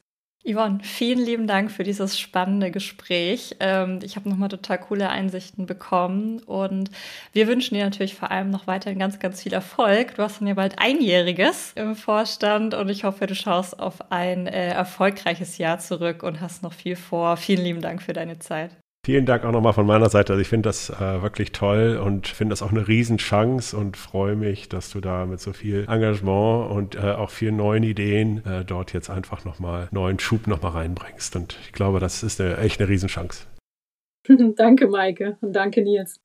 Yvonne, 0.47 0.79
vielen 0.81 1.19
lieben 1.19 1.45
Dank 1.45 1.69
für 1.71 1.83
dieses 1.83 2.17
spannende 2.17 2.71
Gespräch. 2.71 3.57
Ähm, 3.59 3.99
ich 4.01 4.15
habe 4.15 4.29
nochmal 4.29 4.47
total 4.47 4.79
coole 4.79 5.09
Einsichten 5.09 5.65
bekommen 5.65 6.39
und 6.39 6.89
wir 7.33 7.47
wünschen 7.47 7.75
dir 7.75 7.83
natürlich 7.83 8.15
vor 8.15 8.31
allem 8.31 8.49
noch 8.49 8.65
weiterhin 8.65 8.97
ganz, 8.97 9.19
ganz 9.19 9.43
viel 9.43 9.51
Erfolg. 9.51 10.15
Du 10.15 10.23
hast 10.23 10.39
dann 10.39 10.47
ja 10.47 10.53
bald 10.53 10.79
einjähriges 10.79 11.73
im 11.75 11.95
Vorstand 11.95 12.73
und 12.73 12.87
ich 12.87 13.03
hoffe, 13.03 13.27
du 13.27 13.35
schaust 13.35 13.77
auf 13.79 14.09
ein 14.11 14.47
äh, 14.47 14.69
erfolgreiches 14.69 15.57
Jahr 15.57 15.79
zurück 15.79 16.23
und 16.23 16.39
hast 16.39 16.63
noch 16.63 16.73
viel 16.73 16.95
vor. 16.95 17.35
Vielen 17.35 17.63
lieben 17.63 17.81
Dank 17.81 18.01
für 18.01 18.13
deine 18.13 18.39
Zeit. 18.39 18.77
Vielen 19.07 19.25
Dank 19.25 19.45
auch 19.45 19.53
nochmal 19.53 19.71
von 19.71 19.85
meiner 19.85 20.09
Seite. 20.09 20.33
Also 20.33 20.41
ich 20.41 20.49
finde 20.49 20.67
das 20.67 20.89
äh, 20.89 21.21
wirklich 21.21 21.53
toll 21.53 21.95
und 21.95 22.27
finde 22.27 22.51
das 22.51 22.61
auch 22.61 22.71
eine 22.71 22.89
Riesenchance 22.89 23.73
und 23.73 23.95
freue 23.95 24.35
mich, 24.35 24.67
dass 24.67 24.89
du 24.89 24.99
da 24.99 25.25
mit 25.25 25.39
so 25.39 25.53
viel 25.53 25.85
Engagement 25.87 26.69
und 26.69 26.95
äh, 26.95 27.13
auch 27.13 27.29
vielen 27.29 27.55
neuen 27.55 27.83
Ideen 27.83 28.45
äh, 28.45 28.65
dort 28.65 28.91
jetzt 28.91 29.09
einfach 29.09 29.45
nochmal 29.45 29.87
neuen 29.91 30.19
Schub 30.19 30.45
nochmal 30.47 30.73
reinbringst. 30.73 31.37
Und 31.37 31.57
ich 31.65 31.71
glaube, 31.71 32.01
das 32.01 32.21
ist 32.21 32.41
eine, 32.41 32.57
echt 32.57 32.81
eine 32.81 32.89
Riesenchance. 32.89 33.45
danke, 34.57 34.89
Maike 34.89 35.37
und 35.39 35.53
danke, 35.53 35.83
Nils. 35.83 36.19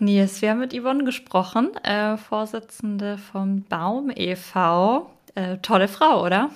Nils, 0.00 0.40
wir 0.40 0.48
haben 0.52 0.60
mit 0.60 0.72
Yvonne 0.72 1.04
gesprochen, 1.04 1.68
äh, 1.84 2.16
Vorsitzende 2.16 3.18
vom 3.18 3.64
Baum 3.64 4.10
e.V. 4.16 5.10
Äh, 5.34 5.58
tolle 5.58 5.88
Frau, 5.88 6.24
oder? 6.24 6.50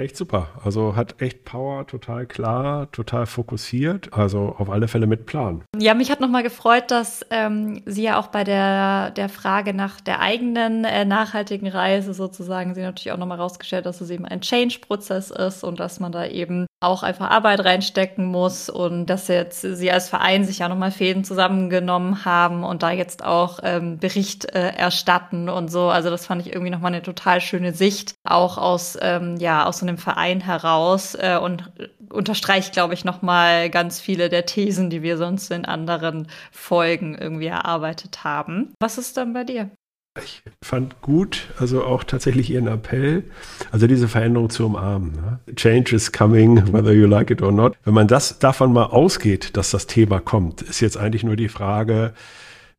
Echt 0.00 0.16
super. 0.16 0.48
Also 0.64 0.96
hat 0.96 1.20
echt 1.20 1.44
Power, 1.44 1.86
total 1.86 2.24
klar, 2.24 2.90
total 2.90 3.26
fokussiert. 3.26 4.14
Also 4.14 4.54
auf 4.56 4.70
alle 4.70 4.88
Fälle 4.88 5.06
mit 5.06 5.26
Plan. 5.26 5.62
Ja, 5.76 5.92
mich 5.92 6.10
hat 6.10 6.20
nochmal 6.20 6.42
gefreut, 6.42 6.90
dass 6.90 7.26
ähm, 7.30 7.82
sie 7.84 8.04
ja 8.04 8.18
auch 8.18 8.28
bei 8.28 8.42
der, 8.42 9.10
der 9.10 9.28
Frage 9.28 9.74
nach 9.74 10.00
der 10.00 10.20
eigenen 10.20 10.84
äh, 10.84 11.04
nachhaltigen 11.04 11.68
Reise 11.68 12.14
sozusagen, 12.14 12.74
sie 12.74 12.80
natürlich 12.80 13.12
auch 13.12 13.18
nochmal 13.18 13.38
rausgestellt, 13.38 13.84
dass 13.84 14.00
es 14.00 14.08
eben 14.08 14.24
ein 14.24 14.40
Change-Prozess 14.40 15.30
ist 15.30 15.64
und 15.64 15.78
dass 15.78 16.00
man 16.00 16.12
da 16.12 16.24
eben 16.24 16.64
auch 16.80 17.02
einfach 17.02 17.30
Arbeit 17.30 17.62
reinstecken 17.64 18.24
muss 18.24 18.70
und 18.70 19.06
dass 19.06 19.28
jetzt 19.28 19.60
sie 19.60 19.90
als 19.90 20.08
Verein 20.08 20.44
sich 20.44 20.60
ja 20.60 20.68
nochmal 20.68 20.90
Fäden 20.90 21.24
zusammengenommen 21.24 22.24
haben 22.24 22.64
und 22.64 22.82
da 22.82 22.90
jetzt 22.90 23.22
auch 23.22 23.60
ähm, 23.62 23.98
Bericht 23.98 24.54
äh, 24.54 24.70
erstatten 24.70 25.50
und 25.50 25.70
so. 25.70 25.90
Also 25.90 26.08
das 26.08 26.24
fand 26.24 26.40
ich 26.40 26.52
irgendwie 26.52 26.70
nochmal 26.70 26.92
eine 26.92 27.02
total 27.02 27.42
schöne 27.42 27.74
Sicht, 27.74 28.14
auch 28.24 28.56
aus, 28.56 28.96
ähm, 29.02 29.36
ja, 29.36 29.66
aus 29.66 29.78
so 29.78 29.86
einem 29.86 29.98
Verein 29.98 30.40
heraus 30.40 31.14
äh, 31.14 31.38
und 31.40 31.70
unterstreicht, 32.10 32.72
glaube 32.72 32.94
ich, 32.94 33.04
nochmal 33.04 33.68
ganz 33.68 34.00
viele 34.00 34.30
der 34.30 34.46
Thesen, 34.46 34.88
die 34.88 35.02
wir 35.02 35.18
sonst 35.18 35.50
in 35.50 35.66
anderen 35.66 36.28
Folgen 36.50 37.14
irgendwie 37.14 37.46
erarbeitet 37.46 38.24
haben. 38.24 38.74
Was 38.80 38.96
ist 38.96 39.18
dann 39.18 39.34
bei 39.34 39.44
dir? 39.44 39.70
Ich 40.18 40.42
fand 40.60 41.00
gut, 41.02 41.48
also 41.58 41.84
auch 41.84 42.02
tatsächlich 42.02 42.50
Ihren 42.50 42.66
Appell, 42.66 43.22
also 43.70 43.86
diese 43.86 44.08
Veränderung 44.08 44.50
zu 44.50 44.66
umarmen. 44.66 45.12
Ne? 45.12 45.54
Change 45.54 45.94
is 45.94 46.10
coming, 46.10 46.72
whether 46.72 46.92
you 46.92 47.06
like 47.06 47.30
it 47.30 47.42
or 47.42 47.52
not. 47.52 47.76
Wenn 47.84 47.94
man 47.94 48.08
das 48.08 48.40
davon 48.40 48.72
mal 48.72 48.86
ausgeht, 48.86 49.56
dass 49.56 49.70
das 49.70 49.86
Thema 49.86 50.18
kommt, 50.18 50.62
ist 50.62 50.80
jetzt 50.80 50.96
eigentlich 50.96 51.22
nur 51.22 51.36
die 51.36 51.48
Frage, 51.48 52.12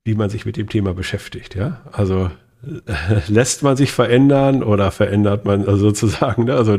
wie 0.04 0.16
man 0.16 0.30
sich 0.30 0.46
mit 0.46 0.58
dem 0.58 0.68
Thema 0.68 0.94
beschäftigt. 0.94 1.56
Ja, 1.56 1.80
also 1.94 2.30
lässt 3.28 3.64
man 3.64 3.78
sich 3.78 3.94
verändern 3.94 4.62
oder 4.62 4.92
verändert 4.92 5.46
man 5.46 5.62
also 5.62 5.78
sozusagen, 5.78 6.44
ne? 6.44 6.56
also 6.56 6.78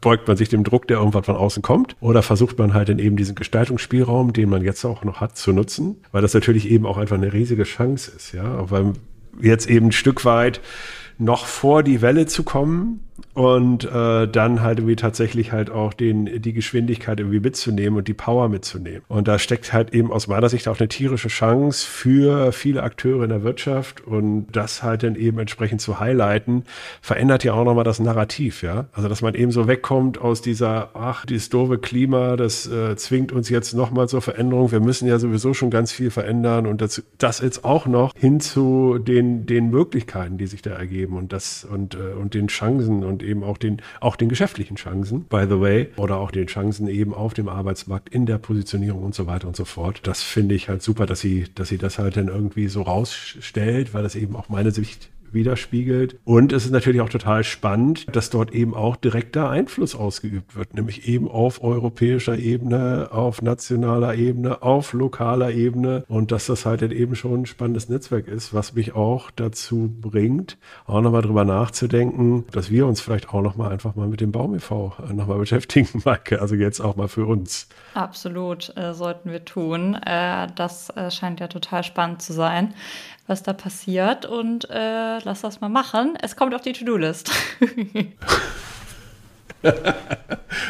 beugt 0.00 0.26
man 0.28 0.36
sich 0.38 0.48
dem 0.48 0.64
Druck, 0.64 0.88
der 0.88 0.98
irgendwann 0.98 1.24
von 1.24 1.36
außen 1.36 1.62
kommt, 1.62 1.94
oder 2.00 2.22
versucht 2.22 2.58
man 2.58 2.72
halt 2.72 2.88
in 2.88 2.98
eben 2.98 3.16
diesen 3.16 3.34
Gestaltungsspielraum, 3.34 4.32
den 4.32 4.48
man 4.48 4.62
jetzt 4.62 4.84
auch 4.84 5.04
noch 5.04 5.20
hat, 5.20 5.36
zu 5.36 5.52
nutzen, 5.52 5.96
weil 6.10 6.22
das 6.22 6.34
natürlich 6.34 6.70
eben 6.70 6.86
auch 6.86 6.96
einfach 6.96 7.16
eine 7.16 7.32
riesige 7.32 7.64
Chance 7.64 8.12
ist, 8.16 8.32
ja, 8.32 8.70
weil 8.70 8.94
jetzt 9.40 9.68
eben 9.68 9.86
ein 9.86 9.92
Stück 9.92 10.24
weit 10.24 10.60
noch 11.18 11.46
vor 11.46 11.82
die 11.82 12.02
Welle 12.02 12.26
zu 12.26 12.42
kommen 12.42 13.04
und 13.34 13.84
äh, 13.84 14.28
dann 14.28 14.62
halt 14.62 14.78
irgendwie 14.78 14.96
tatsächlich 14.96 15.52
halt 15.52 15.70
auch 15.70 15.92
den, 15.92 16.42
die 16.42 16.52
Geschwindigkeit 16.52 17.20
irgendwie 17.20 17.40
mitzunehmen 17.40 17.98
und 17.98 18.08
die 18.08 18.14
Power 18.14 18.48
mitzunehmen. 18.48 19.02
Und 19.08 19.28
da 19.28 19.38
steckt 19.38 19.72
halt 19.72 19.92
eben 19.92 20.12
aus 20.12 20.26
meiner 20.26 20.48
Sicht 20.48 20.68
auch 20.68 20.78
eine 20.78 20.88
tierische 20.88 21.28
Chance 21.28 21.86
für 21.86 22.52
viele 22.52 22.82
Akteure 22.82 23.24
in 23.24 23.30
der 23.30 23.42
Wirtschaft 23.42 24.06
und 24.06 24.46
das 24.52 24.82
halt 24.82 25.02
dann 25.02 25.16
eben 25.16 25.38
entsprechend 25.38 25.80
zu 25.80 26.00
highlighten, 26.00 26.64
verändert 27.00 27.44
ja 27.44 27.54
auch 27.54 27.64
nochmal 27.64 27.84
das 27.84 28.00
Narrativ, 28.00 28.62
ja. 28.62 28.86
Also, 28.92 29.08
dass 29.08 29.22
man 29.22 29.34
eben 29.34 29.50
so 29.50 29.66
wegkommt 29.66 30.18
aus 30.20 30.42
dieser, 30.42 30.90
ach, 30.94 31.26
dieses 31.26 31.48
doofe 31.48 31.78
Klima, 31.78 32.36
das 32.36 32.66
äh, 32.66 32.96
zwingt 32.96 33.32
uns 33.32 33.48
jetzt 33.48 33.74
nochmal 33.74 34.08
zur 34.08 34.22
Veränderung. 34.22 34.72
Wir 34.72 34.80
müssen 34.80 35.08
ja 35.08 35.18
sowieso 35.18 35.54
schon 35.54 35.70
ganz 35.70 35.92
viel 35.92 36.10
verändern 36.10 36.66
und 36.66 36.80
das, 36.80 37.02
das 37.18 37.40
jetzt 37.40 37.64
auch 37.64 37.86
noch 37.86 38.12
hin 38.16 38.40
zu 38.40 38.98
den, 38.98 39.46
den 39.46 39.70
Möglichkeiten, 39.70 40.38
die 40.38 40.46
sich 40.46 40.62
da 40.62 40.70
ergeben 40.70 41.16
und 41.16 41.32
das 41.32 41.64
und, 41.64 41.94
äh, 41.94 42.14
und 42.20 42.34
den 42.34 42.48
Chancen 42.48 43.03
und 43.04 43.22
eben 43.22 43.44
auch 43.44 43.58
den, 43.58 43.82
auch 44.00 44.16
den 44.16 44.28
geschäftlichen 44.28 44.76
Chancen, 44.76 45.24
by 45.24 45.44
the 45.48 45.60
way, 45.60 45.88
oder 45.96 46.18
auch 46.18 46.30
den 46.30 46.46
Chancen 46.46 46.88
eben 46.88 47.14
auf 47.14 47.34
dem 47.34 47.48
Arbeitsmarkt 47.48 48.08
in 48.08 48.26
der 48.26 48.38
Positionierung 48.38 49.02
und 49.02 49.14
so 49.14 49.26
weiter 49.26 49.48
und 49.48 49.56
so 49.56 49.64
fort. 49.64 50.00
Das 50.04 50.22
finde 50.22 50.54
ich 50.54 50.68
halt 50.68 50.82
super, 50.82 51.06
dass 51.06 51.20
sie, 51.20 51.46
dass 51.54 51.68
sie 51.68 51.78
das 51.78 51.98
halt 51.98 52.16
dann 52.16 52.28
irgendwie 52.28 52.68
so 52.68 52.82
rausstellt, 52.82 53.94
weil 53.94 54.02
das 54.02 54.14
eben 54.14 54.36
auch 54.36 54.48
meine 54.48 54.70
Sicht 54.70 55.10
widerspiegelt. 55.34 56.18
Und 56.24 56.52
es 56.52 56.64
ist 56.64 56.70
natürlich 56.70 57.00
auch 57.00 57.08
total 57.08 57.44
spannend, 57.44 58.06
dass 58.14 58.30
dort 58.30 58.52
eben 58.52 58.74
auch 58.74 58.96
direkter 58.96 59.50
Einfluss 59.50 59.94
ausgeübt 59.94 60.56
wird, 60.56 60.74
nämlich 60.74 61.08
eben 61.08 61.28
auf 61.28 61.62
europäischer 61.62 62.38
Ebene, 62.38 63.08
auf 63.10 63.42
nationaler 63.42 64.14
Ebene, 64.14 64.62
auf 64.62 64.92
lokaler 64.92 65.50
Ebene 65.50 66.04
und 66.08 66.32
dass 66.32 66.46
das 66.46 66.66
halt 66.66 66.82
eben 66.82 67.16
schon 67.16 67.42
ein 67.42 67.46
spannendes 67.46 67.88
Netzwerk 67.88 68.28
ist, 68.28 68.54
was 68.54 68.74
mich 68.74 68.94
auch 68.94 69.30
dazu 69.30 69.92
bringt, 70.00 70.58
auch 70.86 71.00
nochmal 71.00 71.22
drüber 71.22 71.44
nachzudenken, 71.44 72.44
dass 72.52 72.70
wir 72.70 72.86
uns 72.86 73.00
vielleicht 73.00 73.30
auch 73.30 73.42
nochmal 73.42 73.72
einfach 73.72 73.94
mal 73.94 74.08
mit 74.08 74.20
dem 74.20 74.32
Baum 74.32 74.54
e.V. 74.54 74.94
nochmal 75.12 75.38
beschäftigen, 75.38 75.88
Maike, 76.04 76.40
also 76.40 76.54
jetzt 76.54 76.80
auch 76.80 76.96
mal 76.96 77.08
für 77.08 77.26
uns. 77.26 77.68
Absolut, 77.94 78.72
äh, 78.76 78.94
sollten 78.94 79.30
wir 79.30 79.44
tun. 79.44 79.94
Äh, 79.94 80.48
das 80.54 80.90
äh, 80.90 81.10
scheint 81.10 81.40
ja 81.40 81.48
total 81.48 81.84
spannend 81.84 82.22
zu 82.22 82.32
sein 82.32 82.74
was 83.26 83.42
da 83.42 83.52
passiert 83.52 84.26
und 84.26 84.68
äh, 84.70 85.18
lass 85.18 85.40
das 85.40 85.60
mal 85.60 85.68
machen. 85.68 86.16
Es 86.20 86.36
kommt 86.36 86.54
auf 86.54 86.60
die 86.60 86.72
To-Do-List. 86.72 87.30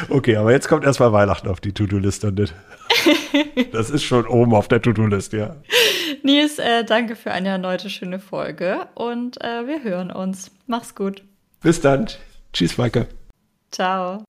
okay, 0.09 0.37
aber 0.37 0.51
jetzt 0.51 0.67
kommt 0.67 0.85
erstmal 0.85 1.11
Weihnachten 1.11 1.47
auf 1.47 1.59
die 1.59 1.73
To-Do-List 1.73 2.25
und 2.25 2.53
Das 3.71 3.89
ist 3.89 4.03
schon 4.03 4.25
oben 4.27 4.53
auf 4.53 4.67
der 4.67 4.81
To-Do-List, 4.81 5.33
ja. 5.33 5.55
Nils, 6.23 6.59
äh, 6.59 6.83
danke 6.83 7.15
für 7.15 7.31
eine 7.31 7.49
erneute 7.49 7.89
schöne 7.89 8.19
Folge 8.19 8.87
und 8.95 9.41
äh, 9.43 9.67
wir 9.67 9.83
hören 9.83 10.11
uns. 10.11 10.51
Mach's 10.67 10.95
gut. 10.95 11.23
Bis 11.61 11.81
dann. 11.81 12.07
Tschüss, 12.53 12.77
Maike. 12.77 13.07
Ciao. 13.71 14.23